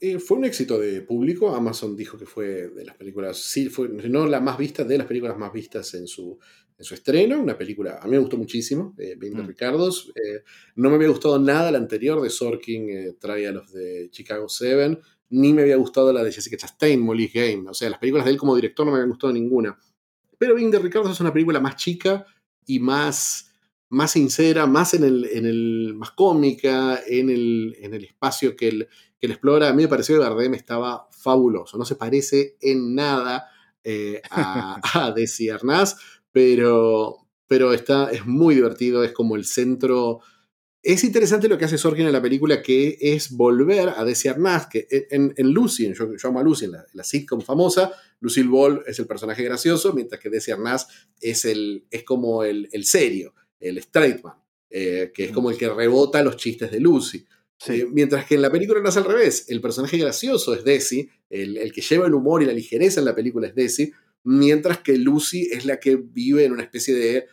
Eh, 0.00 0.18
fue 0.18 0.38
un 0.38 0.44
éxito 0.44 0.78
de 0.78 1.02
público. 1.02 1.54
Amazon 1.54 1.96
dijo 1.96 2.16
que 2.16 2.26
fue 2.26 2.68
de 2.68 2.84
las 2.84 2.96
películas, 2.96 3.38
sí, 3.38 3.68
fue 3.68 3.88
no 3.88 4.26
la 4.26 4.40
más 4.40 4.56
vista, 4.56 4.84
de 4.84 4.98
las 4.98 5.06
películas 5.06 5.36
más 5.36 5.52
vistas 5.52 5.92
en 5.94 6.06
su, 6.06 6.38
en 6.78 6.84
su 6.84 6.94
estreno. 6.94 7.40
Una 7.40 7.58
película, 7.58 7.98
a 8.00 8.04
mí 8.04 8.12
me 8.12 8.18
gustó 8.18 8.36
muchísimo, 8.36 8.94
eh, 8.98 9.16
de 9.16 9.30
mm. 9.30 9.46
Ricardos. 9.46 10.12
Eh, 10.14 10.42
no 10.76 10.88
me 10.88 10.96
había 10.96 11.08
gustado 11.08 11.38
nada 11.38 11.70
la 11.70 11.78
anterior 11.78 12.20
de 12.22 12.30
Sorkin, 12.30 12.90
eh, 12.90 13.16
Trial 13.18 13.56
of 13.56 13.72
the 13.72 14.08
Chicago 14.10 14.48
Seven, 14.48 15.00
ni 15.30 15.52
me 15.52 15.62
había 15.62 15.76
gustado 15.76 16.12
la 16.12 16.22
de 16.22 16.32
Jessica 16.32 16.56
Chastain, 16.56 17.00
Molly's 17.00 17.32
Game. 17.32 17.68
O 17.68 17.74
sea, 17.74 17.90
las 17.90 17.98
películas 17.98 18.24
de 18.24 18.32
él 18.32 18.38
como 18.38 18.54
director 18.54 18.86
no 18.86 18.92
me 18.92 18.98
habían 18.98 19.10
gustado 19.10 19.32
ninguna. 19.32 19.76
Pero 20.38 20.54
Bing 20.54 20.70
de 20.70 20.78
Ricardos 20.78 21.12
es 21.12 21.20
una 21.20 21.32
película 21.32 21.58
más 21.60 21.76
chica 21.76 22.24
y 22.64 22.78
más, 22.78 23.47
más 23.90 24.12
sincera, 24.12 24.66
más 24.66 24.94
en 24.94 25.04
el, 25.04 25.24
en 25.24 25.46
el 25.46 25.94
más 25.94 26.10
cómica, 26.12 27.00
en 27.06 27.30
el, 27.30 27.76
en 27.80 27.94
el 27.94 28.04
espacio 28.04 28.56
que 28.56 28.68
él, 28.68 28.88
que 29.18 29.26
él 29.26 29.32
explora. 29.32 29.68
A 29.68 29.72
mí 29.72 29.82
me 29.82 29.88
pareció 29.88 30.16
que 30.16 30.28
Bardem 30.28 30.54
estaba 30.54 31.08
fabuloso. 31.10 31.78
No 31.78 31.84
se 31.84 31.96
parece 31.96 32.56
en 32.60 32.94
nada 32.94 33.48
a, 34.30 34.80
a 35.06 35.12
Desi 35.12 35.48
Arnaz 35.48 35.96
pero, 36.32 37.26
pero 37.46 37.72
está, 37.72 38.10
es 38.10 38.26
muy 38.26 38.54
divertido, 38.54 39.04
es 39.04 39.12
como 39.12 39.36
el 39.36 39.44
centro... 39.44 40.20
Es 40.80 41.02
interesante 41.02 41.48
lo 41.48 41.58
que 41.58 41.64
hace 41.64 41.76
Sorkin 41.76 42.06
en 42.06 42.12
la 42.12 42.22
película, 42.22 42.62
que 42.62 42.96
es 43.00 43.32
volver 43.32 43.88
a 43.88 44.04
desear 44.04 44.38
más, 44.38 44.68
que 44.68 44.86
en, 45.10 45.34
Lucy, 45.38 45.92
yo, 45.92 46.06
llamo 46.22 46.38
a 46.38 46.44
Lucy, 46.44 46.66
en 46.66 46.72
la, 46.92 47.04
sitcom 47.04 47.40
famosa, 47.40 47.92
Lucille 48.20 48.48
Ball 48.48 48.84
es 48.86 49.00
el 49.00 49.06
personaje 49.08 49.42
gracioso, 49.42 49.92
mientras 49.92 50.20
que 50.20 50.30
Desi 50.30 50.52
Arnaz 50.52 50.86
es, 51.20 51.44
el, 51.44 51.84
es 51.90 52.04
como 52.04 52.44
el, 52.44 52.68
serio, 52.84 53.34
el 53.60 53.78
straight 53.78 54.22
man, 54.22 54.36
eh, 54.70 55.10
que 55.14 55.24
es 55.24 55.32
como 55.32 55.50
el 55.50 55.56
que 55.56 55.68
rebota 55.68 56.22
los 56.22 56.36
chistes 56.36 56.70
de 56.70 56.80
Lucy. 56.80 57.24
Eh, 57.66 57.86
mientras 57.90 58.24
que 58.24 58.36
en 58.36 58.42
la 58.42 58.50
película 58.50 58.80
no 58.80 58.88
es 58.88 58.96
al 58.96 59.04
revés, 59.04 59.46
el 59.48 59.60
personaje 59.60 59.98
gracioso 59.98 60.54
es 60.54 60.62
Desi, 60.62 61.08
el, 61.28 61.56
el, 61.56 61.72
que 61.72 61.80
lleva 61.80 62.06
el 62.06 62.14
humor 62.14 62.42
y 62.42 62.46
la 62.46 62.52
ligereza 62.52 63.00
en 63.00 63.06
la 63.06 63.14
película 63.14 63.48
es 63.48 63.54
Desi, 63.54 63.92
mientras 64.24 64.80
que 64.80 64.96
Lucy 64.96 65.48
es 65.50 65.64
la 65.64 65.80
que 65.80 65.96
vive 65.96 66.44
en 66.44 66.52
una 66.52 66.62
especie 66.62 66.94
de, 66.94 67.26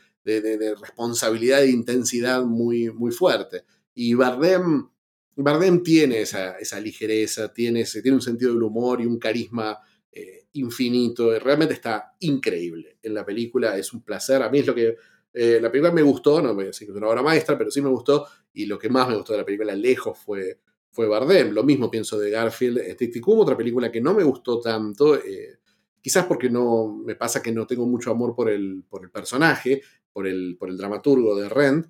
responsabilidad 0.82 1.64
e 1.64 1.70
intensidad 1.70 2.44
muy, 2.44 2.90
muy 2.90 3.12
fuerte. 3.12 3.64
Y 3.94 4.16
Bardem, 4.16 4.90
Bardem 5.36 5.84
tiene 5.84 6.22
esa, 6.22 6.58
ligereza, 6.82 7.54
tiene, 7.54 7.84
tiene 7.84 8.16
un 8.16 8.22
sentido 8.22 8.54
del 8.54 8.64
humor 8.64 9.02
y 9.02 9.06
un 9.06 9.20
carisma 9.20 9.78
eh, 10.12 10.48
infinito. 10.54 11.38
Realmente 11.38 11.76
está 11.76 12.16
increíble 12.22 12.98
en 13.04 13.14
la 13.14 13.24
película, 13.24 13.78
es 13.78 13.94
un 13.94 14.02
placer. 14.04 14.42
A 14.42 14.50
mí 14.50 14.60
es 14.60 14.68
lo 14.68 14.74
que... 14.74 14.96
Eh, 15.36 15.60
la 15.62 15.70
película 15.70 15.92
me 15.92 16.02
gustó, 16.02 16.42
no 16.42 16.56
voy 16.56 16.64
a 16.64 16.68
decir 16.68 16.88
que 16.88 16.94
es 16.94 16.98
una 16.98 17.10
obra 17.10 17.22
maestra, 17.22 17.58
pero 17.58 17.70
sí 17.70 17.82
me 17.82 17.90
gustó. 17.90 18.26
Y 18.54 18.66
lo 18.66 18.80
que 18.80 18.90
más 18.90 19.08
me 19.10 19.16
gustó 19.16 19.34
de 19.34 19.40
la 19.40 19.46
película 19.46 19.76
lejos 19.76 20.18
fue, 20.18 20.60
fue 20.90 21.08
Bardem. 21.08 21.52
Lo 21.52 21.64
mismo 21.64 21.92
pienso 21.92 22.18
de 22.18 22.30
Garfield. 22.30 22.78
Este, 22.78 23.12
otra 23.26 23.58
película 23.58 23.92
que 23.92 24.00
no 24.00 24.14
me 24.14 24.24
gustó 24.24 24.60
tanto. 24.60 25.16
Eh, 25.16 25.60
Quizás 26.06 26.28
porque 26.28 26.52
no 26.52 27.02
me 27.04 27.16
pasa 27.16 27.42
que 27.42 27.52
no 27.52 27.66
tengo 27.66 27.88
mucho 27.88 28.12
amor 28.12 28.36
por 28.36 28.48
el, 28.48 28.84
por 28.88 29.04
el 29.04 29.10
personaje, 29.10 29.82
por 30.14 30.28
el, 30.28 30.56
por 30.56 30.70
el 30.70 30.78
dramaturgo 30.78 31.36
de 31.36 31.50
Rent, 31.50 31.88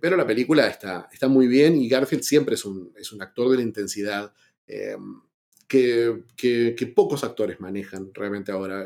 pero 0.00 0.16
la 0.16 0.26
película 0.26 0.66
está, 0.66 1.08
está 1.12 1.28
muy 1.28 1.46
bien 1.46 1.76
y 1.76 1.88
Garfield 1.88 2.24
siempre 2.24 2.56
es 2.56 2.64
un, 2.64 2.92
es 2.96 3.12
un 3.12 3.22
actor 3.22 3.48
de 3.50 3.58
la 3.58 3.62
intensidad 3.62 4.32
que, 5.68 6.24
que, 6.36 6.92
pocos 6.92 7.22
actores 7.22 7.60
manejan 7.60 8.10
realmente 8.12 8.50
ahora. 8.50 8.84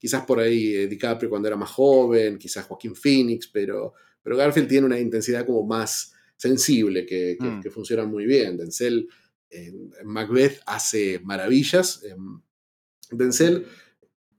Eh, 0.00 0.06
quizás 0.08 0.24
por 0.24 0.40
ahí 0.40 0.86
DiCaprio 0.86 1.28
cuando 1.28 1.48
era 1.48 1.56
más 1.56 1.70
joven, 1.70 2.38
quizás 2.38 2.64
Joaquín 2.64 2.94
Phoenix, 2.94 3.48
pero, 3.48 3.92
pero 4.22 4.36
Garfield 4.36 4.68
tiene 4.68 4.86
una 4.86 4.98
intensidad 4.98 5.44
como 5.44 5.64
más 5.66 6.12
sensible 6.36 7.04
que, 7.04 7.36
que, 7.38 7.68
mm. 7.68 7.72
funciona 7.72 8.04
muy 8.04 8.24
bien. 8.24 8.56
Denzel 8.56 9.08
en 9.50 9.90
Macbeth 10.04 10.60
hace 10.66 11.20
maravillas. 11.22 12.02
Denzel 13.10 13.66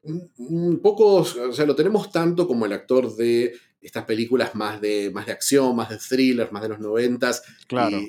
un 0.04 0.80
poco, 0.82 1.18
o 1.18 1.54
sea, 1.54 1.66
lo 1.66 1.76
tenemos 1.76 2.12
tanto 2.12 2.48
como 2.48 2.66
el 2.66 2.74
actor 2.74 3.16
de 3.16 3.54
estas 3.82 4.06
películas 4.06 4.56
más 4.56 4.82
de, 4.82 5.12
más 5.12 5.26
de 5.26 5.32
acción, 5.32 5.76
más 5.76 5.90
de 5.90 5.98
thriller, 5.98 6.52
más 6.52 6.64
de 6.64 6.70
los 6.70 6.80
noventas 6.80 7.44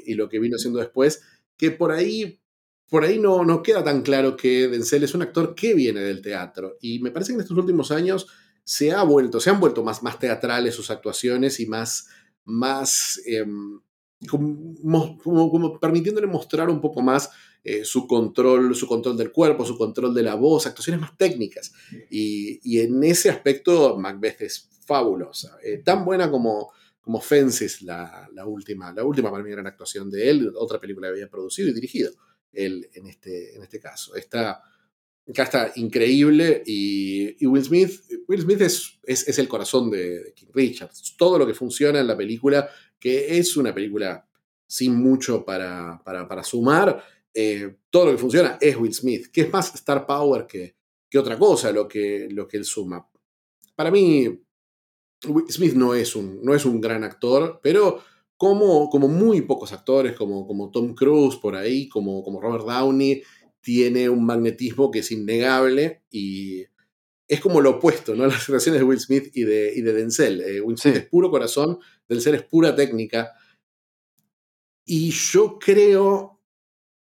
y, 0.06 0.14
lo 0.14 0.28
que 0.28 0.38
vino 0.38 0.58
siendo 0.58 0.78
después, 0.78 1.22
que 1.56 1.70
por 1.70 1.92
ahí, 1.92 2.40
por 2.88 3.04
ahí 3.04 3.18
no, 3.18 3.44
no 3.44 3.62
queda 3.62 3.82
tan 3.82 4.02
claro 4.02 4.36
que 4.36 4.68
Denzel 4.68 5.04
es 5.04 5.14
un 5.14 5.22
actor 5.22 5.54
que 5.54 5.74
viene 5.74 6.00
del 6.00 6.20
teatro. 6.20 6.76
Y 6.80 6.98
me 6.98 7.10
parece 7.10 7.30
que 7.32 7.36
en 7.36 7.40
estos 7.40 7.56
últimos 7.56 7.90
años 7.90 8.26
se 8.64 8.92
ha 8.92 9.02
vuelto, 9.02 9.40
se 9.40 9.50
han 9.50 9.60
vuelto 9.60 9.82
más, 9.82 10.02
más 10.02 10.18
teatrales 10.18 10.74
sus 10.74 10.90
actuaciones 10.90 11.58
y 11.60 11.66
más, 11.66 12.08
más 12.44 13.20
em, 13.26 13.80
como, 14.28 15.80
permitiéndole 15.80 16.26
mostrar 16.26 16.68
un 16.70 16.80
poco 16.80 17.02
más 17.02 17.30
eh, 17.64 17.84
su, 17.84 18.06
control, 18.06 18.74
su 18.74 18.86
control 18.86 19.16
del 19.16 19.32
cuerpo, 19.32 19.64
su 19.64 19.76
control 19.76 20.14
de 20.14 20.22
la 20.22 20.34
voz, 20.34 20.66
actuaciones 20.66 21.00
más 21.00 21.16
técnicas. 21.16 21.72
Y, 22.10 22.78
en 22.78 23.02
ese 23.04 23.30
aspecto 23.30 23.96
Macbeth 23.98 24.42
es 24.42 24.68
fabulosa, 24.84 25.58
eh, 25.62 25.78
tan 25.78 26.04
buena 26.04 26.30
como, 26.30 26.72
como 27.00 27.20
Fences, 27.20 27.82
la, 27.82 28.28
última, 28.46 28.92
la 28.92 29.04
última 29.04 29.30
para 29.30 29.42
mí 29.42 29.50
gran 29.50 29.66
actuación 29.66 30.10
de 30.10 30.30
él, 30.30 30.52
otra 30.56 30.78
película 30.78 31.08
que 31.08 31.12
había 31.12 31.30
producido 31.30 31.68
y 31.68 31.72
dirigido 31.72 32.12
en 32.52 33.06
este, 33.06 33.56
en 33.56 33.62
este 33.62 33.80
caso. 33.80 34.14
Está, 34.14 34.62
acá 35.28 35.42
está 35.44 35.72
increíble 35.76 36.62
y, 36.66 37.44
Will 37.46 37.64
Smith, 37.64 38.00
Will 38.28 38.42
Smith 38.42 38.60
es, 38.60 38.98
es, 39.04 39.38
el 39.38 39.48
corazón 39.48 39.90
de, 39.90 40.32
King 40.34 40.48
Richard. 40.52 40.90
Todo 41.16 41.38
lo 41.38 41.46
que 41.46 41.54
funciona 41.54 42.00
en 42.00 42.06
la 42.06 42.16
película, 42.16 42.68
que 42.98 43.38
es 43.38 43.56
una 43.56 43.74
película 43.74 44.26
sin 44.66 44.94
mucho 44.94 45.44
para, 45.44 46.00
para, 46.04 46.26
para 46.26 46.42
sumar, 46.42 47.04
eh, 47.34 47.76
todo 47.90 48.06
lo 48.06 48.12
que 48.12 48.18
funciona 48.18 48.58
es 48.60 48.76
Will 48.76 48.94
Smith, 48.94 49.26
que 49.32 49.42
es 49.42 49.52
más 49.52 49.74
Star 49.74 50.06
Power 50.06 50.46
que, 50.46 50.76
que 51.08 51.18
otra 51.18 51.38
cosa 51.38 51.72
lo 51.72 51.88
que, 51.88 52.28
lo 52.30 52.46
que 52.46 52.56
él 52.56 52.64
suma. 52.64 53.06
Para 53.74 53.90
mí, 53.90 54.42
Will 55.26 55.50
Smith 55.50 55.74
no 55.74 55.94
es 55.94 56.16
un, 56.16 56.42
no 56.42 56.54
es 56.54 56.64
un 56.64 56.80
gran 56.80 57.04
actor, 57.04 57.60
pero 57.62 58.02
como, 58.42 58.90
como 58.90 59.06
muy 59.06 59.42
pocos 59.42 59.72
actores, 59.72 60.16
como, 60.16 60.48
como 60.48 60.72
Tom 60.72 60.96
Cruise 60.96 61.36
por 61.36 61.54
ahí, 61.54 61.88
como, 61.88 62.24
como 62.24 62.40
Robert 62.40 62.64
Downey, 62.64 63.22
tiene 63.60 64.08
un 64.08 64.26
magnetismo 64.26 64.90
que 64.90 64.98
es 64.98 65.12
innegable 65.12 66.02
y 66.10 66.64
es 67.28 67.40
como 67.40 67.60
lo 67.60 67.76
opuesto, 67.76 68.16
¿no? 68.16 68.26
Las 68.26 68.48
relaciones 68.48 68.80
de 68.80 68.84
Will 68.84 68.98
Smith 68.98 69.30
y 69.32 69.44
de, 69.44 69.80
de 69.80 69.92
Denzel. 69.92 70.40
Eh, 70.40 70.60
Will 70.60 70.76
Smith 70.76 70.96
es 70.96 71.06
puro 71.06 71.30
corazón, 71.30 71.78
Denzel 72.08 72.34
es 72.34 72.42
pura 72.42 72.74
técnica. 72.74 73.30
Y 74.84 75.12
yo 75.12 75.60
creo, 75.60 76.40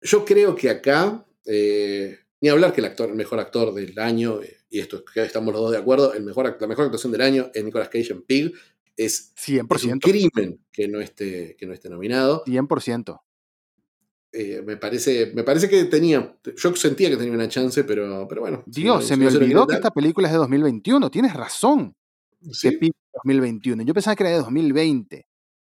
yo 0.02 0.26
creo 0.26 0.56
que 0.56 0.72
acá, 0.72 1.28
eh, 1.46 2.18
ni 2.42 2.50
hablar 2.50 2.74
que 2.74 2.82
el 2.82 2.86
actor, 2.86 3.08
el 3.08 3.16
mejor 3.16 3.40
actor 3.40 3.72
del 3.76 4.00
año, 4.00 4.42
eh, 4.42 4.58
y 4.72 4.80
esto 4.80 5.04
estamos 5.14 5.54
los 5.54 5.62
dos 5.62 5.72
de 5.74 5.78
acuerdo, 5.78 6.12
el 6.12 6.24
mejor, 6.24 6.58
la 6.60 6.66
mejor 6.66 6.86
actuación 6.86 7.12
del 7.12 7.22
año 7.22 7.52
es 7.54 7.64
Nicolas 7.64 7.90
Cage 7.90 8.14
en 8.14 8.24
Pig. 8.24 8.52
Es, 9.00 9.34
100%. 9.36 9.94
un 9.94 10.00
crimen 10.00 10.60
que 10.74 10.90
no, 10.90 11.00
esté, 11.00 11.56
que 11.58 11.66
no 11.66 11.72
esté 11.72 11.90
nominado. 11.90 12.44
100%. 12.44 13.22
Eh, 14.34 14.62
me, 14.66 14.76
parece, 14.76 15.32
me 15.34 15.44
parece 15.44 15.70
que 15.70 15.86
tenía, 15.86 16.38
yo 16.58 16.76
sentía 16.76 17.10
que 17.10 17.16
tenía 17.16 17.32
una 17.32 17.48
chance, 17.48 17.86
pero, 17.86 18.28
pero 18.28 18.42
bueno. 18.42 18.62
Dios, 18.66 19.08
se 19.08 19.16
me 19.16 19.28
olvidó 19.28 19.66
que 19.66 19.76
esta 19.76 19.92
película 19.92 20.28
es 20.28 20.34
de 20.34 20.40
2021, 20.40 21.10
tienes 21.10 21.34
razón. 21.34 21.96
¿Sí? 22.52 22.78
2021. 23.14 23.84
Yo 23.84 23.94
pensaba 23.94 24.18
que 24.18 24.24
era 24.24 24.32
de 24.32 24.40
2020. 24.40 25.26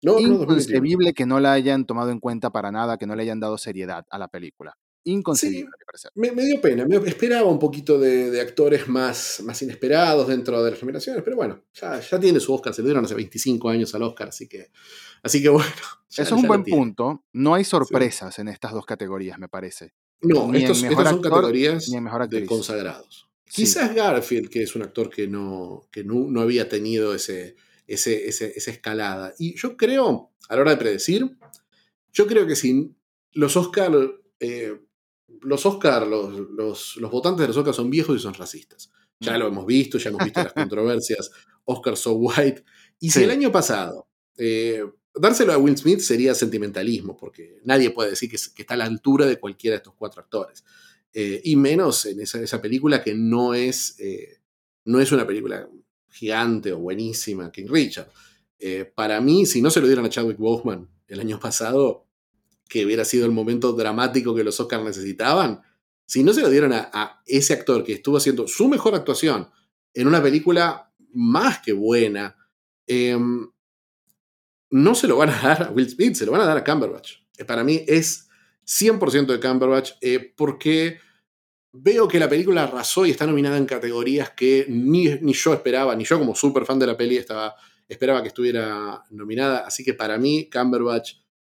No, 0.02 0.18
Inconcebible 0.18 1.14
que 1.14 1.24
no 1.24 1.40
la 1.40 1.54
hayan 1.54 1.86
tomado 1.86 2.10
en 2.10 2.20
cuenta 2.20 2.50
para 2.50 2.70
nada, 2.70 2.98
que 2.98 3.06
no 3.06 3.16
le 3.16 3.22
hayan 3.22 3.40
dado 3.40 3.56
seriedad 3.56 4.04
a 4.10 4.18
la 4.18 4.28
película. 4.28 4.76
Inconcebible, 5.06 5.70
me, 6.14 6.32
me, 6.32 6.44
dio 6.44 6.60
pena. 6.60 6.86
Me 6.86 6.96
esperaba 6.96 7.48
un 7.48 7.58
poquito 7.58 7.98
de, 7.98 8.40
actores 8.40 8.88
más, 8.88 9.42
más 9.44 9.60
inesperados 9.60 10.28
dentro 10.28 10.62
de 10.62 10.70
las 10.70 10.80
generaciones, 10.80 11.22
pero 11.22 11.36
bueno, 11.36 11.62
ya, 11.74 12.00
ya 12.00 12.18
tiene 12.18 12.40
su 12.40 12.54
Oscar. 12.54 12.72
Se 12.72 12.80
le 12.80 12.86
dieron 12.86 13.04
hace 13.04 13.14
25 13.14 13.68
años 13.68 13.94
al 13.94 14.02
Oscar, 14.02 14.28
así 14.28 14.48
que, 14.48 14.70
así 15.22 15.42
que 15.42 15.50
bueno. 15.50 15.68
Eso 16.10 16.22
es 16.22 16.32
un 16.32 16.48
buen 16.48 16.64
punto. 16.64 17.24
No 17.32 17.54
hay 17.54 17.64
sorpresas 17.64 18.38
en 18.38 18.48
estas 18.48 18.72
dos 18.72 18.86
categorías, 18.86 19.38
me 19.38 19.48
parece. 19.48 19.92
No, 20.22 20.52
estas 20.54 20.78
son 20.78 21.20
categorías 21.20 21.90
de 22.30 22.46
consagrados. 22.46 23.28
Quizás 23.44 23.94
Garfield, 23.94 24.48
que 24.48 24.62
es 24.62 24.74
un 24.74 24.82
actor 24.82 25.10
que 25.10 25.28
no, 25.28 25.86
que 25.92 26.02
no, 26.02 26.40
había 26.40 26.68
tenido 26.68 27.14
ese, 27.14 27.56
ese, 27.86 28.26
esa 28.26 28.70
escalada. 28.70 29.34
Y 29.38 29.54
yo 29.56 29.76
creo, 29.76 30.30
a 30.48 30.54
la 30.56 30.62
hora 30.62 30.70
de 30.70 30.76
predecir, 30.78 31.36
yo 32.12 32.26
creo 32.26 32.46
que 32.46 32.56
si 32.56 32.94
los 33.32 33.56
Oscar 33.56 33.92
eh, 34.40 34.80
los 35.44 35.66
Oscar, 35.66 36.06
los, 36.06 36.98
votantes 37.10 37.42
de 37.42 37.48
los 37.48 37.56
Oscar 37.56 37.74
son 37.74 37.90
viejos 37.90 38.16
y 38.16 38.20
son 38.20 38.34
racistas. 38.34 38.90
Ya 39.20 39.36
mm. 39.36 39.38
lo 39.38 39.48
hemos 39.48 39.66
visto, 39.66 39.98
ya 39.98 40.10
hemos 40.10 40.24
visto 40.24 40.42
las 40.42 40.52
controversias. 40.54 41.30
Oscar 41.64 41.96
so 41.96 42.12
white. 42.12 42.64
Y 43.00 43.10
si 43.10 43.22
el 43.22 43.30
año 43.30 43.50
pasado 43.50 44.08
eh, 44.36 44.84
dárselo 45.14 45.52
a 45.52 45.58
Will 45.58 45.76
Smith 45.76 46.00
sería 46.00 46.34
sentimentalismo, 46.34 47.16
porque 47.16 47.60
nadie 47.64 47.90
puede 47.90 48.10
decir 48.10 48.30
que, 48.30 48.36
está 48.36 48.74
a 48.74 48.76
la 48.76 48.84
altura 48.84 49.26
de 49.26 49.38
cualquiera 49.38 49.74
de 49.74 49.78
estos 49.78 49.94
cuatro 49.94 50.22
actores. 50.22 50.64
Eh, 51.12 51.40
y 51.44 51.56
menos 51.56 52.06
en 52.06 52.20
esa, 52.20 52.60
película 52.60 53.02
que 53.02 53.14
no 53.14 53.54
es, 53.54 53.98
eh, 54.00 54.40
no 54.84 55.00
es 55.00 55.12
una 55.12 55.26
película 55.26 55.68
gigante 56.10 56.72
o 56.72 56.78
buenísima, 56.78 57.50
King 57.50 57.66
Richard. 57.68 58.08
para 58.94 59.20
mí, 59.20 59.46
si 59.46 59.60
no 59.60 59.70
se 59.70 59.80
lo 59.80 59.86
dieron 59.86 60.06
a 60.06 60.08
Chadwick 60.08 60.38
Boseman 60.38 60.88
el 61.06 61.20
año 61.20 61.38
pasado, 61.38 62.03
que 62.74 62.84
hubiera 62.84 63.04
sido 63.04 63.24
el 63.24 63.30
momento 63.30 63.72
dramático 63.72 64.34
que 64.34 64.42
los 64.42 64.58
Oscars 64.58 64.82
necesitaban, 64.82 65.62
si 66.06 66.24
no 66.24 66.32
se 66.32 66.40
lo 66.40 66.50
dieron 66.50 66.72
a, 66.72 67.22
ese 67.24 67.52
actor 67.52 67.84
que 67.84 67.92
estuvo 67.92 68.16
haciendo 68.16 68.48
su 68.48 68.66
mejor 68.66 68.96
actuación 68.96 69.48
en 69.94 70.08
una 70.08 70.20
película 70.20 70.92
más 71.12 71.60
que 71.60 71.72
buena, 71.72 72.36
em, 72.88 73.48
no 74.70 74.94
se 74.96 75.06
lo 75.06 75.16
van 75.16 75.30
a 75.30 75.40
dar 75.40 75.62
a 75.62 75.70
Will 75.70 75.88
Smith, 75.88 76.16
se 76.16 76.26
lo 76.26 76.32
van 76.32 76.40
a 76.40 76.46
dar 76.46 76.56
a 76.56 76.64
Cumberbatch. 76.64 77.12
Eh, 77.38 77.44
para 77.44 77.62
mí 77.62 77.84
es 77.86 78.28
100% 78.64 79.26
de 79.26 79.38
Cumberbatch 79.38 79.92
eh, 80.00 80.34
porque 80.36 80.98
veo 81.70 82.08
que 82.08 82.18
la 82.18 82.28
película 82.28 82.64
arrasó 82.64 83.06
y 83.06 83.12
está 83.12 83.24
nominada 83.24 83.56
en 83.56 83.66
categorías 83.66 84.30
que 84.30 84.66
ni, 84.68 85.14
ni 85.20 85.32
yo 85.32 85.54
esperaba, 85.54 85.94
ni 85.94 86.02
yo 86.02 86.18
como 86.18 86.34
súper 86.34 86.64
fan 86.64 86.80
de 86.80 86.88
la 86.88 86.96
peli 86.96 87.18
estaba, 87.18 87.54
esperaba 87.86 88.20
que 88.20 88.28
estuviera 88.28 89.04
nominada. 89.10 89.60
Así 89.60 89.84
que 89.84 89.94
para 89.94 90.18
mí, 90.18 90.50
Cumberbatch 90.50 91.18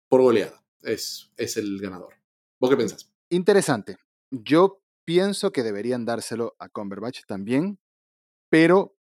por 0.08 0.20
goleada 0.20 0.63
es, 0.84 1.32
es 1.36 1.56
el 1.56 1.80
ganador. 1.80 2.14
¿Vos 2.60 2.70
qué 2.70 2.76
pensás? 2.76 3.12
Interesante. 3.30 3.96
Yo 4.30 4.82
pienso 5.04 5.52
que 5.52 5.62
deberían 5.62 6.04
dárselo 6.04 6.54
a 6.58 6.68
Cumberbatch 6.68 7.24
también, 7.26 7.78
pero 8.50 8.96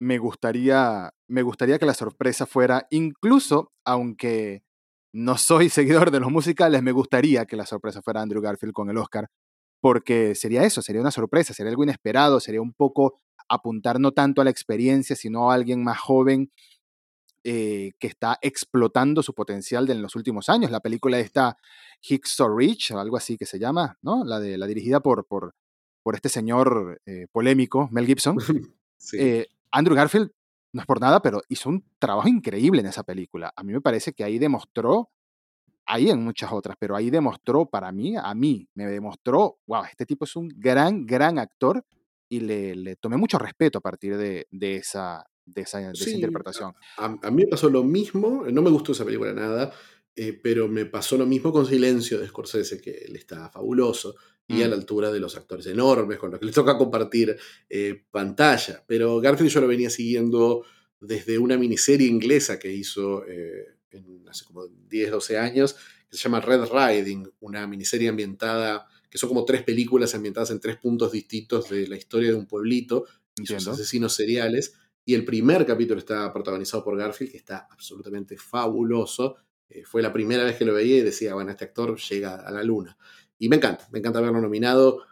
me 0.00 0.18
gustaría, 0.18 1.12
me 1.28 1.42
gustaría 1.42 1.78
que 1.78 1.86
la 1.86 1.94
sorpresa 1.94 2.46
fuera, 2.46 2.86
incluso 2.90 3.72
aunque 3.84 4.62
no 5.12 5.36
soy 5.36 5.68
seguidor 5.70 6.10
de 6.10 6.20
los 6.20 6.30
musicales, 6.30 6.82
me 6.82 6.92
gustaría 6.92 7.46
que 7.46 7.56
la 7.56 7.66
sorpresa 7.66 8.02
fuera 8.02 8.22
Andrew 8.22 8.42
Garfield 8.42 8.72
con 8.72 8.90
el 8.90 8.98
Oscar, 8.98 9.28
porque 9.80 10.34
sería 10.34 10.64
eso, 10.64 10.82
sería 10.82 11.00
una 11.00 11.10
sorpresa, 11.10 11.54
sería 11.54 11.70
algo 11.70 11.84
inesperado, 11.84 12.40
sería 12.40 12.60
un 12.60 12.72
poco 12.72 13.20
apuntar 13.48 13.98
no 13.98 14.12
tanto 14.12 14.40
a 14.40 14.44
la 14.44 14.50
experiencia, 14.50 15.16
sino 15.16 15.50
a 15.50 15.54
alguien 15.54 15.82
más 15.82 15.98
joven 15.98 16.52
eh, 17.42 17.92
que 17.98 18.06
está 18.06 18.38
explotando 18.42 19.22
su 19.22 19.32
potencial 19.32 19.86
de 19.86 19.94
en 19.94 20.02
los 20.02 20.14
últimos 20.14 20.50
años. 20.50 20.70
La 20.70 20.80
película 20.80 21.18
está 21.18 21.56
Hicks 22.02 22.38
or 22.40 22.54
Rich, 22.54 22.92
o 22.92 22.98
algo 22.98 23.16
así 23.16 23.38
que 23.38 23.46
se 23.46 23.58
llama, 23.58 23.96
¿no? 24.02 24.24
La, 24.24 24.38
de, 24.38 24.58
la 24.58 24.66
dirigida 24.66 25.00
por, 25.00 25.26
por, 25.26 25.54
por 26.02 26.14
este 26.14 26.28
señor 26.28 27.00
eh, 27.06 27.26
polémico, 27.32 27.88
Mel 27.90 28.06
Gibson. 28.06 28.36
Eh, 29.14 29.46
Andrew 29.72 29.96
Garfield, 29.96 30.30
no 30.74 30.82
es 30.82 30.86
por 30.86 31.00
nada, 31.00 31.22
pero 31.22 31.40
hizo 31.48 31.70
un 31.70 31.82
trabajo 31.98 32.28
increíble 32.28 32.82
en 32.82 32.86
esa 32.86 33.02
película. 33.02 33.50
A 33.56 33.62
mí 33.62 33.72
me 33.72 33.80
parece 33.80 34.12
que 34.12 34.22
ahí 34.22 34.38
demostró, 34.38 35.08
ahí 35.86 36.10
en 36.10 36.22
muchas 36.22 36.52
otras, 36.52 36.76
pero 36.78 36.94
ahí 36.94 37.08
demostró 37.08 37.64
para 37.64 37.92
mí, 37.92 38.18
a 38.18 38.34
mí, 38.34 38.68
me 38.74 38.86
demostró, 38.86 39.58
wow, 39.66 39.84
este 39.84 40.04
tipo 40.04 40.26
es 40.26 40.36
un 40.36 40.48
gran, 40.54 41.06
gran 41.06 41.38
actor 41.38 41.82
y 42.28 42.40
le, 42.40 42.76
le 42.76 42.96
tomé 42.96 43.16
mucho 43.16 43.38
respeto 43.38 43.78
a 43.78 43.80
partir 43.80 44.18
de, 44.18 44.46
de 44.50 44.76
esa, 44.76 45.26
de 45.54 45.62
esa, 45.62 45.80
interpretación. 45.80 46.72
A, 46.96 47.30
mí 47.30 47.44
me 47.44 47.48
pasó 47.48 47.68
lo 47.68 47.82
mismo, 47.82 48.44
no 48.50 48.62
me 48.62 48.70
gustó 48.70 48.92
esa 48.92 49.04
película 49.04 49.32
nada, 49.32 49.72
eh, 50.16 50.32
pero 50.32 50.68
me 50.68 50.86
pasó 50.86 51.16
lo 51.16 51.26
mismo 51.26 51.52
con 51.52 51.66
Silencio 51.66 52.18
de 52.18 52.28
Scorsese, 52.28 52.80
que 52.80 52.90
él 52.90 53.16
está 53.16 53.48
fabuloso 53.50 54.16
y 54.46 54.62
a 54.62 54.66
mm. 54.66 54.70
la 54.70 54.76
altura 54.76 55.12
de 55.12 55.20
los 55.20 55.36
actores 55.36 55.66
enormes 55.66 56.18
con 56.18 56.30
los 56.30 56.40
que 56.40 56.46
les 56.46 56.54
toca 56.54 56.76
compartir 56.76 57.36
eh, 57.68 58.04
pantalla. 58.10 58.84
Pero 58.86 59.20
Garfield 59.20 59.50
yo 59.50 59.60
lo 59.60 59.68
venía 59.68 59.90
siguiendo 59.90 60.64
desde 61.00 61.38
una 61.38 61.56
miniserie 61.56 62.08
inglesa 62.08 62.58
que 62.58 62.72
hizo 62.72 63.24
eh, 63.26 63.76
hace 64.28 64.44
como 64.44 64.66
10, 64.66 65.10
12 65.10 65.38
años, 65.38 65.76
que 66.08 66.16
se 66.16 66.24
llama 66.24 66.40
Red 66.40 66.64
Riding, 66.64 67.30
una 67.40 67.66
miniserie 67.66 68.08
ambientada, 68.08 68.88
que 69.08 69.18
son 69.18 69.28
como 69.28 69.44
tres 69.44 69.62
películas 69.62 70.14
ambientadas 70.14 70.50
en 70.50 70.60
tres 70.60 70.76
puntos 70.76 71.12
distintos 71.12 71.68
de 71.70 71.86
la 71.86 71.96
historia 71.96 72.30
de 72.30 72.36
un 72.36 72.46
pueblito 72.46 73.06
y 73.36 73.46
sus 73.46 73.66
asesinos 73.66 74.14
seriales. 74.14 74.74
Y 75.10 75.14
el 75.14 75.24
primer 75.24 75.66
capítulo 75.66 75.98
está 75.98 76.32
protagonizado 76.32 76.84
por 76.84 76.96
Garfield, 76.96 77.32
que 77.32 77.38
está 77.38 77.66
absolutamente 77.68 78.36
fabuloso. 78.36 79.38
Eh, 79.68 79.82
fue 79.84 80.02
la 80.02 80.12
primera 80.12 80.44
vez 80.44 80.54
que 80.54 80.64
lo 80.64 80.72
veía 80.72 80.98
y 80.98 81.00
decía, 81.00 81.34
bueno, 81.34 81.50
este 81.50 81.64
actor 81.64 81.98
llega 81.98 82.36
a 82.36 82.50
la 82.52 82.62
luna. 82.62 82.96
Y 83.36 83.48
me 83.48 83.56
encanta, 83.56 83.88
me 83.90 83.98
encanta 83.98 84.20
verlo 84.20 84.40
nominado. 84.40 85.02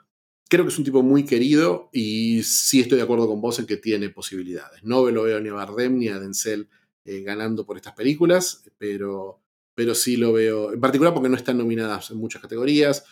Creo 0.48 0.64
que 0.64 0.68
es 0.68 0.78
un 0.78 0.84
tipo 0.84 1.02
muy 1.02 1.24
querido 1.24 1.90
y 1.92 2.44
sí 2.44 2.80
estoy 2.80 2.98
de 2.98 3.02
acuerdo 3.02 3.26
con 3.26 3.40
vos 3.40 3.58
en 3.58 3.66
que 3.66 3.76
tiene 3.76 4.08
posibilidades. 4.08 4.84
No 4.84 5.10
lo 5.10 5.24
veo 5.24 5.40
ni 5.40 5.48
a 5.48 5.54
Bardem 5.54 5.98
ni 5.98 6.06
a 6.06 6.20
Denzel 6.20 6.68
eh, 7.04 7.22
ganando 7.22 7.66
por 7.66 7.76
estas 7.76 7.94
películas, 7.94 8.70
pero, 8.78 9.42
pero 9.74 9.96
sí 9.96 10.16
lo 10.16 10.32
veo, 10.32 10.72
en 10.72 10.78
particular 10.78 11.12
porque 11.12 11.28
no 11.28 11.36
están 11.36 11.58
nominadas 11.58 12.12
en 12.12 12.18
muchas 12.18 12.40
categorías, 12.40 13.04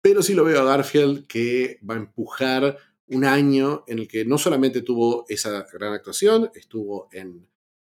pero 0.00 0.22
sí 0.22 0.34
lo 0.34 0.44
veo 0.44 0.60
a 0.60 0.64
Garfield 0.64 1.26
que 1.26 1.80
va 1.82 1.94
a 1.94 1.98
empujar 1.98 2.78
un 3.10 3.24
año 3.24 3.84
en 3.86 4.00
el 4.00 4.08
que 4.08 4.24
no 4.24 4.38
solamente 4.38 4.82
tuvo 4.82 5.24
esa 5.28 5.66
gran 5.72 5.92
actuación, 5.92 6.50
estuvo 6.54 7.08
en, 7.12 7.48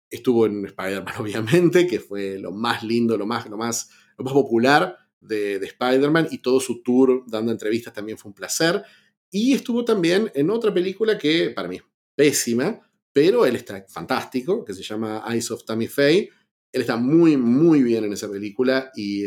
estuvo 0.10 0.46
en 0.46 0.66
Spider-Man, 0.66 1.16
obviamente, 1.20 1.88
que 1.88 2.00
fue 2.00 2.38
lo 2.40 2.52
más 2.52 2.84
lindo, 2.84 3.18
lo 3.18 3.26
más, 3.26 3.50
lo 3.50 3.58
más, 3.58 3.90
lo 4.18 4.26
más 4.26 4.34
popular 4.34 4.98
de, 5.20 5.60
de 5.60 5.66
Spider-Man, 5.68 6.30
y 6.32 6.40
todo 6.40 6.60
su 6.60 6.82
tour 6.82 7.24
dando 7.28 7.52
entrevistas 7.52 7.94
también 7.94 8.18
fue 8.18 8.30
un 8.30 8.36
placer. 8.36 8.84
Y 9.32 9.54
estuvo 9.54 9.86
también 9.86 10.32
en 10.34 10.50
otra 10.50 10.74
película 10.74 11.18
que 11.18 11.52
para 11.52 11.68
mí 11.68 11.76
es 11.76 11.84
pésima, 12.16 12.80
pero 13.12 13.46
él 13.46 13.56
está 13.56 13.86
fantástico, 13.88 14.64
que 14.64 14.74
se 14.74 14.84
llama 14.84 15.24
Eyes 15.30 15.52
of 15.52 15.66
Tammy 15.66 15.88
Faye. 15.88 16.30
Él 16.72 16.82
está 16.82 16.98
muy, 16.98 17.38
muy 17.38 17.84
bien 17.84 18.06
en 18.06 18.14
esa 18.14 18.30
película 18.30 18.92
y 18.96 19.26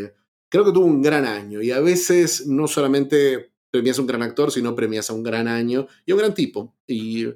creo 0.48 0.64
que 0.64 0.72
tuvo 0.72 0.86
un 0.86 1.02
gran 1.02 1.24
año. 1.24 1.60
Y 1.62 1.70
a 1.70 1.80
veces 1.80 2.46
no 2.46 2.68
solamente 2.68 3.51
premias 3.72 3.98
a 3.98 4.02
un 4.02 4.06
gran 4.06 4.22
actor, 4.22 4.52
sino 4.52 4.76
premias 4.76 5.10
a 5.10 5.14
un 5.14 5.24
gran 5.24 5.48
año 5.48 5.88
y 6.06 6.12
a 6.12 6.14
un 6.14 6.20
gran 6.20 6.34
tipo. 6.34 6.76
Y 6.86 7.26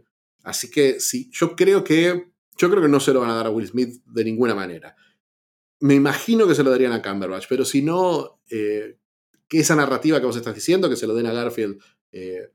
así 0.44 0.70
que 0.70 1.00
sí, 1.00 1.28
yo 1.32 1.56
creo 1.56 1.82
que 1.82 2.30
yo 2.58 2.70
creo 2.70 2.82
que 2.82 2.88
no 2.88 3.00
se 3.00 3.12
lo 3.12 3.20
van 3.20 3.30
a 3.30 3.34
dar 3.34 3.46
a 3.46 3.50
Will 3.50 3.66
Smith 3.66 4.02
de 4.06 4.24
ninguna 4.24 4.54
manera. 4.54 4.96
Me 5.80 5.94
imagino 5.94 6.46
que 6.46 6.54
se 6.54 6.62
lo 6.62 6.70
darían 6.70 6.92
a 6.92 7.02
Cumberbatch, 7.02 7.46
pero 7.48 7.64
si 7.64 7.82
no, 7.82 8.40
eh, 8.50 8.96
que 9.48 9.60
esa 9.60 9.76
narrativa 9.76 10.20
que 10.20 10.26
vos 10.26 10.36
estás 10.36 10.54
diciendo, 10.54 10.88
que 10.88 10.96
se 10.96 11.06
lo 11.06 11.14
den 11.14 11.26
a 11.26 11.32
Garfield 11.32 11.78
eh, 12.12 12.50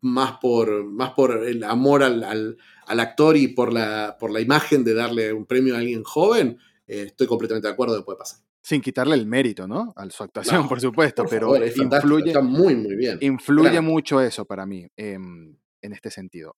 más, 0.00 0.38
por, 0.40 0.84
más 0.84 1.10
por 1.10 1.44
el 1.46 1.64
amor 1.64 2.02
al, 2.02 2.24
al, 2.24 3.00
actor 3.00 3.36
y 3.36 3.48
por 3.48 3.72
la, 3.72 4.16
por 4.18 4.30
la 4.30 4.40
imagen 4.40 4.84
de 4.84 4.94
darle 4.94 5.32
un 5.34 5.44
premio 5.44 5.74
a 5.74 5.78
alguien 5.78 6.02
joven, 6.02 6.58
eh, 6.86 7.04
estoy 7.08 7.26
completamente 7.26 7.68
de 7.68 7.74
acuerdo 7.74 7.94
de 7.94 8.02
puede 8.02 8.18
pasar. 8.18 8.40
Sin 8.66 8.80
quitarle 8.80 9.14
el 9.14 9.26
mérito, 9.26 9.68
¿no? 9.68 9.92
A 9.94 10.10
su 10.10 10.24
actuación, 10.24 10.66
por 10.68 10.80
supuesto, 10.80 11.24
pero 11.30 11.54
influye, 11.64 12.30
está 12.30 12.42
muy, 12.42 12.74
muy 12.74 12.96
bien. 12.96 13.16
Influye 13.20 13.80
mucho 13.80 14.20
eso 14.20 14.44
para 14.44 14.66
mí 14.66 14.84
em, 14.96 15.56
en 15.80 15.92
este 15.92 16.10
sentido. 16.10 16.56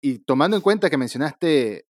Y 0.00 0.20
tomando 0.20 0.56
en 0.56 0.62
cuenta 0.62 0.88
que 0.88 0.96
mencionaste 0.96 1.84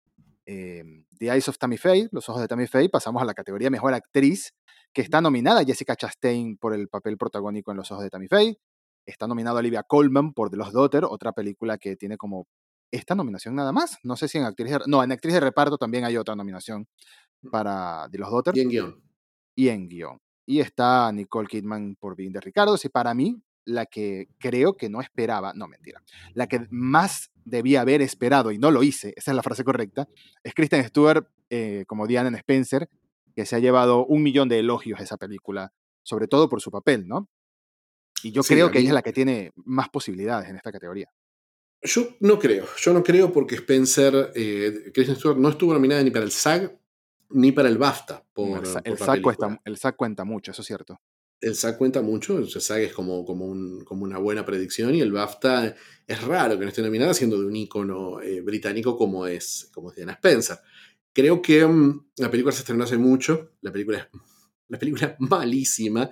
em, 0.47 1.05
The 1.19 1.31
Eyes 1.31 1.49
of 1.49 1.59
Tammy 1.59 1.77
Faye, 1.77 2.09
Los 2.13 2.29
Ojos 2.29 2.41
de 2.43 2.47
Tammy 2.47 2.69
Faye, 2.69 2.89
pasamos 2.89 3.21
a 3.21 3.25
la 3.25 3.35
categoría 3.35 3.69
Mejor 3.69 3.95
Actriz, 3.95 4.55
que 4.93 5.03
está 5.03 5.21
nominada 5.21 5.65
Jessica 5.65 5.97
Chastain 5.97 6.57
por 6.57 6.73
el 6.73 6.87
papel 6.87 7.19
protagónico 7.19 7.73
en 7.73 7.79
Los 7.79 7.91
Ojos 7.91 8.05
de 8.05 8.11
Tammy 8.11 8.29
Faye. 8.29 8.61
Está 9.07 9.27
nominada 9.27 9.59
Olivia 9.59 9.83
Colman 9.83 10.35
por 10.35 10.51
The 10.51 10.57
Lost 10.57 10.73
Daughter, 10.73 11.05
otra 11.05 11.33
película 11.33 11.79
que 11.79 11.97
tiene 11.97 12.17
como 12.17 12.47
esta 12.93 13.17
nominación 13.17 13.57
nada 13.57 13.73
más. 13.73 13.99
No 14.05 14.15
sé 14.15 14.29
si 14.29 14.39
en 14.39 14.45
actriz 14.45 14.71
de, 14.71 14.79
no, 14.87 15.03
en 15.03 15.11
actriz 15.11 15.35
de 15.35 15.41
reparto 15.41 15.79
también 15.79 16.05
hay 16.05 16.17
otra 16.17 16.37
nominación 16.37 16.87
mm. 17.43 17.51
para 17.51 18.09
The 18.13 18.19
Lost 18.19 18.31
Daughter. 18.31 18.57
Y 18.57 18.61
en 18.61 18.69
guion. 18.69 19.08
Y 19.59 19.71
en 19.71 19.89
guion. 19.89 20.21
Y 20.47 20.61
está 20.61 21.11
Nicole 21.11 21.49
Kidman 21.49 21.97
por 21.99 22.15
Being 22.15 22.31
de 22.31 22.41
Ricardo. 22.41 22.77
Y 22.81 22.89
para 22.91 23.13
mí, 23.13 23.43
la 23.65 23.87
que 23.87 24.29
creo 24.39 24.77
que 24.77 24.89
no 24.89 25.01
esperaba, 25.01 25.53
no 25.53 25.67
mentira, 25.67 26.01
la 26.33 26.47
que 26.47 26.69
más 26.71 27.33
debía 27.45 27.81
haber 27.81 28.01
esperado 28.01 28.53
y 28.53 28.59
no 28.59 28.71
lo 28.71 28.85
hice, 28.85 29.15
esa 29.17 29.33
es 29.33 29.35
la 29.35 29.43
frase 29.43 29.65
correcta, 29.65 30.09
es 30.45 30.55
Kristen 30.55 30.85
Stewart 30.85 31.27
eh, 31.51 31.85
como 31.89 32.07
Diana 32.07 32.29
en 32.29 32.37
Spencer, 32.37 32.89
que 33.35 33.47
se 33.47 33.57
ha 33.57 33.59
llevado 33.59 34.07
un 34.07 34.23
millón 34.23 34.49
de 34.49 34.61
elogios 34.61 35.01
a 35.01 35.03
esa 35.03 35.17
película, 35.17 35.73
sobre 36.05 36.29
todo 36.29 36.49
por 36.49 36.61
su 36.61 36.71
papel, 36.71 37.09
¿no? 37.09 37.29
Y 38.23 38.31
yo 38.31 38.43
creo 38.43 38.71
que 38.71 38.79
ella 38.79 38.89
es 38.91 38.95
la 38.95 39.03
que 39.03 39.13
tiene 39.13 39.51
más 39.57 39.89
posibilidades 39.89 40.49
en 40.49 40.55
esta 40.55 40.71
categoría. 40.71 41.11
Yo 41.83 42.17
no 42.21 42.39
creo, 42.39 42.65
yo 42.77 42.93
no 42.93 43.03
creo 43.03 43.33
porque 43.33 43.57
Spencer, 43.57 44.33
eh, 44.37 44.93
Kristen 44.95 45.17
Stewart 45.17 45.39
no 45.39 45.49
estuvo 45.49 45.73
nominada 45.73 46.03
ni 46.03 46.11
para 46.13 46.25
el 46.25 46.31
SAG 46.31 46.79
ni 47.31 47.53
para 47.53 47.69
el 47.69 47.79
BAFTA. 47.79 48.25
Por, 48.33 48.59
el, 48.85 48.99
SAG 48.99 49.23
cuenta, 49.23 49.61
el 49.65 49.77
SAG 49.77 49.97
cuenta 49.97 50.25
mucho, 50.25 50.51
eso 50.51 50.63
es 50.63 50.67
cierto. 50.67 51.01
El 51.41 51.55
SAG 51.55 51.79
cuenta 51.79 52.03
mucho, 52.03 52.39
el 52.39 52.49
SAG 52.49 52.81
es 52.81 52.93
como, 52.93 53.25
como, 53.25 53.47
un, 53.47 53.85
como, 53.85 54.05
una 54.05 54.19
buena 54.19 54.45
predicción 54.45 54.95
y 54.95 55.01
el 55.01 55.13
BAFTA 55.13 55.75
es 56.07 56.23
raro 56.23 56.59
que 56.59 56.65
no 56.65 56.69
esté 56.69 56.83
nominada 56.83 57.15
siendo 57.15 57.39
de 57.39 57.47
un 57.47 57.55
ícono 57.55 58.21
eh, 58.21 58.41
británico 58.41 58.97
como 58.97 59.27
es, 59.27 59.71
como 59.73 59.91
es 59.91 59.97
Diana 59.97 60.13
Spencer. 60.13 60.59
Creo 61.13 61.41
que 61.41 61.65
mm, 61.65 62.07
la 62.17 62.31
película 62.31 62.53
se 62.53 62.61
estrenó 62.61 62.85
hace 62.85 62.99
mucho, 62.99 63.53
la 63.61 63.71
película 63.71 63.99
es, 63.99 64.07
la 64.69 64.79
película 64.79 65.07
es 65.07 65.15
malísima, 65.21 66.11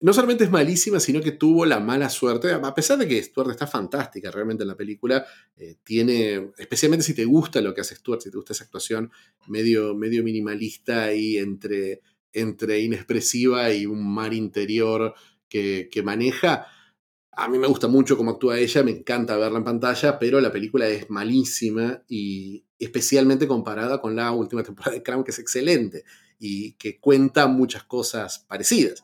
no 0.00 0.12
solamente 0.12 0.44
es 0.44 0.50
malísima, 0.50 1.00
sino 1.00 1.20
que 1.20 1.32
tuvo 1.32 1.64
la 1.64 1.80
mala 1.80 2.10
suerte, 2.10 2.52
a 2.52 2.74
pesar 2.74 2.98
de 2.98 3.08
que 3.08 3.22
Stuart 3.22 3.50
está 3.50 3.66
fantástica 3.66 4.30
realmente 4.30 4.62
en 4.62 4.68
la 4.68 4.76
película, 4.76 5.24
eh, 5.56 5.76
tiene, 5.82 6.50
especialmente 6.58 7.04
si 7.04 7.14
te 7.14 7.24
gusta 7.24 7.60
lo 7.62 7.72
que 7.72 7.80
hace 7.80 7.94
Stuart, 7.94 8.20
si 8.20 8.30
te 8.30 8.36
gusta 8.36 8.52
esa 8.52 8.64
actuación 8.64 9.10
medio, 9.46 9.94
medio 9.94 10.22
minimalista 10.22 11.14
y 11.14 11.38
entre, 11.38 12.02
entre 12.32 12.80
inexpresiva 12.80 13.72
y 13.72 13.86
un 13.86 14.06
mar 14.06 14.34
interior 14.34 15.14
que, 15.48 16.02
maneja, 16.04 16.66
a 17.32 17.48
mí 17.48 17.58
me 17.58 17.66
gusta 17.66 17.88
mucho 17.88 18.18
cómo 18.18 18.32
actúa 18.32 18.58
ella, 18.58 18.82
me 18.82 18.90
encanta 18.90 19.38
verla 19.38 19.58
en 19.58 19.64
pantalla, 19.64 20.18
pero 20.18 20.40
la 20.40 20.52
película 20.52 20.86
es 20.88 21.08
malísima 21.08 22.02
y 22.06 22.64
especialmente 22.78 23.48
comparada 23.48 24.00
con 24.02 24.14
la 24.14 24.32
última 24.32 24.62
temporada 24.62 24.92
de 24.92 25.02
Crown, 25.02 25.24
que 25.24 25.30
es 25.30 25.38
excelente 25.38 26.04
y 26.38 26.72
que 26.72 27.00
cuenta 27.00 27.46
muchas 27.46 27.84
cosas 27.84 28.44
parecidas. 28.46 29.02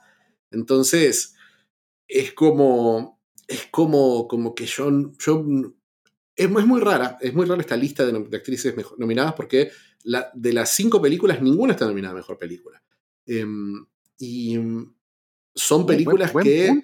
Entonces, 0.53 1.35
es 2.09 2.33
como, 2.33 3.21
es 3.49 3.67
como, 3.71 4.29
como 4.29 4.55
que 4.55 4.67
yo, 4.67 4.91
yo 5.19 5.45
es, 6.37 6.49
muy 6.49 6.81
rara, 6.81 7.19
es 7.21 7.35
muy 7.35 7.47
rara 7.47 7.61
esta 7.61 7.77
lista 7.77 8.05
de, 8.07 8.37
actrices 8.37 8.75
nominadas 8.99 9.35
porque 9.35 9.71
la, 10.05 10.31
de 10.35 10.53
las 10.53 10.71
cinco 10.71 11.01
películas 11.01 11.41
ninguna 11.43 11.73
está 11.73 11.87
nominada 11.87 12.13
a 12.13 12.17
Mejor 12.17 12.39
Película. 12.39 12.83
Em, 13.27 13.87
y 14.19 14.59
son 15.55 15.87
películas 15.87 16.33
que... 16.43 16.83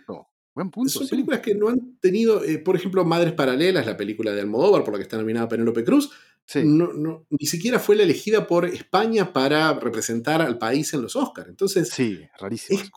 Buen 0.54 0.72
punto, 0.72 0.90
son 0.90 1.06
películas 1.06 1.38
que 1.38 1.54
no 1.54 1.68
han 1.68 1.98
tenido, 2.00 2.42
eh, 2.42 2.58
por 2.58 2.74
ejemplo, 2.74 3.04
Madres 3.04 3.32
Paralelas, 3.32 3.86
la 3.86 3.96
película 3.96 4.32
de 4.32 4.40
Almodóvar, 4.40 4.82
por 4.82 4.92
la 4.92 4.98
que 4.98 5.04
está 5.04 5.16
nominada 5.16 5.48
Penélope 5.48 5.84
Cruz, 5.84 6.10
no, 6.56 7.26
ni 7.30 7.46
siquiera 7.46 7.78
fue 7.78 7.94
la 7.94 8.02
elegida 8.02 8.46
por 8.46 8.64
España 8.64 9.32
para 9.32 9.74
representar 9.74 10.40
al 10.42 10.58
país 10.58 10.92
en 10.94 11.02
los 11.02 11.14
Oscars. 11.14 11.48
Entonces, 11.48 11.90
sí, 11.90 12.26
rarísimo 12.38 12.80
es 12.80 12.90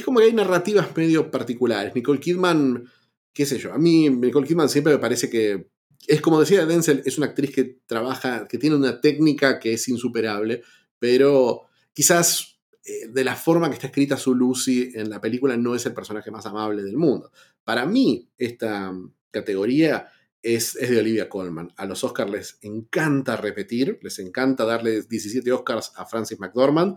como 0.00 0.18
que 0.18 0.24
hay 0.26 0.32
narrativas 0.32 0.96
medio 0.96 1.30
particulares. 1.30 1.94
Nicole 1.94 2.18
Kidman, 2.18 2.88
qué 3.34 3.44
sé 3.44 3.58
yo, 3.58 3.74
a 3.74 3.78
mí 3.78 4.08
Nicole 4.08 4.46
Kidman 4.46 4.70
siempre 4.70 4.94
me 4.94 4.98
parece 4.98 5.28
que, 5.28 5.68
es 6.06 6.20
como 6.22 6.40
decía 6.40 6.64
Denzel, 6.64 7.02
es 7.04 7.18
una 7.18 7.26
actriz 7.26 7.52
que 7.54 7.80
trabaja, 7.86 8.48
que 8.48 8.58
tiene 8.58 8.76
una 8.76 9.00
técnica 9.00 9.58
que 9.58 9.74
es 9.74 9.88
insuperable, 9.88 10.62
pero 10.98 11.62
quizás 11.92 12.58
eh, 12.84 13.08
de 13.08 13.24
la 13.24 13.36
forma 13.36 13.68
que 13.68 13.74
está 13.74 13.88
escrita 13.88 14.16
su 14.16 14.34
Lucy 14.34 14.92
en 14.94 15.10
la 15.10 15.20
película 15.20 15.56
no 15.56 15.74
es 15.74 15.86
el 15.86 15.94
personaje 15.94 16.30
más 16.30 16.46
amable 16.46 16.82
del 16.82 16.96
mundo. 16.96 17.30
Para 17.62 17.86
mí, 17.86 18.28
esta 18.38 18.92
categoría 19.30 20.08
es, 20.42 20.74
es, 20.76 20.90
de 20.90 20.98
Olivia 20.98 21.28
Colman. 21.28 21.72
A 21.76 21.86
los 21.86 22.02
Oscars 22.02 22.30
les 22.30 22.58
encanta 22.62 23.36
repetir, 23.36 23.98
les 24.02 24.18
encanta 24.18 24.64
darles 24.64 25.08
17 25.08 25.52
Oscars 25.52 25.92
a 25.96 26.06
Francis 26.06 26.40
McDormand 26.40 26.96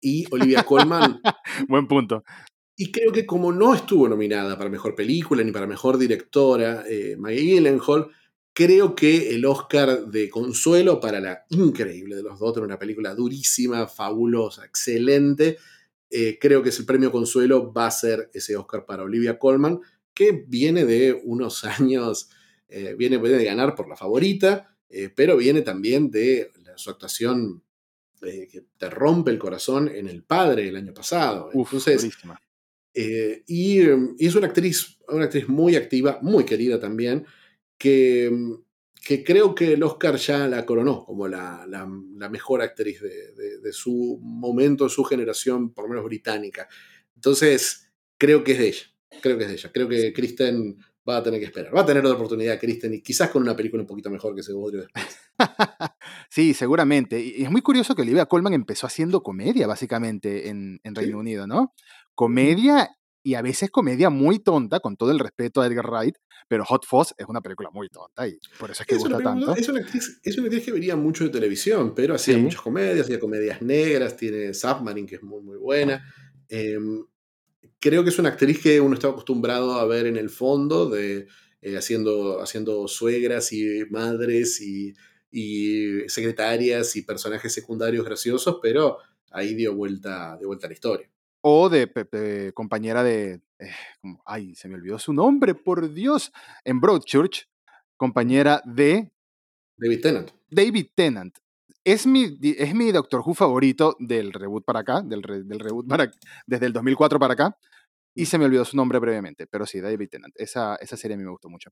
y 0.00 0.26
Olivia 0.30 0.62
Colman. 0.62 1.20
Buen 1.68 1.86
punto. 1.86 2.24
Y 2.76 2.92
creo 2.92 3.10
que 3.10 3.26
como 3.26 3.52
no 3.52 3.74
estuvo 3.74 4.08
nominada 4.08 4.56
para 4.56 4.70
Mejor 4.70 4.94
Película 4.94 5.42
ni 5.42 5.50
para 5.50 5.66
Mejor 5.66 5.98
Directora, 5.98 6.84
eh, 6.88 7.16
Maggie 7.18 7.56
Gyllenhaal, 7.56 8.08
creo 8.52 8.94
que 8.94 9.34
el 9.34 9.44
Oscar 9.44 10.06
de 10.06 10.28
Consuelo 10.28 11.00
para 11.00 11.20
la 11.20 11.44
increíble 11.50 12.16
de 12.16 12.22
los 12.22 12.38
dos, 12.38 12.56
una 12.58 12.78
película 12.78 13.14
durísima, 13.14 13.86
fabulosa, 13.86 14.64
excelente, 14.64 15.58
eh, 16.10 16.38
creo 16.40 16.62
que 16.62 16.70
ese 16.70 16.84
premio 16.84 17.12
Consuelo 17.12 17.72
va 17.72 17.86
a 17.86 17.90
ser 17.90 18.30
ese 18.32 18.56
Oscar 18.56 18.84
para 18.86 19.02
Olivia 19.02 19.38
Colman, 19.38 19.80
que 20.14 20.44
viene 20.46 20.84
de 20.84 21.20
unos 21.24 21.64
años, 21.80 22.30
eh, 22.68 22.94
viene, 22.98 23.18
de 23.18 23.44
ganar 23.44 23.74
por 23.74 23.88
la 23.88 23.96
favorita, 23.96 24.76
eh, 24.88 25.10
pero 25.14 25.36
viene 25.36 25.62
también 25.62 26.10
de 26.10 26.50
su 26.76 26.90
actuación 26.90 27.62
eh, 28.22 28.48
que 28.50 28.64
te 28.76 28.90
rompe 28.90 29.30
el 29.30 29.38
corazón 29.38 29.88
en 29.88 30.08
El 30.08 30.22
Padre 30.22 30.68
el 30.68 30.76
año 30.76 30.92
pasado. 30.92 31.50
Entonces, 31.52 32.08
eh, 32.94 33.44
y, 33.46 33.80
es 34.18 34.34
una 34.34 34.48
actriz, 34.48 34.98
una 35.08 35.24
actriz 35.24 35.48
muy 35.48 35.76
activa, 35.76 36.18
muy 36.22 36.44
querida 36.44 36.80
también, 36.80 37.26
que, 37.76 38.30
que 39.00 39.22
creo 39.22 39.54
que 39.54 39.74
el 39.74 39.82
Oscar 39.82 40.16
ya 40.16 40.48
la 40.48 40.66
coronó 40.66 41.04
como 41.04 41.28
la, 41.28 41.64
la, 41.68 41.86
mejor 42.28 42.62
actriz 42.62 43.00
de, 43.00 43.60
de, 43.60 43.72
su 43.72 44.18
momento, 44.20 44.84
de 44.84 44.90
su 44.90 45.04
generación, 45.04 45.72
por 45.72 45.84
lo 45.84 45.90
menos 45.90 46.04
británica. 46.04 46.68
Entonces, 47.14 47.90
creo 48.16 48.42
que 48.42 48.52
es 48.52 48.58
de 48.58 48.68
ella. 48.68 48.86
Creo 49.22 49.38
que 49.38 49.44
es 49.44 49.50
de 49.50 49.54
ella. 49.54 49.70
Creo 49.72 49.88
que 49.88 50.12
Kristen 50.12 50.76
va 51.08 51.18
a 51.18 51.22
tener 51.22 51.40
que 51.40 51.46
esperar. 51.46 51.74
Va 51.74 51.82
a 51.82 51.86
tener 51.86 52.04
otra 52.04 52.16
oportunidad, 52.16 52.58
Kristen, 52.58 52.94
y 52.94 53.00
quizás 53.00 53.30
con 53.30 53.42
una 53.42 53.56
película 53.56 53.82
un 53.82 53.86
poquito 53.86 54.10
mejor 54.10 54.34
que 54.34 54.52
bodrio 54.52 54.82
después. 54.82 55.06
sí, 56.28 56.54
seguramente. 56.54 57.20
Y 57.20 57.42
es 57.42 57.50
muy 57.50 57.62
curioso 57.62 57.94
que 57.94 58.02
Olivia 58.02 58.26
Colman 58.26 58.54
empezó 58.54 58.86
haciendo 58.86 59.22
comedia, 59.22 59.66
básicamente, 59.66 60.48
en, 60.48 60.80
Reino 60.84 61.18
Unido, 61.18 61.46
¿no? 61.46 61.74
Comedia 62.14 62.90
y 63.22 63.34
a 63.34 63.42
veces 63.42 63.70
comedia 63.70 64.10
muy 64.10 64.38
tonta, 64.38 64.80
con 64.80 64.96
todo 64.96 65.10
el 65.10 65.18
respeto 65.18 65.60
a 65.60 65.66
Edgar 65.66 65.90
Wright, 65.90 66.16
pero 66.48 66.64
Hot 66.64 66.86
Fuzz 66.86 67.12
es 67.18 67.26
una 67.28 67.42
película 67.42 67.68
muy 67.70 67.88
tonta 67.88 68.26
y 68.26 68.38
por 68.58 68.70
eso 68.70 68.82
es 68.82 68.86
que 68.86 68.96
gusta 68.96 69.18
tanto. 69.18 69.54
Es 69.54 69.68
una, 69.68 69.80
actriz, 69.80 70.18
es 70.22 70.38
una, 70.38 70.46
actriz, 70.46 70.64
que 70.64 70.72
vería 70.72 70.96
mucho 70.96 71.24
de 71.24 71.30
televisión, 71.30 71.94
pero 71.94 72.14
hacía 72.14 72.38
muchas 72.38 72.62
comedias, 72.62 73.04
hacía 73.04 73.20
comedias 73.20 73.60
negras, 73.60 74.16
tiene 74.16 74.54
Submarine, 74.54 75.06
que 75.06 75.16
es 75.16 75.22
muy, 75.22 75.42
muy 75.42 75.58
buena. 75.58 76.02
Em, 76.48 77.04
creo 77.78 78.02
que 78.02 78.10
es 78.10 78.18
una 78.18 78.30
actriz 78.30 78.60
que 78.60 78.80
uno 78.80 78.94
está 78.94 79.08
acostumbrado 79.08 79.74
a 79.74 79.84
ver 79.84 80.06
en 80.06 80.16
el 80.16 80.30
fondo, 80.30 80.88
de, 80.88 81.26
eh, 81.60 81.76
haciendo, 81.76 82.40
haciendo 82.40 82.88
suegras 82.88 83.52
y 83.52 83.84
madres 83.90 84.60
y, 84.60 84.94
secretarias 86.08 86.96
y 86.96 87.02
personajes 87.02 87.52
secundarios 87.52 88.04
graciosos, 88.04 88.58
pero 88.62 88.98
ahí 89.30 89.54
dio 89.54 89.74
vuelta, 89.74 90.36
de 90.38 90.46
vuelta 90.46 90.66
a 90.66 90.70
la 90.70 90.74
historia. 90.74 91.10
O 91.40 91.68
de, 91.68 92.52
compañera 92.54 93.02
de. 93.02 93.40
Eh, 93.58 93.70
ay, 94.24 94.54
se 94.54 94.68
me 94.68 94.74
olvidó 94.74 94.98
su 94.98 95.12
nombre, 95.12 95.54
por 95.54 95.92
Dios. 95.92 96.32
En 96.64 96.80
Broadchurch, 96.80 97.48
compañera 97.96 98.62
de. 98.64 99.12
David 99.76 100.00
Tennant. 100.00 100.30
David 100.50 100.86
Tennant 100.94 101.38
es 101.84 102.06
mi, 102.06 102.38
es 102.42 102.74
mi 102.74 102.92
Doctor 102.92 103.22
Who 103.24 103.34
favorito 103.34 103.96
del 103.98 104.32
reboot 104.32 104.64
para 104.64 104.80
acá, 104.80 105.00
del, 105.02 105.22
del 105.22 105.58
reboot 105.58 105.88
para, 105.88 106.10
desde 106.46 106.66
el 106.66 106.72
2004 106.72 107.18
para 107.18 107.34
acá. 107.34 107.56
Y 108.14 108.26
se 108.26 108.36
me 108.36 108.46
olvidó 108.46 108.64
su 108.64 108.76
nombre 108.76 108.98
brevemente, 108.98 109.46
pero 109.46 109.64
sí, 109.64 109.80
David 109.80 110.08
Tennant. 110.10 110.34
Esa, 110.36 110.74
esa 110.76 110.96
serie 110.96 111.14
a 111.14 111.18
mí 111.18 111.24
me 111.24 111.30
gustó 111.30 111.48
mucho. 111.48 111.70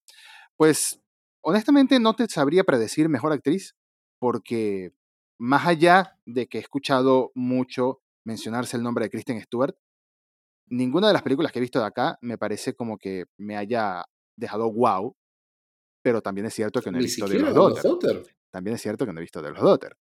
Pues, 0.57 1.01
honestamente, 1.47 2.01
no 2.01 2.15
te 2.15 2.27
sabría 2.27 2.65
predecir 2.65 3.09
mejor 3.09 3.33
actriz, 3.33 3.77
porque 4.19 4.93
más 5.39 5.65
allá 5.65 6.19
de 6.27 6.49
que 6.49 6.59
he 6.59 6.61
escuchado 6.61 7.31
mucho 7.37 8.03
mencionarse 8.25 8.77
el 8.77 8.83
nombre 8.83 9.05
de 9.05 9.11
Kristen 9.11 9.41
Stewart, 9.41 9.77
ninguna 10.67 11.07
de 11.07 11.13
las 11.13 11.23
películas 11.23 11.53
que 11.53 11.61
he 11.61 11.63
visto 11.63 11.79
de 11.79 11.87
acá 11.87 12.19
me 12.21 12.37
parece 12.37 12.75
como 12.75 12.99
que 12.99 13.27
me 13.37 13.57
haya 13.57 14.05
dejado 14.35 14.73
wow, 14.73 15.15
pero 16.03 16.21
también 16.21 16.49
es 16.49 16.55
cierto 16.55 16.83
que 16.83 16.91
no 16.91 16.99
he 16.99 17.03
visto 17.03 17.29
de 17.29 17.39
los 17.39 17.55
Daughter. 17.55 18.25
También 18.51 18.75
es 18.75 18.83
cierto 18.83 19.07
que 19.07 19.13
no 19.13 19.21
he 19.21 19.23
visto 19.23 19.41
de 19.41 19.53
los 19.53 19.63
Daughter. 19.63 19.97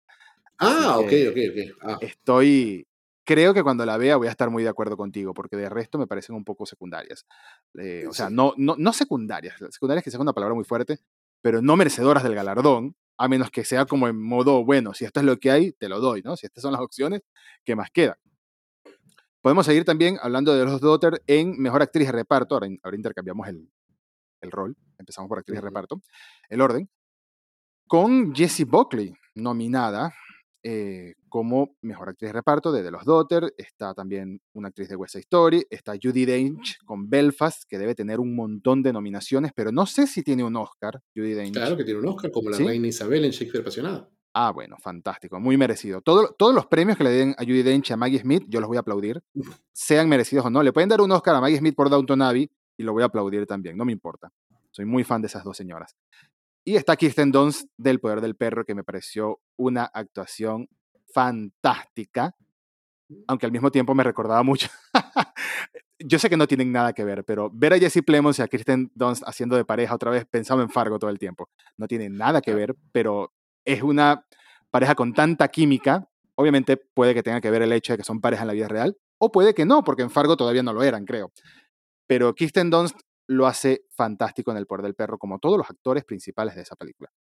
Ah, 0.56 0.96
ok, 0.98 1.12
ok, 1.28 1.36
ok. 1.50 1.78
Ah. 1.82 1.98
Estoy, 2.00 2.86
creo 3.22 3.52
que 3.52 3.62
cuando 3.62 3.84
la 3.84 3.98
vea 3.98 4.16
voy 4.16 4.28
a 4.28 4.30
estar 4.30 4.48
muy 4.48 4.62
de 4.62 4.70
acuerdo 4.70 4.96
contigo, 4.96 5.34
porque 5.34 5.56
de 5.56 5.68
resto 5.68 5.98
me 5.98 6.06
parecen 6.06 6.36
un 6.36 6.44
poco 6.44 6.64
secundarias. 6.64 7.26
Eh, 7.74 8.06
o 8.08 8.14
sea, 8.14 8.30
no, 8.30 8.54
no, 8.56 8.76
no 8.78 8.94
secundarias, 8.94 9.56
secundarias 9.68 10.02
que 10.02 10.10
sea 10.10 10.20
una 10.20 10.32
palabra 10.32 10.54
muy 10.54 10.64
fuerte, 10.64 11.00
pero 11.44 11.60
no 11.60 11.76
merecedoras 11.76 12.22
del 12.22 12.34
galardón, 12.34 12.96
a 13.18 13.28
menos 13.28 13.50
que 13.50 13.66
sea 13.66 13.84
como 13.84 14.08
en 14.08 14.18
modo, 14.18 14.64
bueno, 14.64 14.94
si 14.94 15.04
esto 15.04 15.20
es 15.20 15.26
lo 15.26 15.36
que 15.36 15.50
hay, 15.50 15.72
te 15.72 15.90
lo 15.90 16.00
doy, 16.00 16.22
¿no? 16.22 16.38
Si 16.38 16.46
estas 16.46 16.62
son 16.62 16.72
las 16.72 16.80
opciones, 16.80 17.20
¿qué 17.66 17.76
más 17.76 17.90
queda? 17.90 18.16
Podemos 19.42 19.66
seguir 19.66 19.84
también 19.84 20.16
hablando 20.22 20.54
de 20.54 20.64
los 20.64 20.80
Daughter 20.80 21.22
en 21.26 21.60
Mejor 21.60 21.82
Actriz 21.82 22.06
de 22.06 22.12
Reparto, 22.12 22.54
ahora, 22.54 22.96
intercambiamos 22.96 23.46
el, 23.46 23.70
el, 24.40 24.50
rol, 24.50 24.74
empezamos 24.98 25.28
por 25.28 25.38
Actriz 25.38 25.56
de 25.56 25.60
Reparto, 25.60 26.00
el 26.48 26.62
orden, 26.62 26.88
con 27.86 28.34
Jessie 28.34 28.64
Buckley, 28.64 29.12
nominada 29.34 30.14
eh, 30.66 31.14
como 31.28 31.76
mejor 31.82 32.08
actriz 32.08 32.30
de 32.30 32.32
reparto 32.32 32.72
de 32.72 32.82
The 32.82 32.90
Los 32.90 33.04
Daughter. 33.04 33.52
Está 33.58 33.92
también 33.92 34.40
una 34.54 34.68
actriz 34.68 34.88
de 34.88 34.96
West 34.96 35.12
Side 35.12 35.20
Story. 35.20 35.66
Está 35.68 35.92
Judy 36.02 36.24
Dench 36.24 36.78
con 36.86 37.10
Belfast, 37.10 37.64
que 37.68 37.78
debe 37.78 37.94
tener 37.94 38.18
un 38.18 38.34
montón 38.34 38.82
de 38.82 38.92
nominaciones, 38.92 39.52
pero 39.54 39.70
no 39.70 39.84
sé 39.84 40.06
si 40.06 40.22
tiene 40.22 40.42
un 40.42 40.56
Oscar, 40.56 41.02
Judy 41.14 41.34
Dench. 41.34 41.52
Claro 41.52 41.76
que 41.76 41.84
tiene 41.84 42.00
un 42.00 42.08
Oscar, 42.08 42.30
como 42.30 42.48
la 42.48 42.56
reina 42.56 42.86
Isabel 42.86 43.26
en 43.26 43.30
Shakespeare 43.30 43.60
Apasionada. 43.60 44.08
Ah, 44.32 44.52
bueno, 44.52 44.76
fantástico, 44.80 45.38
muy 45.38 45.56
merecido. 45.56 46.00
todos 46.00 46.54
los 46.54 46.66
premios 46.66 46.96
que 46.96 47.04
le 47.04 47.10
den 47.10 47.34
a 47.38 47.44
Judy 47.44 47.62
Dench 47.62 47.90
y 47.90 47.92
a 47.92 47.96
Maggie 47.96 48.18
Smith, 48.18 48.44
yo 48.48 48.58
los 48.60 48.66
voy 48.66 48.78
a 48.78 48.80
aplaudir, 48.80 49.22
sean 49.72 50.08
merecidos 50.08 50.46
o 50.46 50.50
no. 50.50 50.62
Le 50.62 50.72
pueden 50.72 50.88
dar 50.88 51.00
un 51.00 51.12
Oscar 51.12 51.36
a 51.36 51.40
Maggie 51.40 51.58
Smith 51.58 51.76
por 51.76 51.90
Downton 51.90 52.20
Abbey 52.22 52.50
y 52.76 52.82
lo 52.82 52.92
voy 52.92 53.02
a 53.02 53.06
aplaudir 53.06 53.46
también, 53.46 53.76
no 53.76 53.84
me 53.84 53.92
importa. 53.92 54.32
Soy 54.72 54.86
muy 54.86 55.04
fan 55.04 55.20
de 55.22 55.28
esas 55.28 55.44
dos 55.44 55.56
señoras. 55.56 55.94
Y 56.64 56.76
está 56.76 56.96
Kirsten 56.96 57.30
Dunst 57.30 57.68
del 57.76 58.00
Poder 58.00 58.22
del 58.22 58.36
Perro, 58.36 58.64
que 58.64 58.74
me 58.74 58.84
pareció 58.84 59.40
una 59.56 59.84
actuación 59.84 60.68
fantástica, 61.12 62.34
aunque 63.26 63.44
al 63.44 63.52
mismo 63.52 63.70
tiempo 63.70 63.94
me 63.94 64.02
recordaba 64.02 64.42
mucho. 64.42 64.68
Yo 65.98 66.18
sé 66.18 66.30
que 66.30 66.38
no 66.38 66.46
tienen 66.46 66.72
nada 66.72 66.94
que 66.94 67.04
ver, 67.04 67.24
pero 67.24 67.50
ver 67.52 67.74
a 67.74 67.78
Jesse 67.78 68.02
Plemons 68.04 68.38
y 68.38 68.42
a 68.42 68.48
Kirsten 68.48 68.90
Dunst 68.94 69.22
haciendo 69.26 69.56
de 69.56 69.64
pareja 69.66 69.94
otra 69.94 70.10
vez, 70.10 70.24
pensaba 70.24 70.62
en 70.62 70.70
Fargo 70.70 70.98
todo 70.98 71.10
el 71.10 71.18
tiempo. 71.18 71.50
No 71.76 71.86
tiene 71.86 72.08
nada 72.08 72.40
que 72.40 72.54
ver, 72.54 72.74
pero 72.92 73.34
es 73.66 73.82
una 73.82 74.26
pareja 74.70 74.94
con 74.94 75.12
tanta 75.12 75.48
química. 75.48 76.08
Obviamente 76.34 76.78
puede 76.78 77.14
que 77.14 77.22
tenga 77.22 77.42
que 77.42 77.50
ver 77.50 77.62
el 77.62 77.72
hecho 77.72 77.92
de 77.92 77.98
que 77.98 78.04
son 78.04 78.20
pareja 78.22 78.42
en 78.42 78.48
la 78.48 78.54
vida 78.54 78.68
real, 78.68 78.96
o 79.18 79.30
puede 79.30 79.54
que 79.54 79.66
no, 79.66 79.84
porque 79.84 80.02
en 80.02 80.10
Fargo 80.10 80.36
todavía 80.36 80.62
no 80.62 80.72
lo 80.72 80.82
eran, 80.82 81.04
creo. 81.04 81.30
Pero 82.06 82.34
Kirsten 82.34 82.70
Dunst 82.70 82.98
lo 83.26 83.46
hace 83.46 83.86
fantástico 83.90 84.50
en 84.50 84.58
El 84.58 84.66
Poder 84.66 84.84
del 84.84 84.94
Perro, 84.94 85.18
como 85.18 85.38
todos 85.38 85.58
los 85.58 85.70
actores 85.70 86.04
principales 86.04 86.54
de 86.54 86.62
esa 86.62 86.76
película. 86.76 87.12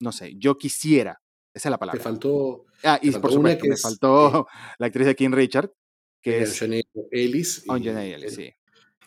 No 0.00 0.12
sé, 0.12 0.34
yo 0.36 0.58
quisiera 0.58 1.20
esa 1.56 1.68
es 1.68 1.70
la 1.70 1.78
palabra. 1.78 1.98
Te 1.98 2.04
faltó. 2.04 2.66
Ah, 2.84 3.00
y 3.00 3.10
por 3.12 3.32
supuesto, 3.32 3.62
que 3.62 3.70
me 3.70 3.76
faltó 3.78 4.46
la 4.78 4.86
actriz 4.88 5.06
de 5.06 5.16
King 5.16 5.30
Richard, 5.30 5.72
que 6.20 6.42
es. 6.42 6.60
Ellis. 6.60 7.64
Y, 7.66 7.88
Ellis, 7.88 8.34
sí. 8.34 8.52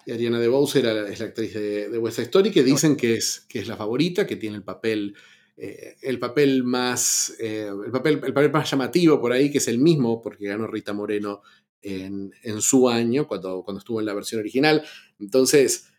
Y 0.07 0.11
Ariana 0.11 0.39
DeBose 0.39 0.79
es 0.79 1.19
la 1.19 1.25
actriz 1.27 1.53
de, 1.53 1.99
West 1.99 2.15
Side 2.15 2.25
Story, 2.25 2.49
que 2.49 2.63
dicen 2.63 2.95
que 2.95 3.13
es, 3.13 3.41
que 3.47 3.59
es 3.59 3.67
la 3.67 3.77
favorita, 3.77 4.25
que 4.25 4.35
tiene 4.35 4.55
el 4.55 4.63
papel. 4.63 5.15
Eh, 5.55 5.97
el 6.01 6.17
papel 6.17 6.63
más. 6.63 7.35
Eh, 7.39 7.69
el, 7.85 7.91
papel, 7.91 8.19
el 8.23 8.33
papel 8.33 8.51
más 8.51 8.71
llamativo 8.71 9.21
por 9.21 9.31
ahí, 9.31 9.51
que 9.51 9.59
es 9.59 9.67
el 9.67 9.77
mismo, 9.77 10.19
porque 10.19 10.47
ganó 10.47 10.65
Rita 10.65 10.91
Moreno 10.91 11.43
en, 11.83 12.33
en 12.41 12.61
su 12.61 12.89
año, 12.89 13.27
cuando, 13.27 13.61
cuando 13.61 13.77
estuvo 13.77 13.99
en 13.99 14.07
la 14.07 14.15
versión 14.15 14.39
original. 14.39 14.83
Entonces, 15.19 15.91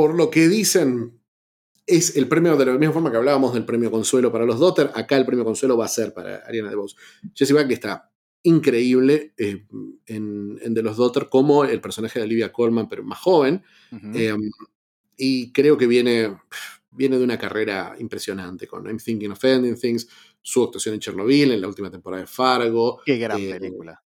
por 0.00 0.14
lo 0.14 0.30
que 0.30 0.48
dicen, 0.48 1.20
es 1.86 2.16
el 2.16 2.26
premio 2.26 2.56
de 2.56 2.64
la 2.64 2.72
misma 2.72 2.94
forma 2.94 3.10
que 3.10 3.18
hablábamos 3.18 3.52
del 3.52 3.66
premio 3.66 3.90
Consuelo 3.90 4.32
para 4.32 4.46
los 4.46 4.58
Dotter, 4.58 4.90
acá 4.94 5.18
el 5.18 5.26
premio 5.26 5.44
Consuelo 5.44 5.76
va 5.76 5.84
a 5.84 5.88
ser 5.88 6.14
para 6.14 6.36
Ariana 6.36 6.70
DeBose. 6.70 6.96
Jessie 7.34 7.54
que 7.68 7.74
está 7.74 8.10
increíble 8.42 9.34
eh, 9.36 9.66
en, 10.06 10.58
en, 10.62 10.72
De 10.72 10.82
los 10.82 10.96
Dotter 10.96 11.28
como 11.28 11.66
el 11.66 11.82
personaje 11.82 12.18
de 12.18 12.24
Olivia 12.24 12.50
Colman, 12.50 12.88
pero 12.88 13.04
más 13.04 13.18
joven. 13.18 13.62
Eh, 14.14 14.34
y 15.18 15.52
creo 15.52 15.76
que 15.76 15.86
viene, 15.86 16.34
viene 16.90 17.18
de 17.18 17.24
una 17.24 17.36
carrera 17.36 17.94
impresionante 17.98 18.66
con 18.66 18.86
I'm 18.86 18.96
Thinking 18.96 19.32
of 19.32 19.44
Ending 19.44 19.78
Things, 19.78 20.08
su 20.40 20.64
actuación 20.64 20.94
en 20.94 21.00
Chernobyl, 21.00 21.52
en 21.52 21.60
la 21.60 21.68
última 21.68 21.90
temporada 21.90 22.22
de 22.22 22.26
Fargo. 22.26 23.02
Qué 23.04 23.18
gran 23.18 23.38
eh, 23.38 23.50
película. 23.50 24.02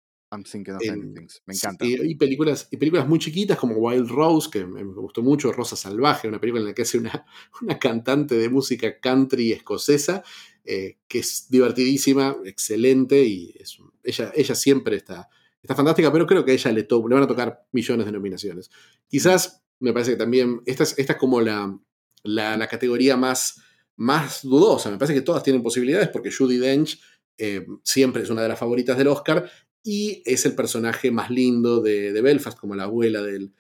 Me 1.47 1.55
encanta. 1.55 1.85
Y, 1.87 2.15
películas, 2.17 2.69
y 2.71 2.77
películas 2.77 3.07
muy 3.09 3.19
chiquitas 3.19 3.59
como 3.59 3.77
Wild 3.77 4.09
Rose, 4.09 4.51
que 4.51 4.65
me, 4.65 4.83
gustó 4.83 5.23
mucho, 5.23 5.53
Rosa 5.53 5.77
Salvaje, 5.77 6.29
una 6.29 6.41
película 6.41 6.63
en 6.63 6.69
la 6.69 6.75
que 6.75 6.83
hace 6.83 6.99
una, 6.99 7.27
una 7.63 7.79
cantante 7.79 8.35
de 8.37 8.49
música 8.49 8.99
country 9.01 9.53
escocesa, 9.53 10.23
eh, 10.65 10.99
que 11.07 11.19
es 11.19 11.47
divertidísima, 11.51 12.37
excelente, 12.45 13.23
y 13.25 13.55
ella, 14.03 14.33
ella 14.35 14.55
siempre 14.55 14.97
está, 14.97 15.29
está 15.63 15.75
fantástica, 15.75 16.13
pero 16.13 16.27
creo 16.27 16.45
que 16.45 16.53
a 16.53 16.55
ella 16.55 16.73
le, 16.73 16.83
le 16.83 17.15
van 17.15 17.23
a 17.23 17.27
tocar 17.27 17.67
millones 17.73 18.07
de 18.07 18.13
nominaciones. 18.13 18.71
Quizás 19.09 19.63
me 19.81 19.93
parece 19.93 20.13
que 20.13 20.17
también, 20.17 20.63
esta 20.67 20.83
es, 20.83 20.99
esta 20.99 21.15
es 21.15 21.19
como 21.19 21.41
la, 21.41 21.79
la, 22.23 22.67
categoría 22.69 23.17
más, 23.17 23.63
más 23.97 24.43
dudosa, 24.43 24.91
me 24.91 24.99
parece 24.99 25.15
que 25.15 25.21
todas 25.21 25.43
tienen 25.43 25.63
posibilidades, 25.63 26.09
porque 26.09 26.33
Judy 26.33 26.59
Dench 26.59 27.01
eh, 27.37 27.67
siempre 27.83 28.23
es 28.23 28.31
una 28.31 28.43
de 28.43 28.49
las 28.49 28.59
favoritas 28.59 28.97
del 28.97 29.09
Oscar 29.09 29.51
y 29.85 30.23
es 30.25 30.47
el 30.47 30.55
personaje 30.55 31.11
más 31.11 31.31
lindo 31.31 31.83
de, 31.83 32.21
Belfast, 32.23 32.59
como 32.59 32.75
la 32.75 32.85
abuela 32.85 33.23
del, 33.23 33.53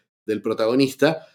protagonista. 0.42 1.26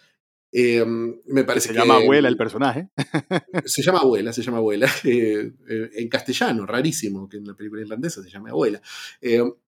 Eh, 0.52 0.84
me 0.84 1.44
parece 1.44 1.68
se 1.68 1.76
llama 1.76 1.98
abuela 1.98 2.28
el 2.28 2.36
personaje. 2.36 2.90
se 3.66 3.84
llama 3.84 4.00
abuela, 4.00 4.34
se 4.34 4.42
llama 4.42 4.58
abuela. 4.58 4.90
Eh, 5.04 5.54
eh, 5.70 5.90
en 5.94 6.10
castellano, 6.10 6.66
rarísimo 6.66 7.30
que 7.30 7.38
en 7.38 7.46
la 7.46 7.54
película 7.54 7.84
irlandesa 7.84 8.24
se 8.24 8.32
llame 8.32 8.50
abuela. 8.50 8.82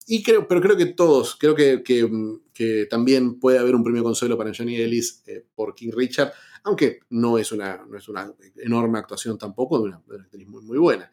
y 0.06 0.22
creo, 0.22 0.46
pero 0.46 0.60
creo 0.60 0.76
que 0.76 0.86
todos, 0.86 1.34
creo 1.34 1.56
que, 1.56 1.82
que, 1.82 2.86
también 2.88 3.40
puede 3.40 3.58
haber 3.58 3.74
un 3.74 3.82
premio 3.82 4.04
consuelo 4.04 4.38
para 4.38 4.52
Johnny 4.56 4.76
Ellis 4.76 5.24
por 5.56 5.74
King 5.74 5.90
Richard, 5.92 6.32
aunque 6.62 7.00
no 7.10 7.38
es 7.38 7.50
una, 7.50 7.84
no 7.88 7.98
es 7.98 8.08
una 8.08 8.32
enorme 8.56 9.00
actuación 9.00 9.36
tampoco, 9.36 9.78
de 9.80 9.84
una, 9.88 9.96
actriz 9.96 10.46
muy, 10.46 10.62
muy 10.62 10.78
buena. 10.78 11.10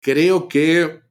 creo 0.00 0.48
que 0.48 1.07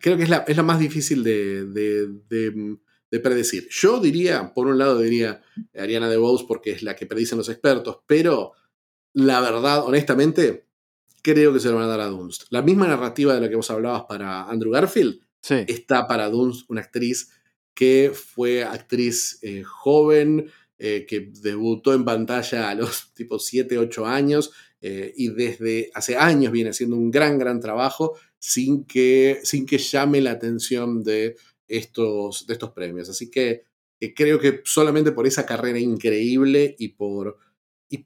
creo 0.00 0.16
que 0.16 0.22
es 0.24 0.28
la, 0.28 0.62
más 0.62 0.78
difícil 0.78 1.22
de, 1.24 2.78
predecir. 3.22 3.68
Yo 3.70 4.00
diría, 4.00 4.52
por 4.54 4.66
un 4.66 4.78
lado 4.78 4.98
diría 4.98 5.42
Ariana 5.76 6.08
DeBose 6.08 6.44
porque 6.46 6.72
es 6.72 6.82
la 6.82 6.96
que 6.96 7.06
predicen 7.06 7.38
los 7.38 7.48
expertos, 7.48 8.00
pero 8.06 8.52
la 9.12 9.40
verdad, 9.40 9.84
honestamente, 9.84 10.66
creo 11.22 11.52
que 11.52 11.60
se 11.60 11.68
lo 11.68 11.76
van 11.76 11.84
a 11.84 11.88
dar 11.88 12.00
a 12.00 12.06
Dunst. 12.06 12.44
La 12.50 12.62
misma 12.62 12.88
narrativa 12.88 13.34
de 13.34 13.40
la 13.40 13.48
que 13.48 13.56
vos 13.56 13.70
hablabas 13.70 14.04
para 14.08 14.44
Andrew 14.44 14.72
Garfield 14.72 15.20
está 15.66 16.06
para 16.06 16.30
Dunst, 16.30 16.68
una 16.70 16.80
actriz 16.80 17.30
que 17.74 18.12
fue 18.14 18.64
actriz 18.64 19.38
eh, 19.42 19.62
joven, 19.62 20.50
eh, 20.78 21.06
que 21.06 21.30
debutó 21.40 21.94
en 21.94 22.04
pantalla 22.04 22.70
a 22.70 22.74
los 22.74 23.12
tipo 23.14 23.38
7, 23.38 23.78
8 23.78 24.06
años 24.06 24.52
eh, 24.80 25.12
y 25.16 25.28
desde 25.28 25.90
hace 25.94 26.16
años 26.16 26.52
viene 26.52 26.70
haciendo 26.70 26.96
un 26.96 27.10
gran, 27.10 27.38
gran 27.38 27.60
trabajo 27.60 28.16
sin 28.42 28.84
que, 28.84 29.38
sin 29.44 29.64
que 29.66 29.78
llame 29.78 30.20
la 30.20 30.32
atención 30.32 31.04
de 31.04 31.36
estos, 31.68 32.44
de 32.44 32.54
estos 32.54 32.72
premios. 32.72 33.08
Así 33.08 33.30
que 33.30 33.62
creo 34.16 34.40
que 34.40 34.62
solamente 34.64 35.12
por 35.12 35.28
esa 35.28 35.46
carrera 35.46 35.78
increíble 35.78 36.74
y 36.76 36.88
por, 36.88 37.38
y 37.88 38.04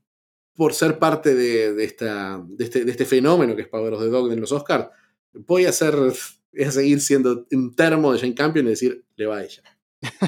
por 0.55 0.75
ser 0.75 0.99
parte 0.99 1.35
de, 1.35 1.83
esta, 1.83 2.45
de, 2.47 2.65
este, 2.65 2.85
de 2.85 2.91
este 2.91 3.07
fenómeno 3.07 3.57
que 3.57 3.63
es 3.63 3.69
Power 3.69 3.95
of 3.95 4.03
the 4.03 4.09
Dog 4.09 4.31
en 4.31 4.43
los 4.43 4.53
Oscars, 4.53 4.89
voy 5.33 5.65
a, 5.65 5.71
hacer, 5.71 5.95
a 5.95 6.71
seguir 6.71 7.01
siendo 7.01 7.47
un 7.51 7.75
termo 7.75 8.13
de 8.13 8.19
Jane 8.19 8.35
Campion 8.35 8.67
y 8.67 8.71
decir, 8.71 9.07
le 9.17 9.27
va 9.27 9.39
a 9.39 9.45
ella. 9.45 9.63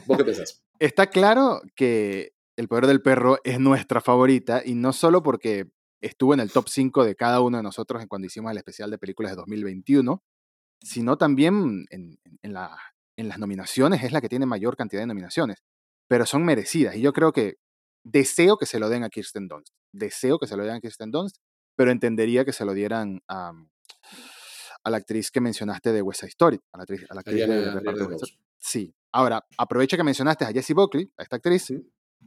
¿Vos 0.06 0.16
qué 0.16 0.24
pensás? 0.24 0.64
Está 0.78 1.10
claro 1.10 1.60
que 1.74 2.32
El 2.56 2.68
Poder 2.68 2.86
del 2.86 3.02
Perro 3.02 3.40
es 3.44 3.60
nuestra 3.60 4.00
favorita 4.00 4.62
y 4.64 4.74
no 4.74 4.94
solo 4.94 5.22
porque 5.22 5.66
estuvo 6.00 6.34
en 6.34 6.40
el 6.40 6.50
top 6.50 6.68
5 6.68 7.04
de 7.04 7.14
cada 7.14 7.40
uno 7.40 7.56
de 7.56 7.62
nosotros 7.62 8.04
cuando 8.08 8.26
hicimos 8.26 8.52
el 8.52 8.58
especial 8.58 8.90
de 8.90 8.98
películas 8.98 9.32
de 9.32 9.36
2021, 9.36 10.22
sino 10.80 11.18
también 11.18 11.86
en, 11.90 12.18
la, 12.42 12.78
en 13.16 13.28
las 13.28 13.38
nominaciones 13.38 14.04
es 14.04 14.12
la 14.12 14.20
que 14.20 14.28
tiene 14.28 14.46
mayor 14.46 14.76
cantidad 14.76 15.02
de 15.02 15.06
nominaciones, 15.06 15.62
pero 16.08 16.26
son 16.26 16.44
merecidas. 16.44 16.96
Y 16.96 17.00
yo 17.00 17.12
creo 17.12 17.32
que 17.32 17.56
deseo 18.04 18.56
que 18.56 18.66
se 18.66 18.78
lo 18.78 18.88
den 18.88 19.04
a 19.04 19.10
Kirsten 19.10 19.48
Dunst, 19.48 19.74
deseo 19.92 20.38
que 20.38 20.46
se 20.46 20.56
lo 20.56 20.64
den 20.64 20.76
a 20.76 20.80
Kirsten 20.80 21.10
Dunst, 21.10 21.38
pero 21.76 21.90
entendería 21.90 22.44
que 22.44 22.52
se 22.52 22.64
lo 22.64 22.74
dieran 22.74 23.22
a, 23.28 23.52
a 24.84 24.90
la 24.90 24.96
actriz 24.96 25.30
que 25.30 25.40
mencionaste 25.40 25.92
de 25.92 26.02
West 26.02 26.20
Side 26.20 26.30
Story, 26.30 26.60
a 26.72 26.78
la 26.78 26.82
actriz, 26.82 27.06
a 27.10 27.14
la 27.14 27.20
actriz 27.20 27.46
de, 27.46 28.38
Sí. 28.58 28.94
Ahora, 29.12 29.46
aprovecha 29.56 29.96
que 29.96 30.04
mencionaste 30.04 30.44
a 30.44 30.52
Jessie 30.52 30.74
Buckley, 30.74 31.10
a 31.16 31.22
esta 31.22 31.36
actriz, 31.36 31.72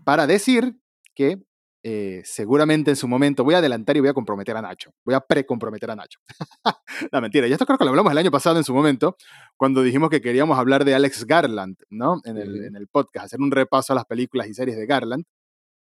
para 0.04 0.26
decir 0.26 0.78
que 1.14 1.44
eh, 1.84 2.22
seguramente 2.26 2.92
en 2.92 2.96
su 2.96 3.08
momento 3.08 3.44
voy 3.44 3.56
a 3.56 3.58
adelantar 3.58 3.98
y 3.98 4.02
voy 4.02 4.10
a 4.10 4.14
comprometer 4.14 4.56
a 4.56 4.62
Nacho. 4.62 4.94
Voy 5.04 5.16
a 5.16 5.20
pre-comprometer 5.20 5.90
a 5.90 5.96
Nacho. 5.96 6.20
la 7.12 7.22
mentira. 7.22 7.48
Y 7.48 7.54
esto 7.54 7.66
creo 7.66 7.78
que 7.78 7.86
lo 7.86 7.90
hablamos 7.90 8.12
el 8.12 8.18
año 8.18 8.32
pasado 8.32 8.58
en 8.58 8.64
su 8.64 8.74
momento, 8.74 9.16
cuando 9.58 9.82
dijimos 9.82 10.10
que 10.10 10.22
queríamos 10.22 10.60
hablar 10.60 10.86
de 10.86 10.94
Alex 10.94 11.26
Garland, 11.26 11.78
¿no? 11.90 12.22
En 12.24 12.38
el, 12.38 12.66
en 12.66 12.76
el 12.76 12.88
podcast, 12.88 13.26
hacer 13.26 13.40
un 13.40 13.52
repaso 13.52 13.94
a 13.94 13.96
las 13.96 14.06
películas 14.06 14.48
y 14.48 14.54
series 14.54 14.78
de 14.78 14.86
Garland. 14.86 15.26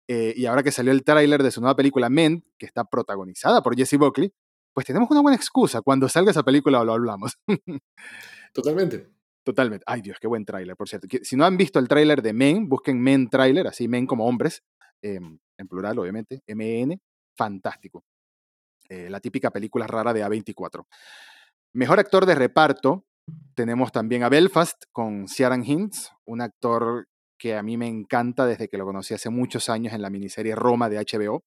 Eh, 0.08 0.34
y 0.36 0.46
ahora 0.46 0.64
que 0.64 0.72
salió 0.72 0.92
el 0.92 1.04
tráiler 1.04 1.42
de 1.42 1.52
su 1.52 1.62
nueva 1.62 1.76
película 1.76 2.10
Men, 2.10 2.44
que 2.58 2.66
está 2.66 2.84
protagonizada 2.86 3.64
por 3.64 3.76
Jesse 3.76 3.98
Buckley, 3.98 4.34
pues 4.74 4.86
tenemos 4.86 5.10
una 5.10 5.22
buena 5.22 5.38
excusa. 5.38 5.82
Cuando 5.82 6.10
salga 6.10 6.32
esa 6.32 6.44
película 6.44 6.84
lo 6.84 6.94
hablamos. 6.94 7.38
Totalmente. 8.54 9.10
Totalmente. 9.44 9.84
Ay 9.88 10.02
Dios, 10.02 10.18
qué 10.20 10.28
buen 10.28 10.44
tráiler, 10.44 10.76
por 10.76 10.90
cierto. 10.90 11.08
Si 11.22 11.36
no 11.36 11.46
han 11.46 11.56
visto 11.56 11.80
el 11.80 11.88
tráiler 11.88 12.22
de 12.22 12.34
Men, 12.34 12.68
busquen 12.68 13.00
Men 13.00 13.30
Tráiler, 13.30 13.68
así 13.68 13.88
Men 13.88 14.08
como 14.08 14.26
hombres, 14.26 14.64
en 15.02 15.68
plural 15.68 16.00
obviamente, 16.00 16.42
M-E-N, 16.48 17.00
fantástico. 17.36 18.04
Eh, 18.90 19.10
la 19.10 19.20
típica 19.20 19.52
película 19.52 19.88
rara 19.88 20.14
de 20.14 20.24
A24. 20.24 20.86
Mejor 21.74 22.00
actor 22.00 22.26
de 22.26 22.36
reparto, 22.36 23.06
tenemos 23.56 23.92
también 23.92 24.24
a 24.24 24.30
Belfast 24.30 24.84
con 24.92 25.28
Ciaran 25.28 25.66
Hinds, 25.66 26.12
un 26.26 26.42
actor 26.42 27.08
que 27.38 27.56
a 27.56 27.64
mí 27.64 27.78
me 27.78 27.88
encanta 27.88 28.46
desde 28.46 28.70
que 28.70 28.78
lo 28.78 28.86
conocí 28.86 29.14
hace 29.14 29.30
muchos 29.30 29.70
años 29.70 29.94
en 29.94 30.02
la 30.02 30.10
miniserie 30.10 30.56
Roma 30.56 30.90
de 30.90 30.98
HBO, 30.98 31.44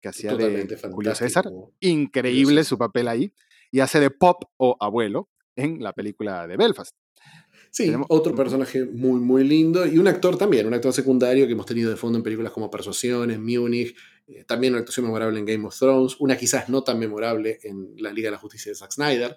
que 0.00 0.08
hacía 0.08 0.34
de 0.34 0.78
Julio 0.92 1.14
César. 1.14 1.46
Increíble 1.80 2.64
su 2.64 2.76
papel 2.76 3.08
ahí. 3.08 3.32
Y 3.70 3.80
hace 3.80 4.00
de 4.00 4.10
Pop 4.10 4.44
o 4.58 4.76
abuelo 4.78 5.30
en 5.56 5.82
la 5.82 5.92
película 5.92 6.46
de 6.46 6.56
Belfast. 6.56 6.94
Sí, 7.74 7.90
otro 8.08 8.34
personaje 8.34 8.84
muy, 8.84 9.18
muy 9.18 9.44
lindo 9.44 9.86
y 9.86 9.96
un 9.96 10.06
actor 10.06 10.36
también, 10.36 10.66
un 10.66 10.74
actor 10.74 10.92
secundario 10.92 11.46
que 11.46 11.54
hemos 11.54 11.64
tenido 11.64 11.88
de 11.88 11.96
fondo 11.96 12.18
en 12.18 12.22
películas 12.22 12.52
como 12.52 12.70
Persuasiones, 12.70 13.40
Munich, 13.40 13.96
eh, 14.26 14.44
también 14.44 14.74
una 14.74 14.80
actuación 14.80 15.06
memorable 15.06 15.38
en 15.38 15.46
Game 15.46 15.66
of 15.66 15.78
Thrones, 15.78 16.16
una 16.18 16.36
quizás 16.36 16.68
no 16.68 16.84
tan 16.84 16.98
memorable 16.98 17.60
en 17.62 17.94
la 17.96 18.12
Liga 18.12 18.26
de 18.26 18.32
la 18.32 18.36
Justicia 18.36 18.72
de 18.72 18.76
Zack 18.76 18.92
Snyder, 18.92 19.34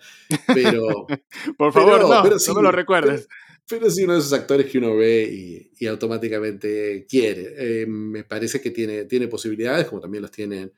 pero... 0.53 1.07
Por 1.57 1.71
favor, 1.71 2.01
no, 2.01 2.23
no 2.23 2.53
me 2.55 2.61
lo 2.61 2.71
recuerdes. 2.73 3.29
Pero, 3.69 3.89
sí 3.89 4.03
uno 4.03 4.15
de 4.15 4.19
esos 4.19 4.33
actores 4.33 4.69
que 4.69 4.79
uno 4.79 4.97
ve 4.97 5.71
y, 5.79 5.85
automáticamente 5.87 7.05
quiere. 7.09 7.53
Eh, 7.57 7.85
me 7.87 8.25
parece 8.25 8.59
que 8.59 8.71
tiene, 8.71 9.05
tiene 9.05 9.29
posibilidades, 9.29 9.87
como 9.87 10.01
también 10.01 10.23
los 10.23 10.31
tienen 10.31 10.73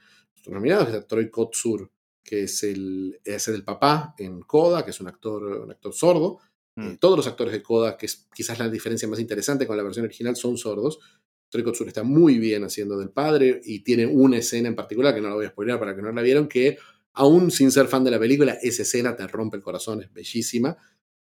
nominados, 0.45 0.93
es 0.93 1.07
Troy 1.07 1.31
Kotsur, 1.31 1.89
que 2.23 2.43
es 2.43 2.61
el, 2.61 3.19
es 3.23 3.47
el 3.47 3.63
papá 3.63 4.13
en 4.19 4.41
Coda, 4.41 4.85
que 4.85 4.91
es 4.91 5.01
un 5.01 5.07
actor, 5.07 5.43
un 5.43 5.71
actor 5.71 5.91
sordo, 5.91 6.39
Mm. 6.77 6.87
Eh, 6.87 6.97
todos 6.99 7.17
los 7.17 7.27
actores 7.27 7.51
de 7.51 7.63
Koda, 7.63 7.97
que 7.97 8.05
es 8.05 8.27
quizás 8.33 8.59
la 8.59 8.69
diferencia 8.69 9.07
más 9.07 9.19
interesante 9.19 9.65
con 9.65 9.75
la 9.75 9.83
versión 9.83 10.05
original, 10.05 10.35
son 10.35 10.57
sordos. 10.57 10.99
Troy 11.49 11.63
Kotsur 11.63 11.87
está 11.87 12.03
muy 12.03 12.37
bien 12.37 12.63
haciendo 12.63 12.97
del 12.97 13.09
padre 13.09 13.61
y 13.63 13.79
tiene 13.79 14.05
una 14.05 14.37
escena 14.37 14.67
en 14.67 14.75
particular, 14.75 15.15
que 15.15 15.21
no 15.21 15.29
la 15.29 15.35
voy 15.35 15.45
a 15.45 15.49
spoiler 15.49 15.79
para 15.79 15.95
que 15.95 16.01
no 16.01 16.11
la 16.11 16.21
vieron, 16.21 16.47
que 16.47 16.77
aún 17.13 17.49
sin 17.51 17.71
ser 17.71 17.87
fan 17.87 18.03
de 18.03 18.11
la 18.11 18.19
película, 18.19 18.57
esa 18.61 18.83
escena 18.83 19.15
te 19.15 19.25
rompe 19.27 19.57
el 19.57 19.63
corazón, 19.63 20.03
es 20.03 20.13
bellísima. 20.13 20.77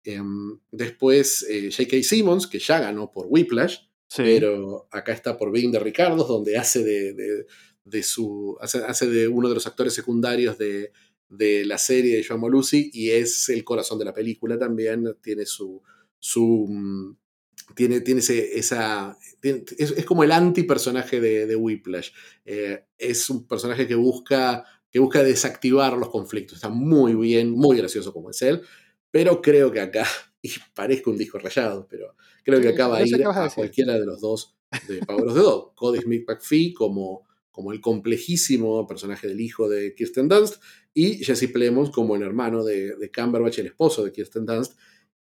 Em, 0.03 0.59
después, 0.71 1.45
eh, 1.49 1.69
J.K. 1.71 2.03
Simmons, 2.03 2.47
que 2.47 2.59
ya 2.59 2.79
ganó 2.79 3.11
por 3.11 3.27
Whiplash, 3.29 3.77
pero 4.15 4.87
acá 4.91 5.13
está 5.13 5.37
por 5.37 5.51
Being 5.51 5.71
de 5.71 5.79
Ricardo, 5.79 6.23
donde 6.25 6.57
hace 6.57 6.83
de, 6.83 7.45
de, 7.85 8.03
su, 8.03 8.57
hace, 8.59 9.07
de 9.07 9.27
uno 9.27 9.49
de 9.49 9.55
los 9.55 9.67
actores 9.67 9.93
secundarios 9.93 10.57
de, 10.57 10.91
de 11.29 11.65
la 11.65 11.77
serie 11.77 12.15
de 12.15 12.23
Joan 12.23 12.41
Lucy 12.49 12.89
y 12.93 13.11
es 13.11 13.49
el 13.49 13.63
corazón 13.63 13.99
de 13.99 14.05
la 14.05 14.13
película 14.13 14.57
también. 14.57 15.15
Tiene 15.21 15.45
su. 15.45 15.81
su 16.19 16.67
mm, 16.69 17.15
tiene, 17.75 18.01
tiene 18.01 18.21
esa. 18.21 19.17
es, 19.41 20.05
como 20.05 20.23
el 20.23 20.31
anti-personaje 20.31 21.19
de, 21.19 21.45
de, 21.45 21.55
Whiplash. 21.55 22.11
Eh, 22.45 22.85
es 22.97 23.29
un 23.29 23.45
personaje 23.45 23.87
que 23.87 23.95
busca, 23.95 24.63
que 24.89 24.99
busca 24.99 25.23
desactivar 25.23 25.97
los 25.97 26.09
conflictos. 26.09 26.57
Está 26.57 26.69
muy 26.69 27.13
bien, 27.15 27.51
muy 27.51 27.77
gracioso 27.77 28.13
como 28.13 28.29
es 28.29 28.41
él. 28.41 28.61
Pero 29.11 29.41
creo 29.41 29.71
que 29.71 29.81
acá, 29.81 30.05
y 30.41 30.51
parezco 30.73 31.11
un 31.11 31.17
disco 31.17 31.39
rayado, 31.39 31.87
pero 31.89 32.15
creo 32.43 32.61
que 32.61 32.69
acá 32.69 32.87
va 32.87 32.97
a 32.97 33.05
ir 33.05 33.25
a, 33.25 33.49
cualquiera 33.49 33.93
de 33.93 34.05
los 34.05 34.21
dos 34.21 34.55
de 34.87 34.99
Power 34.99 35.27
of 35.27 35.33
the 35.33 35.41
Dog. 35.41 35.75
Cody 35.75 35.99
Smith 35.99 36.25
McPhee 36.27 36.73
como 36.73 37.26
como 37.57 37.71
el 37.71 37.81
complejísimo 37.81 38.85
personaje 38.85 39.27
del 39.27 39.41
hijo 39.41 39.67
de 39.67 39.95
Kirsten 39.95 40.27
Dunst, 40.27 40.61
y 40.93 41.23
Jesse 41.23 41.51
Plemons 41.51 41.89
como 41.89 42.15
el 42.15 42.21
hermano 42.21 42.63
de, 42.63 42.95
de 42.95 43.11
Cumberbatch, 43.11 43.57
el 43.57 43.65
esposo 43.65 44.05
de 44.05 44.11
Kirsten 44.11 44.45
Dunst, 44.45 44.77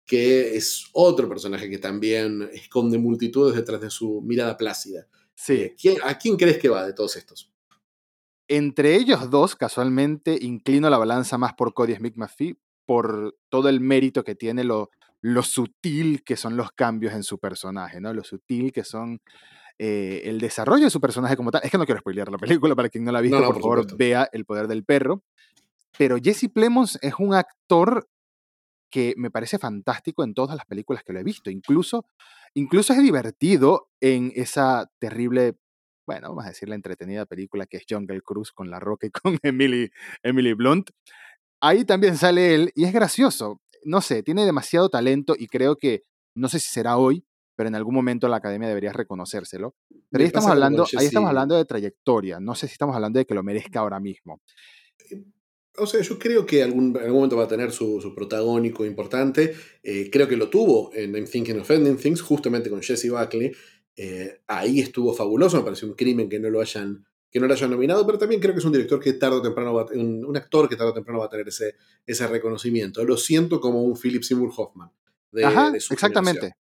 que 0.07 0.57
es 0.57 0.87
otro 0.95 1.29
personaje 1.29 1.69
que 1.69 1.77
también 1.77 2.49
esconde 2.55 2.97
multitudes 2.97 3.55
detrás 3.55 3.83
de 3.83 3.91
su 3.91 4.23
mirada 4.23 4.57
plácida. 4.57 5.07
Sí. 5.35 5.75
Eh, 5.85 5.99
¿A 6.03 6.17
quién 6.17 6.39
crees 6.39 6.57
que 6.57 6.71
va 6.71 6.87
de 6.87 6.95
todos 6.95 7.17
estos? 7.17 7.53
Entre 8.49 8.97
ellos 8.97 9.29
dos, 9.29 9.55
casualmente, 9.55 10.39
inclino 10.41 10.89
la 10.89 10.97
balanza 10.97 11.37
más 11.37 11.53
por 11.53 11.75
Cody 11.75 11.97
Smith 11.97 12.17
McPhee, 12.17 12.57
por 12.87 13.37
todo 13.51 13.69
el 13.69 13.81
mérito 13.81 14.25
que 14.25 14.35
tiene, 14.35 14.65
lo, 14.65 14.89
lo 15.21 15.43
sutil 15.43 16.25
que 16.25 16.39
son 16.39 16.57
los 16.57 16.73
cambios 16.73 17.13
en 17.13 17.25
su 17.25 17.39
personaje, 17.39 18.01
¿no? 18.01 18.15
Lo 18.15 18.25
sutil 18.25 18.73
que 18.73 18.85
son 18.85 19.21
eh, 19.85 20.31
el 20.31 20.39
desarrollo 20.39 20.85
de 20.85 20.91
su 20.91 21.01
personaje 21.01 21.37
como 21.37 21.51
tal. 21.51 21.63
Es 21.65 21.71
que 21.73 21.77
no 21.77 21.85
quiero 21.85 21.99
spoilear 21.99 22.31
la 22.31 22.39
película, 22.39 22.77
para 22.77 22.89
quien 22.89 23.03
no 23.03 23.11
la 23.11 23.19
ha 23.19 23.21
visto, 23.21 23.37
por, 23.43 23.61
favor, 23.61 23.97
vea 23.97 24.29
El 24.31 24.45
Poder 24.45 24.69
del 24.69 24.85
Perro. 24.85 25.25
Pero 25.99 26.19
Jesse 26.23 26.49
Plemons 26.55 27.01
es 27.03 27.15
un 27.19 27.35
actor 27.35 28.09
que 28.93 29.15
me 29.17 29.33
parece 29.33 29.59
fantástico 29.59 30.23
en 30.23 30.35
todas 30.35 30.55
las 30.55 30.67
películas 30.67 31.03
que 31.03 31.13
lo 31.13 31.19
he 31.19 31.25
visto. 31.25 31.51
Incluso, 31.51 32.07
incluso 32.55 32.93
es 32.93 33.03
divertido 33.03 33.89
en 34.01 34.31
esa 34.37 34.89
terrible, 35.01 35.57
bueno, 36.07 36.29
vamos 36.29 36.45
a 36.45 36.51
decir 36.51 36.69
la 36.69 36.77
entretenida 36.77 37.27
película 37.27 37.67
que 37.67 37.79
es 37.79 37.85
Jungle 37.89 38.21
Cruise 38.21 38.53
con 38.53 38.71
La 38.71 38.79
Roca 38.79 39.09
y 39.09 39.11
con 39.11 39.37
Emily, 39.43 39.91
Emily 40.23 40.53
Blunt. 40.53 40.91
Ahí 41.61 41.85
también 41.85 42.17
sale 42.17 42.55
él 42.55 42.73
y 42.77 42.85
es 42.85 42.93
gracioso. 42.93 43.61
No 43.83 44.01
sé, 44.01 44.23
tiene 44.23 44.45
demasiado 44.45 44.89
talento 44.91 45.35
y 45.37 45.49
creo 45.49 45.75
que, 45.75 46.03
no 46.37 46.49
sé 46.49 46.61
si 46.61 46.69
será 46.71 46.99
hoy, 46.99 47.25
pero 47.55 47.69
en 47.69 47.75
algún 47.75 47.95
momento 47.95 48.29
la 48.29 48.37
academia 48.37 48.69
debería 48.69 48.93
reconocérselo. 48.93 49.75
Pero 50.11 50.23
ahí 50.23 50.27
estamos, 50.27 50.51
hablando, 50.51 50.87
ahí 50.99 51.07
estamos 51.07 51.29
hablando 51.29 51.57
de 51.57 51.65
trayectoria, 51.65 52.41
no 52.41 52.55
sé 52.55 52.67
si 52.67 52.73
estamos 52.73 52.95
hablando 52.95 53.19
de 53.19 53.27
que 53.27 53.35
lo 53.35 53.43
merezca 53.43 53.81
ahora 53.81 54.01
mismo. 54.01 54.41
Eh, 55.11 55.23
o 55.79 55.87
sea, 55.87 56.03
yo 56.03 56.19
creo 56.19 56.45
que 56.45 56.63
algún, 56.63 56.95
en 56.97 57.03
algún 57.03 57.17
momento 57.17 57.37
va 57.37 57.45
a 57.45 57.49
tener 57.49 57.73
su, 57.73 58.13
protagónico 58.15 58.85
importante. 58.85 59.55
Eh, 59.83 60.11
creo 60.11 60.29
que 60.29 60.37
lo 60.37 60.51
tuvo 60.51 60.91
en 60.95 61.15
I'm 61.15 61.27
Thinking 61.27 61.61
of 61.61 61.71
Ending 61.71 61.97
Things, 61.97 62.21
justamente 62.21 62.69
con 62.69 62.83
Jesse 62.83 63.11
Buckley. 63.11 63.53
Eh, 63.97 64.41
ahí 64.47 64.81
estuvo 64.81 65.15
fabuloso, 65.15 65.57
me 65.59 65.65
pareció 65.65 65.89
un 65.89 65.95
crimen 65.95 66.29
que 66.29 66.39
no 66.39 66.51
lo 66.51 66.61
hayan 66.61 67.05
que 67.31 67.41
no 67.41 67.47
lo 67.47 67.55
hayan 67.55 67.71
nominado, 67.71 68.05
pero 68.05 68.19
también 68.19 68.43
creo 68.43 68.53
que 68.53 68.59
es 68.59 68.65
un 68.67 68.73
director 68.73 69.01
que 69.01 69.15
tarde 69.15 69.37
o 69.37 69.43
temprano 69.43 69.73
va, 69.73 69.87
un, 69.95 70.23
un 70.23 70.37
actor 70.37 70.69
que 70.69 70.77
tarde 70.77 70.91
o 70.91 70.95
temprano 70.95 71.19
va 71.19 71.27
a 71.27 71.31
tener 71.31 71.49
ese, 71.49 71.77
ese 72.05 72.27
reconocimiento. 72.27 73.03
Lo 73.07 73.17
siento 73.17 73.59
como 73.59 73.83
un 73.83 73.97
Philip 73.97 74.23
Seymour 74.23 74.53
Hoffman. 74.55 74.91
De, 75.31 75.43
Ajá, 75.43 75.73
exactamente. 75.75 76.57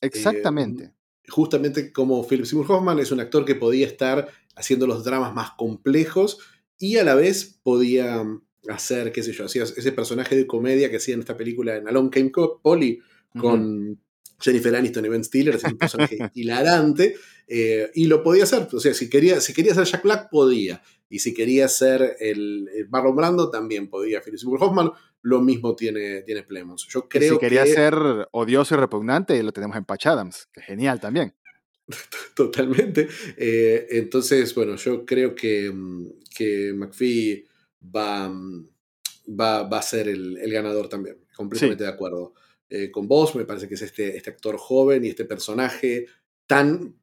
Exactamente. 0.00 0.84
Eh, 0.84 0.92
justamente 1.28 1.92
como 1.92 2.26
Philip 2.26 2.46
Seymour 2.46 2.70
Hoffman 2.70 2.98
es 2.98 3.10
un 3.12 3.20
actor 3.20 3.44
que 3.44 3.54
podía 3.54 3.86
estar 3.86 4.28
haciendo 4.54 4.86
los 4.86 5.04
dramas 5.04 5.34
más 5.34 5.50
complejos 5.52 6.38
y 6.78 6.96
a 6.96 7.04
la 7.04 7.14
vez 7.14 7.58
podía 7.62 8.22
mm, 8.22 8.42
hacer, 8.68 9.12
qué 9.12 9.22
sé 9.22 9.32
yo, 9.32 9.44
hacía 9.44 9.64
ese 9.64 9.92
personaje 9.92 10.36
de 10.36 10.46
comedia 10.46 10.90
que 10.90 10.96
hacía 10.96 11.14
en 11.14 11.20
esta 11.20 11.36
película 11.36 11.76
en 11.76 11.88
Alone 11.88 12.10
Came 12.10 12.32
Polly 12.62 13.00
con 13.38 14.00
Jennifer 14.40 14.74
Aniston 14.74 15.04
y 15.04 15.08
Ben 15.08 15.24
Stiller, 15.24 15.54
es 15.54 15.64
un 15.64 15.76
personaje 15.76 16.18
hilarante, 16.34 17.16
eh, 17.46 17.90
y 17.94 18.06
lo 18.06 18.22
podía 18.22 18.44
hacer, 18.44 18.68
o 18.72 18.80
sea, 18.80 18.94
si 18.94 19.10
quería, 19.10 19.40
si 19.40 19.52
quería 19.52 19.74
ser 19.74 19.84
Jack 19.84 20.02
Black, 20.02 20.30
podía, 20.30 20.82
y 21.08 21.20
si 21.20 21.32
quería 21.34 21.68
ser 21.68 22.16
el, 22.20 22.68
Marlon 22.90 23.14
Brando, 23.14 23.50
también 23.50 23.88
podía. 23.88 24.20
Philip 24.20 24.38
Seymour 24.38 24.62
Hoffman 24.62 24.90
lo 25.26 25.40
mismo 25.40 25.74
tiene, 25.74 26.22
tiene 26.22 26.44
Plemons. 26.44 26.86
Yo 26.88 27.08
creo 27.08 27.34
si 27.34 27.40
quería 27.40 27.66
ser 27.66 27.94
odioso 28.30 28.76
y 28.76 28.78
repugnante, 28.78 29.42
lo 29.42 29.52
tenemos 29.52 29.76
en 29.76 29.84
Patch 29.84 30.06
Adams, 30.06 30.48
que 30.52 30.60
genial 30.60 31.00
también. 31.00 31.34
Totalmente. 32.36 33.08
Eh, 33.36 33.88
entonces, 33.90 34.54
bueno, 34.54 34.76
yo 34.76 35.04
creo 35.04 35.34
que, 35.34 35.68
mm, 35.68 36.10
que 36.32 36.72
McPhee 36.72 37.44
va, 37.82 38.28
mm, 38.28 38.68
va, 39.40 39.64
va 39.64 39.78
a 39.78 39.82
ser 39.82 40.06
el, 40.06 40.38
ganador 40.48 40.88
también. 40.88 41.16
Completamente 41.34 41.82
de 41.82 41.90
acuerdo 41.90 42.34
eh, 42.70 42.92
con 42.92 43.08
vos. 43.08 43.34
Me 43.34 43.44
parece 43.44 43.66
que 43.66 43.74
es 43.74 43.82
este, 43.82 44.16
este 44.16 44.30
actor 44.30 44.56
joven 44.56 45.04
y 45.04 45.08
este 45.08 45.24
personaje 45.24 46.06
tan 46.46 46.94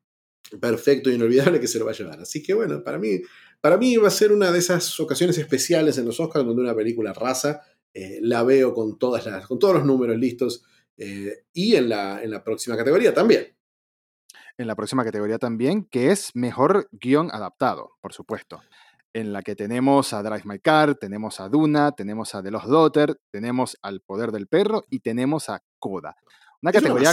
perfecto 0.62 1.10
e 1.10 1.16
inolvidable 1.16 1.60
que 1.60 1.68
se 1.68 1.78
lo 1.78 1.84
va 1.84 1.92
a 1.92 1.96
llevar. 1.96 2.22
Así 2.22 2.42
que 2.42 2.54
bueno, 2.54 2.82
para 2.86 2.98
mí, 2.98 3.20
para 3.60 3.78
mí 3.78 3.98
va 3.98 4.08
a 4.08 4.12
ser 4.12 4.32
una 4.32 4.50
de 4.50 4.60
esas 4.60 4.98
ocasiones 5.02 5.38
especiales 5.38 5.98
en 5.98 6.06
los 6.06 6.22
Oscars 6.22 6.46
donde 6.46 6.62
una 6.62 6.74
película 6.74 7.12
raza 7.12 7.62
eh, 7.94 8.20
la 8.22 8.44
veo 8.44 8.74
con, 8.74 8.98
todas 8.98 9.26
las, 9.26 9.46
con 9.46 9.60
todos 9.60 9.76
los 9.76 9.86
números 9.86 10.18
listos 10.18 10.64
eh, 10.98 11.46
y 11.54 11.76
en 11.76 11.90
la, 11.90 12.24
en 12.24 12.32
la 12.32 12.44
próxima 12.44 12.76
categoría 12.76 13.14
también. 13.14 13.56
En 14.58 14.68
la 14.68 14.76
próxima 14.76 15.04
categoría 15.04 15.40
también, 15.40 15.86
que 15.86 16.12
es 16.12 16.32
mejor 16.36 16.88
guion 16.92 17.30
adaptado, 17.32 17.92
por 18.02 18.14
supuesto. 18.14 18.62
En 19.14 19.32
la 19.32 19.44
que 19.44 19.56
tenemos 19.56 20.12
a 20.14 20.24
Drive 20.24 20.44
My 20.46 20.60
Car, 20.60 20.96
tenemos 20.96 21.40
a 21.40 21.50
Duna, 21.50 21.92
tenemos 21.92 22.34
a 22.34 22.42
The 22.42 22.52
Lost 22.52 22.68
Daughter, 22.68 23.20
tenemos 23.32 23.78
al 23.82 24.02
Poder 24.02 24.32
del 24.32 24.48
Perro 24.48 24.86
y 24.90 25.00
tenemos 25.00 25.50
a 25.50 25.64
Coda. 25.78 26.16
Una 26.62 26.72
categoría 26.72 27.12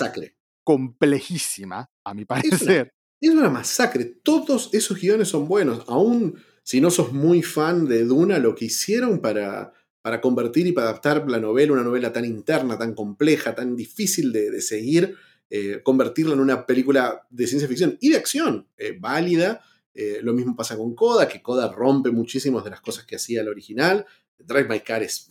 complejísima, 0.64 1.90
a 2.04 2.14
mi 2.14 2.24
parecer. 2.26 2.94
Es 3.20 3.30
una, 3.30 3.50
masacre. 3.50 4.06
Todos 4.22 4.70
esos 4.72 4.98
guiones 4.98 5.28
son 5.28 5.46
buenos. 5.46 5.84
Aún 5.88 6.42
si 6.62 6.80
no 6.80 6.90
sos 6.90 7.12
muy 7.12 7.42
fan 7.42 7.86
de 7.86 8.04
Duna, 8.04 8.38
lo 8.38 8.54
que 8.54 8.66
hicieron 8.66 9.20
para, 9.20 9.72
para 10.02 10.20
convertir 10.20 10.66
y 10.66 10.72
para 10.72 10.88
adaptar 10.88 11.28
la 11.28 11.38
novela, 11.38 11.72
una 11.72 11.82
novela 11.82 12.12
tan 12.12 12.24
interna, 12.24 12.78
tan 12.78 12.94
compleja, 12.94 13.54
tan 13.54 13.76
difícil 13.76 14.32
de, 14.32 14.60
seguir, 14.60 15.14
eh, 15.50 15.80
convertirla 15.82 16.34
en 16.34 16.40
una 16.40 16.64
película 16.64 17.26
de 17.28 17.46
ciencia 17.46 17.68
ficción 17.68 17.98
y 18.00 18.10
de 18.10 18.16
acción 18.16 18.66
eh, 18.78 18.96
válida. 18.98 19.62
Eh, 19.92 20.20
lo 20.22 20.32
mismo 20.32 20.56
pasa 20.56 20.76
con 20.76 20.94
Coda, 20.94 21.28
que 21.28 21.42
Coda 21.42 21.70
rompe 21.70 22.10
muchísimas 22.10 22.64
de 22.64 22.70
las 22.70 22.80
cosas 22.80 23.04
que 23.04 23.16
hacía 23.16 23.42
el 23.42 23.48
original. 23.48 24.06
Drive 24.38 24.68
My 24.68 24.80
Car 24.80 25.02
es, 25.02 25.28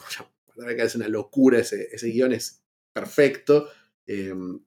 es 0.78 0.96
una 0.96 1.08
locura, 1.08 1.60
ese, 1.60 1.88
ese 1.92 2.08
guion 2.10 2.34
es 2.34 2.62
perfecto. 2.94 3.70
Em, 4.06 4.60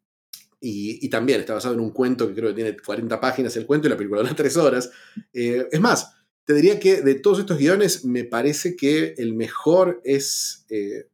y, 0.64 1.08
también 1.08 1.40
está 1.40 1.54
basado 1.54 1.74
en 1.74 1.80
un 1.80 1.90
cuento 1.90 2.28
que 2.28 2.34
creo 2.34 2.50
que 2.50 2.54
tiene 2.54 2.76
40 2.76 3.20
páginas 3.20 3.56
el 3.56 3.66
cuento 3.66 3.88
y 3.88 3.90
la 3.90 3.96
película 3.96 4.22
dura 4.22 4.34
3 4.34 4.56
horas. 4.58 4.90
Es 5.32 5.80
más, 5.80 6.12
te 6.44 6.54
diría 6.54 6.80
que 6.80 7.02
de 7.02 7.14
todos 7.14 7.38
estos 7.38 7.58
guiones 7.58 8.04
me 8.04 8.24
parece 8.24 8.76
que 8.76 9.14
el 9.18 9.34
mejor 9.34 10.00
es 10.04 10.66
eh, 10.70 11.08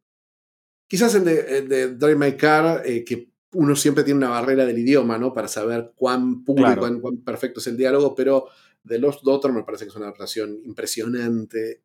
quizás 0.87 1.15
el 1.15 1.25
de, 1.25 1.95
Drive 1.95 2.17
My 2.17 2.37
Car, 2.37 2.83
eh, 2.87 3.05
que 3.05 3.31
uno 3.53 3.77
siempre 3.77 4.05
tiene 4.05 4.19
una 4.19 4.31
barrera 4.31 4.67
del 4.67 4.79
idioma, 4.79 5.19
¿no? 5.19 5.33
Para 5.33 5.49
saber 5.49 5.93
cuán 5.95 6.45
público, 6.45 6.79
cuán, 6.79 7.01
cuán, 7.01 7.19
perfecto 7.19 7.61
es 7.61 7.67
el 7.67 7.77
diálogo, 7.77 8.15
pero 8.15 8.47
de 8.83 8.99
Lost 8.99 9.23
Daughter 9.25 9.53
me 9.53 9.65
parece 9.65 9.85
que 9.85 9.91
es 9.91 9.97
una 9.97 10.07
adaptación 10.07 10.61
impresionante, 10.65 11.83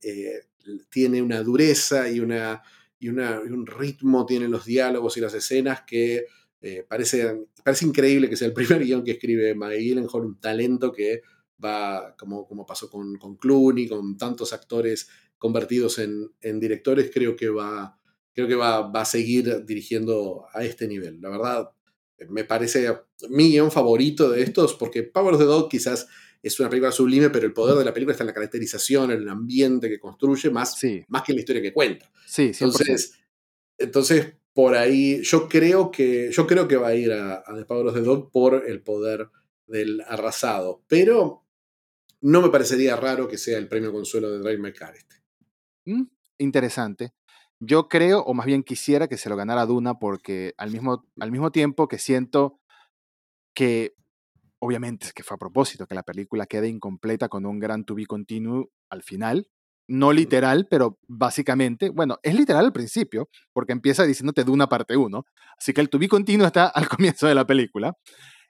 tiene 0.89 1.21
una 1.21 1.41
dureza 1.41 2.09
y, 2.09 2.19
una, 2.19 2.61
y, 2.99 3.09
una, 3.09 3.41
y 3.45 3.51
un 3.51 3.65
ritmo, 3.65 4.25
tiene 4.25 4.47
los 4.47 4.65
diálogos 4.65 5.17
y 5.17 5.21
las 5.21 5.33
escenas 5.33 5.83
que 5.85 6.25
eh, 6.61 6.85
parece, 6.87 7.45
parece 7.63 7.85
increíble 7.85 8.29
que 8.29 8.37
sea 8.37 8.47
el 8.47 8.53
primer 8.53 8.83
guion 8.83 9.03
que 9.03 9.11
escribe 9.11 9.53
Maggie 9.53 9.79
Gyllenhaal, 9.79 10.25
un 10.25 10.39
talento 10.39 10.91
que 10.91 11.21
va, 11.63 12.15
como, 12.17 12.47
como 12.47 12.65
pasó 12.65 12.89
con, 12.89 13.17
con 13.17 13.37
Clooney, 13.37 13.87
con 13.87 14.17
tantos 14.17 14.53
actores 14.53 15.07
convertidos 15.37 15.99
en, 15.99 16.31
en 16.41 16.59
directores, 16.59 17.11
creo 17.13 17.35
que 17.35 17.49
va, 17.49 17.99
creo 18.33 18.47
que 18.47 18.55
va, 18.55 18.89
va, 18.89 19.01
a 19.01 19.05
seguir 19.05 19.65
dirigiendo 19.65 20.45
a 20.53 20.63
este 20.63 20.87
nivel. 20.87 21.19
La 21.21 21.29
verdad, 21.29 21.71
me 22.29 22.43
parece 22.43 22.87
mi 23.29 23.49
guion 23.49 23.71
favorito 23.71 24.29
de 24.29 24.41
estos, 24.41 24.73
porque 24.75 25.03
Power 25.03 25.33
of 25.33 25.39
the 25.39 25.45
Dog 25.45 25.69
quizás 25.69 26.07
es 26.41 26.59
una 26.59 26.69
película 26.69 26.91
sublime, 26.91 27.29
pero 27.29 27.45
el 27.45 27.53
poder 27.53 27.77
de 27.77 27.85
la 27.85 27.93
película 27.93 28.13
está 28.13 28.23
en 28.23 28.27
la 28.27 28.33
caracterización, 28.33 29.11
en 29.11 29.21
el 29.21 29.29
ambiente 29.29 29.89
que 29.89 29.99
construye, 29.99 30.49
más, 30.49 30.77
más 31.07 31.23
que 31.23 31.31
en 31.31 31.35
la 31.37 31.41
historia 31.41 31.61
que 31.61 31.73
cuenta. 31.73 32.11
Sí, 32.25 32.51
Entonces, 32.59 33.13
entonces 33.77 34.33
por 34.53 34.75
ahí, 34.75 35.21
yo 35.23 35.47
creo 35.49 35.89
que, 35.89 36.31
yo 36.31 36.45
creo 36.45 36.67
que 36.67 36.77
va 36.77 36.89
a 36.89 36.95
ir 36.95 37.11
a, 37.11 37.43
The 37.55 37.65
Power 37.65 37.87
of 37.87 37.95
the 37.95 38.01
Dog 38.01 38.31
por 38.31 38.63
el 38.67 38.81
poder 38.81 39.29
del 39.65 40.01
arrasado, 40.07 40.83
pero 40.87 41.42
no 42.23 42.41
me 42.41 42.49
parecería 42.49 42.95
raro 42.95 43.27
que 43.27 43.37
sea 43.37 43.57
el 43.57 43.67
premio 43.67 43.91
consuelo 43.91 44.31
de 44.31 44.39
Drive 44.39 44.57
My 44.57 44.73
Car 44.73 44.95
este. 44.95 45.17
Mm, 45.85 46.03
interesante. 46.37 47.13
Yo 47.59 47.89
creo, 47.89 48.21
o 48.21 48.33
más 48.33 48.45
bien 48.45 48.63
quisiera 48.63 49.07
que 49.07 49.17
se 49.17 49.29
lo 49.29 49.35
ganara 49.35 49.65
Duna 49.65 49.99
porque 49.99 50.53
al 50.57 50.71
mismo, 50.71 51.05
al 51.19 51.31
mismo 51.31 51.51
tiempo 51.51 51.87
que 51.87 51.99
siento 51.99 52.61
que, 53.53 53.95
obviamente 54.59 55.07
es 55.07 55.13
que 55.13 55.23
fue 55.23 55.35
a 55.35 55.37
propósito, 55.37 55.85
que 55.85 55.95
la 55.95 56.03
película 56.03 56.45
quede 56.45 56.69
incompleta 56.69 57.27
con 57.27 57.45
un 57.45 57.59
gran 57.59 57.83
to 57.83 57.93
be 57.93 58.05
continuo 58.05 58.71
al 58.89 59.03
final, 59.03 59.49
no 59.89 60.13
literal, 60.13 60.67
pero 60.69 60.99
básicamente, 61.07 61.89
bueno, 61.89 62.19
es 62.23 62.35
literal 62.35 62.65
al 62.65 62.73
principio, 62.73 63.29
porque 63.51 63.73
empieza 63.73 64.05
diciéndote 64.05 64.45
de 64.45 64.51
una 64.51 64.67
parte 64.67 64.95
uno, 64.95 65.25
así 65.57 65.73
que 65.73 65.81
el 65.81 65.89
to 65.89 65.99
be 65.99 66.07
continuo 66.07 66.47
está 66.47 66.67
al 66.67 66.87
comienzo 66.87 67.27
de 67.27 67.35
la 67.35 67.45
película. 67.45 67.97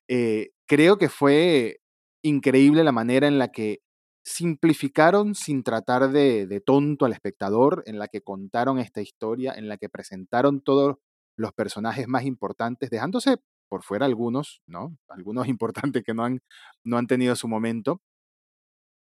Eh, 0.07 0.51
creo 0.67 0.97
que 0.97 1.09
fue 1.09 1.79
increíble 2.23 2.83
la 2.83 2.91
manera 2.91 3.27
en 3.27 3.37
la 3.39 3.49
que 3.49 3.81
simplificaron 4.25 5.35
sin 5.35 5.63
tratar 5.63 6.11
de, 6.11 6.47
de, 6.47 6.61
tonto 6.61 7.05
al 7.05 7.13
espectador, 7.13 7.83
en 7.85 7.99
la 7.99 8.07
que 8.07 8.21
contaron 8.21 8.79
esta 8.79 9.01
historia, 9.01 9.53
en 9.53 9.67
la 9.67 9.77
que 9.77 9.89
presentaron 9.89 10.61
todos 10.61 10.95
los 11.37 11.53
personajes 11.53 12.07
más 12.07 12.25
importantes, 12.25 12.89
dejándose 12.89 13.37
por 13.69 13.83
fuera 13.83 14.05
algunos, 14.05 14.61
¿no? 14.67 14.97
Algunos 15.09 15.47
importantes 15.49 16.03
que 16.03 16.13
no 16.13 16.23
han, 16.23 16.41
no 16.83 16.97
han 16.97 17.07
tenido 17.07 17.35
su 17.35 17.47
momento, 17.47 18.01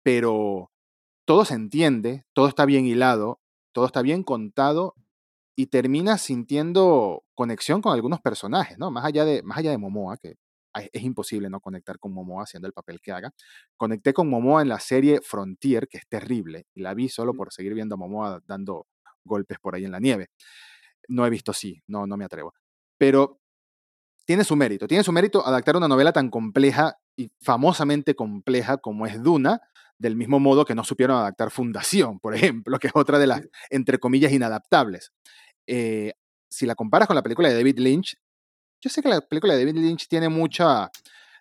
pero 0.03 0.71
todo 1.27 1.45
se 1.45 1.55
entiende, 1.55 2.25
todo 2.33 2.49
está 2.49 2.65
bien 2.67 2.87
hilado, 2.87 3.41
todo 3.73 3.87
está 3.87 4.03
bien 4.03 4.23
contado 4.25 4.95
y 5.57 5.67
terminas 5.67 6.23
sintiendo 6.23 7.25
conexión 7.35 7.83
con 7.83 7.93
algunos 7.93 8.21
personajes, 8.21 8.79
¿no? 8.79 8.91
Más 8.91 9.05
allá 9.05 9.25
de, 9.25 9.43
más 9.43 9.59
allá 9.59 9.71
de 9.71 9.79
Momoa, 9.79 10.17
que 10.17 10.37
es 10.75 11.03
imposible 11.03 11.51
no 11.51 11.61
conectar 11.61 11.99
con 11.99 12.13
Momoa 12.13 12.45
haciendo 12.45 12.67
el 12.67 12.73
papel 12.73 13.01
que 13.01 13.13
haga. 13.13 13.33
Conecté 13.77 14.13
con 14.13 14.29
Momoa 14.29 14.63
en 14.63 14.69
la 14.69 14.81
serie 14.81 15.21
Frontier, 15.21 15.89
que 15.89 15.99
es 15.99 16.07
terrible, 16.09 16.67
y 16.75 16.81
la 16.83 16.95
vi 16.95 17.09
solo 17.09 17.35
por 17.35 17.53
seguir 17.53 17.75
viendo 17.75 17.95
a 17.95 17.99
Momoa 17.99 18.43
dando 18.47 18.87
golpes 19.25 19.59
por 19.61 19.75
ahí 19.75 19.85
en 19.85 19.93
la 19.93 20.01
nieve. 20.01 20.31
No 21.09 21.27
he 21.27 21.31
visto 21.31 21.53
sí, 21.53 21.83
no, 21.87 22.07
no 22.07 22.17
me 22.17 22.25
atrevo. 22.25 22.55
Pero 22.99 23.41
tiene 24.25 24.45
su 24.45 24.57
mérito, 24.57 24.87
tiene 24.87 25.05
su 25.05 25.13
mérito 25.13 25.47
adaptar 25.47 25.77
una 25.77 25.89
novela 25.89 26.13
tan 26.13 26.31
compleja 26.31 26.97
y 27.17 27.31
famosamente 27.41 28.15
compleja 28.15 28.79
como 28.79 29.07
es 29.07 29.23
Duna, 29.23 29.61
del 29.99 30.17
mismo 30.17 30.41
modo 30.41 30.65
que 30.65 30.75
no 30.75 30.85
supieron 30.85 31.17
adaptar 31.17 31.51
Fundación, 31.51 32.19
por 32.19 32.35
ejemplo, 32.35 32.79
que 32.79 32.89
es 32.89 32.93
otra 32.97 33.19
de 33.19 33.27
las, 33.27 33.43
entre 33.71 33.99
comillas, 33.99 34.33
inadaptables. 34.33 35.13
Eh, 35.67 36.13
si 36.51 36.67
la 36.67 36.75
comparas 36.75 37.07
con 37.07 37.17
la 37.17 37.23
película 37.23 37.49
de 37.49 37.55
David 37.55 37.79
Lynch, 37.79 38.17
yo 38.83 38.91
sé 38.91 39.01
que 39.01 39.09
la 39.09 39.21
película 39.21 39.55
de 39.55 39.65
David 39.65 39.81
Lynch 39.81 40.09
tiene 40.09 40.29
mucha, 40.29 40.91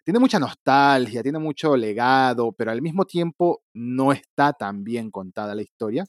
tiene 0.05 0.19
mucha 0.19 0.39
nostalgia, 0.39 1.23
tiene 1.23 1.39
mucho 1.39 1.75
legado, 1.75 2.51
pero 2.53 2.71
al 2.71 2.81
mismo 2.81 3.05
tiempo 3.05 3.63
no 3.73 4.11
está 4.13 4.53
tan 4.53 4.83
bien 4.83 5.09
contada 5.09 5.55
la 5.55 5.63
historia 5.63 6.05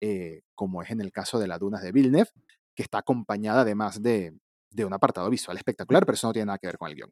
eh, 0.00 0.42
como 0.54 0.82
es 0.82 0.90
en 0.90 1.00
el 1.00 1.10
caso 1.10 1.38
de 1.38 1.48
las 1.48 1.58
Dunas 1.58 1.82
de 1.82 1.90
Villeneuve, 1.90 2.28
que 2.74 2.82
está 2.82 2.98
acompañada 2.98 3.62
además 3.62 4.02
de, 4.02 4.36
de 4.70 4.84
un 4.84 4.92
apartado 4.92 5.30
visual 5.30 5.56
espectacular, 5.56 6.04
pero 6.04 6.14
eso 6.14 6.26
no 6.26 6.34
tiene 6.34 6.46
nada 6.46 6.58
que 6.58 6.66
ver 6.66 6.76
con 6.76 6.90
el 6.90 6.96
guion. 6.96 7.10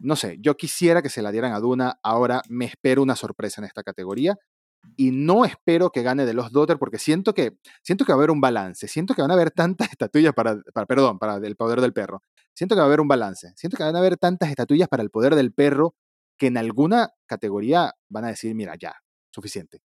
No 0.00 0.16
sé, 0.16 0.38
yo 0.40 0.56
quisiera 0.56 1.00
que 1.00 1.08
se 1.08 1.22
la 1.22 1.30
dieran 1.30 1.52
a 1.52 1.60
Duna, 1.60 2.00
ahora 2.02 2.42
me 2.48 2.64
espero 2.64 3.02
una 3.02 3.14
sorpresa 3.14 3.60
en 3.60 3.66
esta 3.66 3.84
categoría 3.84 4.36
y 4.96 5.12
no 5.12 5.44
espero 5.44 5.90
que 5.90 6.02
gane 6.02 6.26
de 6.26 6.34
los 6.34 6.52
Daughter 6.52 6.78
porque 6.78 6.98
siento 6.98 7.34
que, 7.34 7.58
siento 7.82 8.04
que 8.04 8.12
va 8.12 8.16
a 8.16 8.18
haber 8.18 8.30
un 8.30 8.40
balance, 8.40 8.88
siento 8.88 9.14
que 9.14 9.22
van 9.22 9.30
a 9.30 9.34
haber 9.34 9.50
tantas 9.50 9.88
estatuillas 9.92 10.32
para, 10.34 10.56
perdón, 10.88 11.18
para 11.18 11.36
el 11.36 11.56
poder 11.56 11.80
del 11.80 11.92
perro, 11.92 12.22
siento 12.54 12.74
que 12.74 12.80
va 12.80 12.84
a 12.84 12.86
haber 12.86 13.00
un 13.00 13.08
balance, 13.08 13.52
siento 13.56 13.76
que 13.76 13.82
van 13.82 13.96
a 13.96 13.98
haber 13.98 14.16
tantas 14.16 14.48
estatuillas 14.48 14.88
para 14.88 15.02
el 15.02 15.10
poder 15.10 15.34
del 15.34 15.52
perro 15.52 15.94
que 16.38 16.46
en 16.46 16.56
alguna 16.56 17.10
categoría 17.26 17.92
van 18.08 18.24
a 18.24 18.28
decir, 18.28 18.54
mira, 18.54 18.74
ya, 18.80 18.94
suficiente. 19.30 19.80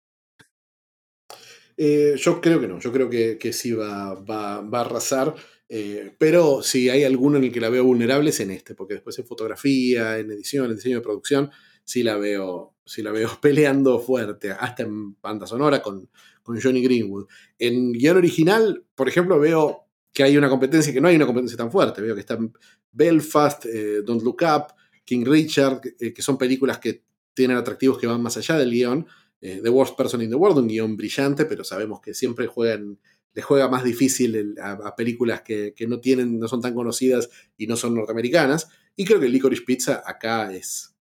Eh, 1.77 2.15
yo 2.17 2.41
creo 2.41 2.61
que 2.61 2.69
no, 2.69 2.81
yo 2.81 2.93
creo 2.93 3.09
que, 3.09 3.39
que 3.39 3.53
sí 3.53 3.73
va, 3.73 4.15
va, 4.15 4.61
va 4.61 4.79
a 4.79 4.81
arrasar. 4.83 5.35
Eh, 5.69 6.15
pero 6.19 6.63
si 6.63 6.89
hay 6.89 7.05
alguno 7.05 7.37
en 7.37 7.45
el 7.45 7.53
que 7.53 7.61
la 7.61 7.69
veo 7.69 7.85
vulnerable 7.85 8.31
es 8.31 8.41
en 8.41 8.51
este, 8.51 8.75
porque 8.75 8.95
después 8.95 9.19
en 9.19 9.27
fotografía, 9.27 10.19
en 10.19 10.31
edición, 10.31 10.71
en 10.71 10.77
diseño 10.77 10.97
de 10.97 11.03
producción, 11.03 11.51
sí 11.85 12.03
la 12.03 12.17
veo, 12.17 12.75
sí 12.85 13.03
la 13.03 13.13
veo 13.13 13.29
peleando 13.43 14.01
fuerte, 14.01 14.51
hasta 14.51 14.83
en 14.83 15.21
banda 15.21 15.47
sonora 15.47 15.83
con, 15.83 16.11
con 16.43 16.61
Johnny 16.61 16.83
Greenwood. 16.83 17.27
En 17.59 17.93
guion 17.93 18.17
original, 18.17 18.85
por 18.95 19.09
ejemplo, 19.09 19.39
veo 19.39 19.88
que 20.13 20.23
hay 20.23 20.37
una 20.37 20.49
competencia, 20.49 20.93
que 20.93 21.01
no 21.01 21.09
hay 21.09 21.17
una 21.17 21.27
competencia 21.27 21.57
tan 21.57 21.71
fuerte. 21.71 22.03
Veo 22.03 22.15
que 22.15 22.21
están 22.21 22.53
Belfast, 22.93 23.67
eh, 23.67 24.03
Don't 24.05 24.23
Look 24.23 24.43
Up, 24.43 24.75
King 25.05 25.25
Richard, 25.25 25.81
eh, 25.99 26.13
que 26.13 26.23
son 26.23 26.37
películas 26.37 26.79
que 26.79 27.05
tienen 27.35 27.57
atractivos 27.57 27.99
que 27.99 28.07
van 28.07 28.23
más 28.23 28.37
allá 28.37 28.57
del 28.59 28.71
guion. 28.71 29.07
the 29.41 29.71
Worst 29.71 29.97
Person 29.97 30.21
in 30.23 30.31
the 30.31 30.35
World, 30.35 30.59
un 30.59 30.67
guion 30.67 30.97
brillante, 30.97 31.45
pero 31.45 31.63
sabemos 31.63 32.01
que 32.01 32.13
siempre 32.13 32.49
juegan 32.49 32.99
le 33.39 33.43
juega 33.43 33.69
más 33.69 33.85
difícil 33.85 34.57
a, 34.61 34.97
películas 34.97 35.43
que, 35.43 35.73
no 35.87 36.01
tienen, 36.01 36.41
no 36.41 36.49
son 36.49 36.61
tan 36.61 36.75
conocidas 36.75 37.31
y 37.57 37.69
no 37.69 37.77
son 37.77 37.95
norteamericanas. 37.95 38.69
Y 38.97 39.05
creo 39.05 39.21
que 39.21 39.29
Licorice 39.29 39.63
Pizza 39.63 40.03
acá 40.05 40.53
es, 40.53 40.97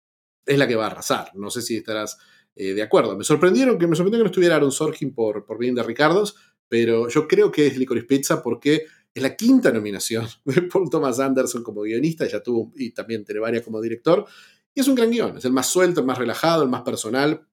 es 0.45 0.59
la 0.59 0.67
que 0.67 0.75
va 0.75 0.85
a 0.85 0.91
arrasar. 0.91 1.31
No 1.35 1.49
sé 1.51 1.63
si 1.63 1.77
estarás 1.77 2.19
eh, 2.57 2.75
de 2.75 2.83
acuerdo. 2.83 3.17
Me 3.17 3.23
sorprendieron 3.23 3.79
que 3.79 3.87
me 3.87 3.95
sorprendió 3.95 4.19
que 4.19 4.25
no 4.25 4.31
estuviera 4.31 4.57
Aaron 4.57 4.73
Sorkin 4.73 5.15
por, 5.15 5.47
por 5.47 5.59
bien 5.59 5.77
de 5.77 5.85
Ricardos, 5.85 6.35
pero 6.75 7.09
yo 7.09 7.29
creo 7.29 7.53
que 7.53 7.69
es 7.69 7.79
Licorice 7.79 8.05
Pizza 8.05 8.43
porque 8.43 8.87
es 9.15 9.23
la 9.23 9.37
quinta 9.37 9.71
nominación 9.71 10.27
de 10.45 10.63
Paul 10.63 10.91
Thomas 10.91 11.21
Anderson 11.21 11.63
como 11.63 11.83
guionista, 11.83 12.27
ya 12.27 12.43
tuvo 12.43 12.73
y 12.75 12.91
también 12.91 13.25
tiene 13.25 13.41
varias 13.41 13.63
como 13.63 13.81
director. 13.81 14.27
Y 14.75 14.81
es 14.81 14.89
un 14.89 14.97
gran 14.97 15.09
guion, 15.09 15.37
es 15.37 15.45
el 15.45 15.53
más 15.53 15.69
suelto, 15.69 16.01
el 16.01 16.07
más 16.07 16.19
relajado, 16.19 16.65
el 16.65 16.69
más 16.69 16.83
personal. 16.83 17.47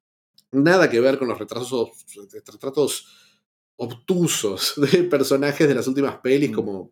Nada 0.51 0.89
que 0.89 0.99
ver 0.99 1.19
con 1.19 1.27
los 1.27 1.37
retrasos, 1.37 1.91
retratos 2.33 3.05
obtusos 3.75 4.73
de 4.91 5.03
personajes 5.03 5.67
de 5.67 5.75
las 5.75 5.87
últimas 5.87 6.17
pelis, 6.17 6.49
mm. 6.49 6.53
como, 6.55 6.91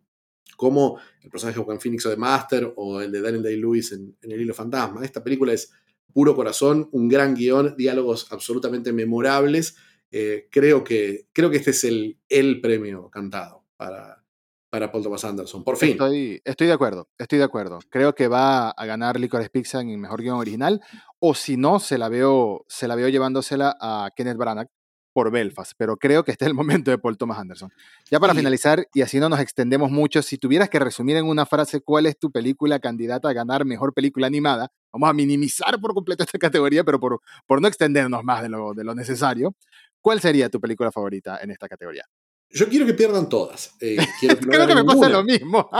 como 0.56 1.00
el 1.24 1.30
personaje 1.30 1.58
de 1.58 1.64
Juan 1.64 1.80
Phoenix 1.80 2.06
o 2.06 2.10
de 2.10 2.16
Master 2.16 2.72
o 2.76 3.00
el 3.00 3.10
de 3.10 3.22
Daniel 3.22 3.42
Day-Lewis 3.42 3.90
en, 3.90 4.16
El 4.22 4.40
Hilo 4.40 4.54
Fantasma. 4.54 5.04
Esta 5.04 5.24
película 5.24 5.52
es 5.52 5.72
puro 6.12 6.36
corazón, 6.36 6.88
un 6.92 7.08
gran 7.08 7.34
guion, 7.34 7.74
diálogos 7.76 8.28
absolutamente 8.30 8.92
memorables. 8.92 9.74
Eh, 10.10 10.48
creo, 10.50 10.82
que, 10.82 11.28
creo 11.32 11.50
que 11.50 11.58
este 11.58 11.70
es 11.70 11.84
el, 11.84 12.18
el 12.28 12.60
premio 12.60 13.08
cantado 13.10 13.64
para, 13.76 14.24
para 14.70 14.90
Paul 14.90 15.04
Thomas 15.04 15.24
Anderson, 15.24 15.62
por 15.62 15.76
fin. 15.76 15.90
Estoy, 15.90 16.40
estoy, 16.44 16.66
de 16.66 16.72
acuerdo, 16.72 17.08
estoy 17.18 17.38
de 17.38 17.44
acuerdo. 17.44 17.78
Creo 17.90 18.14
que 18.14 18.28
va 18.28 18.70
a 18.70 18.86
ganar 18.86 19.18
Licorice 19.20 19.50
Pizza 19.50 19.80
en 19.80 19.90
el 19.90 19.98
mejor 19.98 20.22
guion 20.22 20.38
original, 20.38 20.80
o 21.18 21.34
si 21.34 21.56
no, 21.56 21.78
se 21.80 21.98
la 21.98 22.08
veo, 22.08 22.64
se 22.68 22.88
la 22.88 22.94
veo 22.94 23.08
llevándosela 23.08 23.76
a 23.80 24.10
Kenneth 24.16 24.36
Branagh 24.36 24.68
por 25.12 25.30
Belfast, 25.30 25.72
pero 25.76 25.96
creo 25.96 26.24
que 26.24 26.32
este 26.32 26.44
es 26.44 26.48
el 26.48 26.54
momento 26.54 26.90
de 26.90 26.98
Paul 26.98 27.16
Thomas 27.16 27.38
Anderson. 27.38 27.72
Ya 28.10 28.20
para 28.20 28.34
finalizar, 28.34 28.86
y 28.94 29.02
así 29.02 29.18
no 29.18 29.28
nos 29.28 29.40
extendemos 29.40 29.90
mucho, 29.90 30.22
si 30.22 30.38
tuvieras 30.38 30.68
que 30.68 30.78
resumir 30.78 31.16
en 31.16 31.26
una 31.26 31.46
frase 31.46 31.80
cuál 31.80 32.06
es 32.06 32.18
tu 32.18 32.30
película 32.30 32.78
candidata 32.78 33.28
a 33.28 33.32
ganar 33.32 33.64
mejor 33.64 33.92
película 33.92 34.26
animada, 34.26 34.70
vamos 34.92 35.10
a 35.10 35.12
minimizar 35.12 35.80
por 35.80 35.94
completo 35.94 36.22
esta 36.22 36.38
categoría, 36.38 36.84
pero 36.84 37.00
por, 37.00 37.20
por 37.46 37.60
no 37.60 37.68
extendernos 37.68 38.22
más 38.24 38.42
de 38.42 38.48
lo, 38.48 38.74
de 38.74 38.84
lo 38.84 38.94
necesario, 38.94 39.54
¿cuál 40.00 40.20
sería 40.20 40.48
tu 40.48 40.60
película 40.60 40.92
favorita 40.92 41.38
en 41.42 41.50
esta 41.50 41.68
categoría? 41.68 42.04
Yo 42.52 42.68
quiero 42.68 42.84
que 42.84 42.94
pierdan 42.94 43.28
todas. 43.28 43.76
Eh, 43.80 43.96
quiero 44.20 44.38
que 44.38 44.46
Creo 44.46 44.66
que 44.66 44.74
me 44.74 44.84
pasa 44.84 45.08
lo 45.08 45.24
mismo. 45.24 45.68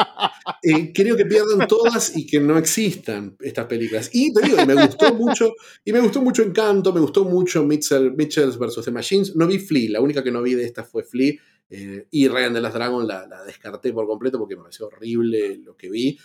Eh, 0.63 0.93
quiero 0.93 1.17
que 1.17 1.25
pierdan 1.25 1.67
todas 1.67 2.15
y 2.15 2.27
que 2.27 2.39
no 2.39 2.59
existan 2.59 3.35
estas 3.41 3.65
películas. 3.65 4.11
Y 4.13 4.31
te 4.33 4.43
digo, 4.43 4.67
me 4.67 4.75
gustó 4.75 5.15
mucho, 5.15 5.55
y 5.83 5.93
me 5.93 6.01
gustó 6.01 6.21
mucho 6.21 6.43
Encanto, 6.43 6.93
me 6.93 7.01
gustó 7.01 7.25
mucho 7.25 7.65
Mitchell, 7.65 8.13
Mitchells 8.15 8.59
vs. 8.59 8.85
The 8.85 8.91
Machines. 8.91 9.37
No 9.37 9.47
vi 9.47 9.59
Flea, 9.59 9.93
la 9.93 10.01
única 10.03 10.23
que 10.23 10.31
no 10.31 10.43
vi 10.43 10.55
de 10.55 10.65
estas 10.65 10.87
fue 10.87 11.03
Flea. 11.03 11.33
Eh, 11.71 12.07
y 12.11 12.29
Ryan 12.29 12.53
de 12.53 12.61
las 12.61 12.75
Dragon 12.75 13.07
la, 13.07 13.27
descarté 13.47 13.93
por 13.93 14.07
completo 14.07 14.39
porque 14.39 14.57
me 14.57 14.63
pareció 14.63 14.89
horrible 14.89 15.59
lo 15.65 15.77
que 15.77 15.89
vi. 15.89 16.19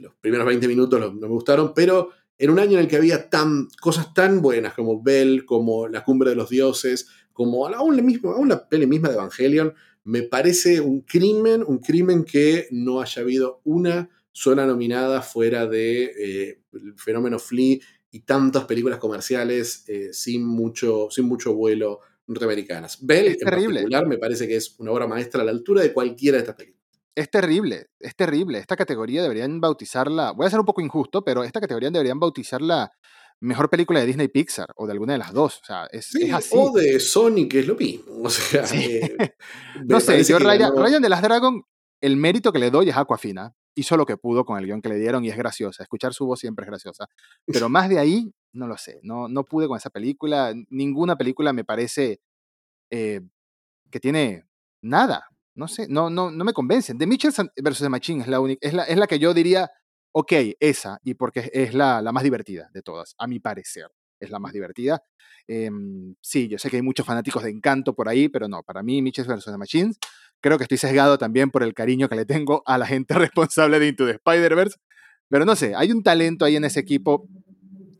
los 0.00 0.14
primeros 0.20 0.46
20 0.46 0.68
minutos 0.68 1.00
no 1.00 1.12
me 1.12 1.26
gustaron, 1.26 1.72
pero 1.74 2.10
en 2.38 2.50
un 2.50 2.58
año 2.58 2.72
en 2.74 2.80
el 2.80 2.88
que 2.88 2.96
había 2.96 3.28
tan, 3.28 3.68
cosas 3.80 4.12
tan 4.14 4.42
buenas 4.42 4.74
como 4.74 5.02
Bell, 5.02 5.44
como 5.44 5.88
La 5.88 6.04
Cumbre 6.04 6.30
de 6.30 6.36
los 6.36 6.50
Dioses, 6.50 7.08
como 7.36 7.66
aún 7.68 7.96
la, 7.96 8.02
misma, 8.02 8.30
aún 8.30 8.48
la 8.48 8.66
peli 8.66 8.86
misma 8.86 9.10
de 9.10 9.16
Evangelion, 9.16 9.74
me 10.04 10.22
parece 10.22 10.80
un 10.80 11.02
crimen, 11.02 11.62
un 11.66 11.80
crimen 11.80 12.24
que 12.24 12.66
no 12.70 13.02
haya 13.02 13.20
habido 13.20 13.60
una 13.64 14.08
sola 14.32 14.64
nominada 14.64 15.20
fuera 15.20 15.66
de 15.66 16.04
eh, 16.04 16.62
el 16.72 16.94
fenómeno 16.96 17.38
Flea 17.38 17.76
y 18.10 18.20
tantas 18.20 18.64
películas 18.64 18.98
comerciales 18.98 19.84
eh, 19.86 20.14
sin, 20.14 20.46
mucho, 20.46 21.08
sin 21.10 21.26
mucho 21.26 21.54
vuelo 21.54 22.00
norteamericanas. 22.26 23.04
Bell 23.04 23.26
en 23.26 23.38
particular 23.38 24.06
me 24.06 24.16
parece 24.16 24.48
que 24.48 24.56
es 24.56 24.74
una 24.78 24.92
obra 24.92 25.06
maestra 25.06 25.42
a 25.42 25.44
la 25.44 25.50
altura 25.50 25.82
de 25.82 25.92
cualquiera 25.92 26.36
de 26.36 26.44
estas 26.44 26.56
películas. 26.56 26.86
Es 27.14 27.30
terrible, 27.30 27.88
es 28.00 28.16
terrible. 28.16 28.58
Esta 28.58 28.76
categoría 28.76 29.22
deberían 29.22 29.60
bautizarla, 29.60 30.32
voy 30.32 30.46
a 30.46 30.50
ser 30.50 30.60
un 30.60 30.66
poco 30.66 30.80
injusto, 30.80 31.22
pero 31.22 31.44
esta 31.44 31.60
categoría 31.60 31.90
deberían 31.90 32.18
bautizarla 32.18 32.92
mejor 33.40 33.70
película 33.70 34.00
de 34.00 34.06
Disney 34.06 34.28
Pixar 34.28 34.72
o 34.76 34.86
de 34.86 34.92
alguna 34.92 35.14
de 35.14 35.18
las 35.18 35.32
dos. 35.32 35.60
O 35.62 35.64
sea, 35.64 35.86
es, 35.92 36.14
así. 36.32 36.54
O 36.56 36.72
de 36.72 36.98
Sonic, 37.00 37.54
es 37.54 37.66
lo 37.66 37.76
mismo. 37.76 38.04
O 38.26 38.30
sea, 38.30 38.64
eh, 38.74 39.16
no 39.86 40.00
sé, 40.00 40.22
yo 40.24 40.38
Ryan, 40.38 41.02
de 41.02 41.08
las 41.08 41.22
Dragon, 41.22 41.62
el 42.00 42.16
mérito 42.16 42.52
que 42.52 42.58
le 42.58 42.70
doy 42.70 42.88
es 42.88 42.96
Aquafina. 42.96 43.54
Hizo 43.74 43.96
lo 43.96 44.06
que 44.06 44.16
pudo 44.16 44.44
con 44.44 44.58
el 44.58 44.64
guion 44.64 44.80
que 44.80 44.88
le 44.88 44.98
dieron 44.98 45.24
y 45.24 45.28
es 45.28 45.36
graciosa. 45.36 45.82
Escuchar 45.82 46.14
su 46.14 46.24
voz 46.24 46.40
siempre 46.40 46.64
es 46.64 46.70
graciosa. 46.70 47.06
Pero 47.44 47.68
más 47.68 47.90
de 47.90 47.98
ahí, 47.98 48.32
no 48.54 48.66
lo 48.66 48.78
sé. 48.78 49.00
No, 49.02 49.28
no 49.28 49.44
pude 49.44 49.68
con 49.68 49.76
esa 49.76 49.90
película. 49.90 50.54
Ninguna 50.70 51.16
película 51.16 51.52
me 51.52 51.62
parece 51.62 52.20
eh, 52.90 53.20
que 53.90 54.00
tiene 54.00 54.46
nada 54.80 55.28
no 55.56 55.68
sé, 55.68 55.86
no, 55.88 56.10
no, 56.10 56.30
no 56.30 56.44
me 56.44 56.52
convencen. 56.52 56.98
The 56.98 57.06
Mitchell 57.06 57.32
versus 57.56 57.82
The 57.82 57.88
Machine 57.88 58.22
es 58.22 58.28
la 58.28 58.40
única, 58.40 58.66
es 58.66 58.74
la, 58.74 58.84
es 58.84 58.96
la 58.96 59.06
que 59.06 59.18
yo 59.18 59.32
diría, 59.34 59.70
ok, 60.18 60.32
esa, 60.60 60.98
y 61.04 61.12
porque 61.12 61.50
es 61.52 61.74
la, 61.74 62.00
la 62.00 62.10
más 62.10 62.22
divertida 62.22 62.70
de 62.72 62.80
todas, 62.80 63.14
a 63.18 63.26
mi 63.26 63.38
parecer, 63.38 63.90
es 64.18 64.30
la 64.30 64.38
más 64.38 64.54
divertida. 64.54 65.04
Em, 65.46 66.14
sí, 66.22 66.48
yo 66.48 66.58
sé 66.58 66.70
que 66.70 66.76
hay 66.76 66.82
muchos 66.82 67.04
fanáticos 67.04 67.42
de 67.42 67.50
Encanto 67.50 67.94
por 67.94 68.08
ahí, 68.08 68.30
pero 68.30 68.48
no, 68.48 68.62
para 68.62 68.82
mí 68.82 69.02
Mitchell 69.02 69.26
versus 69.26 69.52
The 69.52 69.58
Machines, 69.58 69.98
creo 70.40 70.56
que 70.56 70.64
estoy 70.64 70.78
sesgado 70.78 71.18
también 71.18 71.50
por 71.50 71.62
el 71.62 71.74
cariño 71.74 72.08
que 72.08 72.16
le 72.16 72.24
tengo 72.24 72.62
a 72.64 72.78
la 72.78 72.86
gente 72.86 73.12
responsable 73.30 73.78
de 73.78 73.88
Into 73.88 74.06
the 74.06 74.12
Spider-Verse, 74.12 74.78
pero 75.28 75.44
no 75.44 75.54
sé, 75.54 75.74
hay 75.74 75.92
un 75.92 76.02
talento 76.02 76.46
ahí 76.46 76.56
en 76.56 76.64
ese 76.64 76.80
equipo 76.80 77.28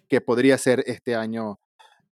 que 0.09 0.23
podría 0.23 0.57
ser 0.57 0.85
este 0.87 1.17
año 1.17 1.61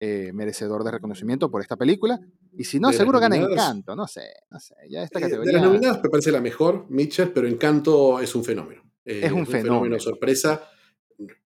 eh, 0.01 0.33
merecedor 0.35 0.85
de 0.85 0.91
reconocimiento 0.91 1.51
por 1.51 1.63
esta 1.63 1.77
película. 1.79 2.21
Y 2.53 2.65
si 2.65 2.79
no, 2.79 2.93
seguro 2.93 3.21
gana 3.21 3.37
Encanto, 3.37 3.97
no 3.97 4.07
sé, 4.07 4.35
no 4.51 4.61
sé. 4.61 4.75
Ya 4.91 5.03
esta 5.03 5.19
categoría... 5.19 5.51
Eh, 5.51 5.55
de 5.55 5.61
las 5.63 5.73
nominadas 5.73 6.03
me 6.03 6.11
parece 6.11 6.31
la 6.31 6.43
mejor, 6.43 6.85
Mitchell, 6.91 7.31
pero 7.33 7.49
Encanto 7.49 8.21
es 8.21 8.35
un 8.35 8.45
fenómeno. 8.45 8.85
Eh, 9.05 9.21
es 9.25 9.33
un, 9.33 9.47
fenómeno. 9.47 9.99
sorpresa. 9.99 10.69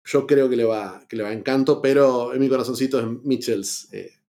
Yo 0.03 0.25
creo 0.25 0.49
que 0.49 0.55
le 0.55 0.63
va, 0.63 1.03
que 1.07 1.15
le 1.15 1.23
va 1.23 1.33
Encanto, 1.33 1.81
pero 1.81 2.33
en 2.33 2.39
mi 2.39 2.47
corazoncito 2.47 3.19
Mitchells 3.23 3.89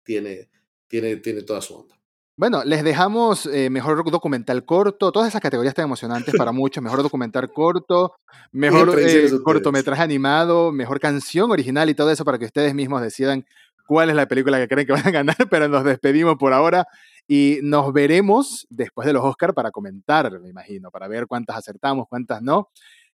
tiene, 0.04 0.50
tiene, 0.88 1.18
tiene 1.18 1.42
toda 1.44 1.62
su 1.62 1.76
onda. 1.76 1.96
Bueno, 2.38 2.64
les 2.64 2.84
dejamos 2.84 3.48
mejor 3.48 4.10
documental 4.10 4.64
corto, 4.64 5.12
todas 5.12 5.28
esas 5.28 5.42
categorías 5.42 5.74
tan 5.74 5.86
emocionantes 5.86 6.36
para 6.38 6.52
muchos, 6.54 6.84
mejor 6.84 7.02
documental 7.04 7.52
corto, 7.52 8.14
mejor 8.52 8.96
cortometraje 9.44 10.04
animado, 10.04 10.72
mejor 10.72 11.00
canción 11.00 11.52
original 11.52 11.90
y 11.90 11.96
todo 11.96 12.12
eso 12.12 12.24
para 12.24 12.38
que 12.38 12.46
ustedes 12.46 12.74
mismos 12.74 13.02
decidan 13.02 13.46
cuál 13.88 14.10
es 14.10 14.16
la 14.16 14.28
película 14.28 14.60
que 14.60 14.68
creen 14.68 14.86
que 14.86 14.94
van 14.94 15.08
a 15.08 15.12
ganar, 15.12 15.48
pero 15.50 15.68
nos 15.68 15.84
despedimos 15.84 16.36
por 16.38 16.54
ahora 16.54 16.86
y 17.28 17.60
nos 17.64 17.92
veremos 17.92 18.68
después 18.70 19.06
de 19.08 19.14
los 19.14 19.24
Oscars 19.24 19.54
para 19.54 19.72
comentar, 19.72 20.40
me 20.40 20.50
imagino, 20.50 20.92
para 20.92 21.08
ver 21.08 21.26
cuántas 21.26 21.58
acertamos, 21.58 22.08
cuántas 22.08 22.42
no. 22.42 22.70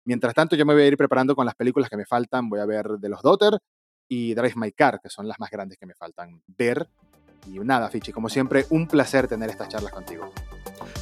Mientras 0.05 0.35
tanto, 0.35 0.57
yo 0.57 0.65
me 0.65 0.75
voy 0.75 0.83
a 0.83 0.87
ir 0.87 0.97
preparando 0.97 1.35
con 1.35 1.47
las 1.47 1.55
películas 1.55 1.91
que 1.91 1.97
me 1.97 2.07
faltan. 2.07 2.49
Voy 2.49 2.61
a 2.61 2.67
ver 2.67 2.87
de 2.99 3.09
los 3.09 3.23
Daughter 3.23 3.59
y 4.09 4.35
Drive 4.35 4.55
My 4.57 4.73
Car, 4.73 5.01
que 5.01 5.09
son 5.09 5.29
las 5.29 5.39
más 5.39 5.51
grandes 5.51 5.79
que 5.79 5.87
me 5.87 5.95
faltan 5.95 6.43
ver. 6.47 6.89
Y 7.47 7.59
nada, 7.61 7.89
Fichi, 7.89 8.13
como 8.13 8.29
siempre, 8.29 8.67
un 8.71 8.87
placer 8.87 9.29
tener 9.29 9.51
estas 9.51 9.69
charlas 9.69 9.93
contigo. 9.93 10.33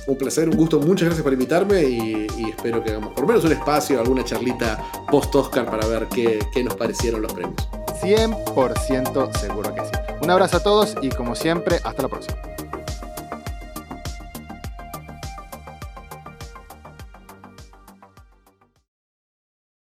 Un 0.06 0.16
placer, 0.16 0.48
un 0.48 0.56
gusto, 0.56 0.78
muchas 0.80 1.06
gracias 1.06 1.22
por 1.22 1.32
invitarme 1.32 1.82
y, 1.82 2.26
espero 2.48 2.82
que 2.82 2.90
hagamos 2.90 3.12
por 3.12 3.22
lo 3.22 3.28
menos 3.28 3.44
un 3.44 3.52
espacio, 3.52 4.00
alguna 4.00 4.24
charlita 4.24 4.82
post-Oscar 5.10 5.66
para 5.66 5.86
ver 5.86 6.06
qué, 6.08 6.38
qué 6.52 6.62
nos 6.62 6.76
parecieron 6.76 7.22
los 7.22 7.32
premios. 7.32 7.68
100% 8.00 9.36
seguro 9.36 9.74
que 9.74 9.80
sí. 9.82 9.92
Un 10.22 10.30
abrazo 10.30 10.58
a 10.58 10.62
todos 10.62 10.96
y 11.02 11.08
como 11.10 11.34
siempre, 11.34 11.80
hasta 11.82 12.02
la 12.02 12.08
próxima. 12.08 12.57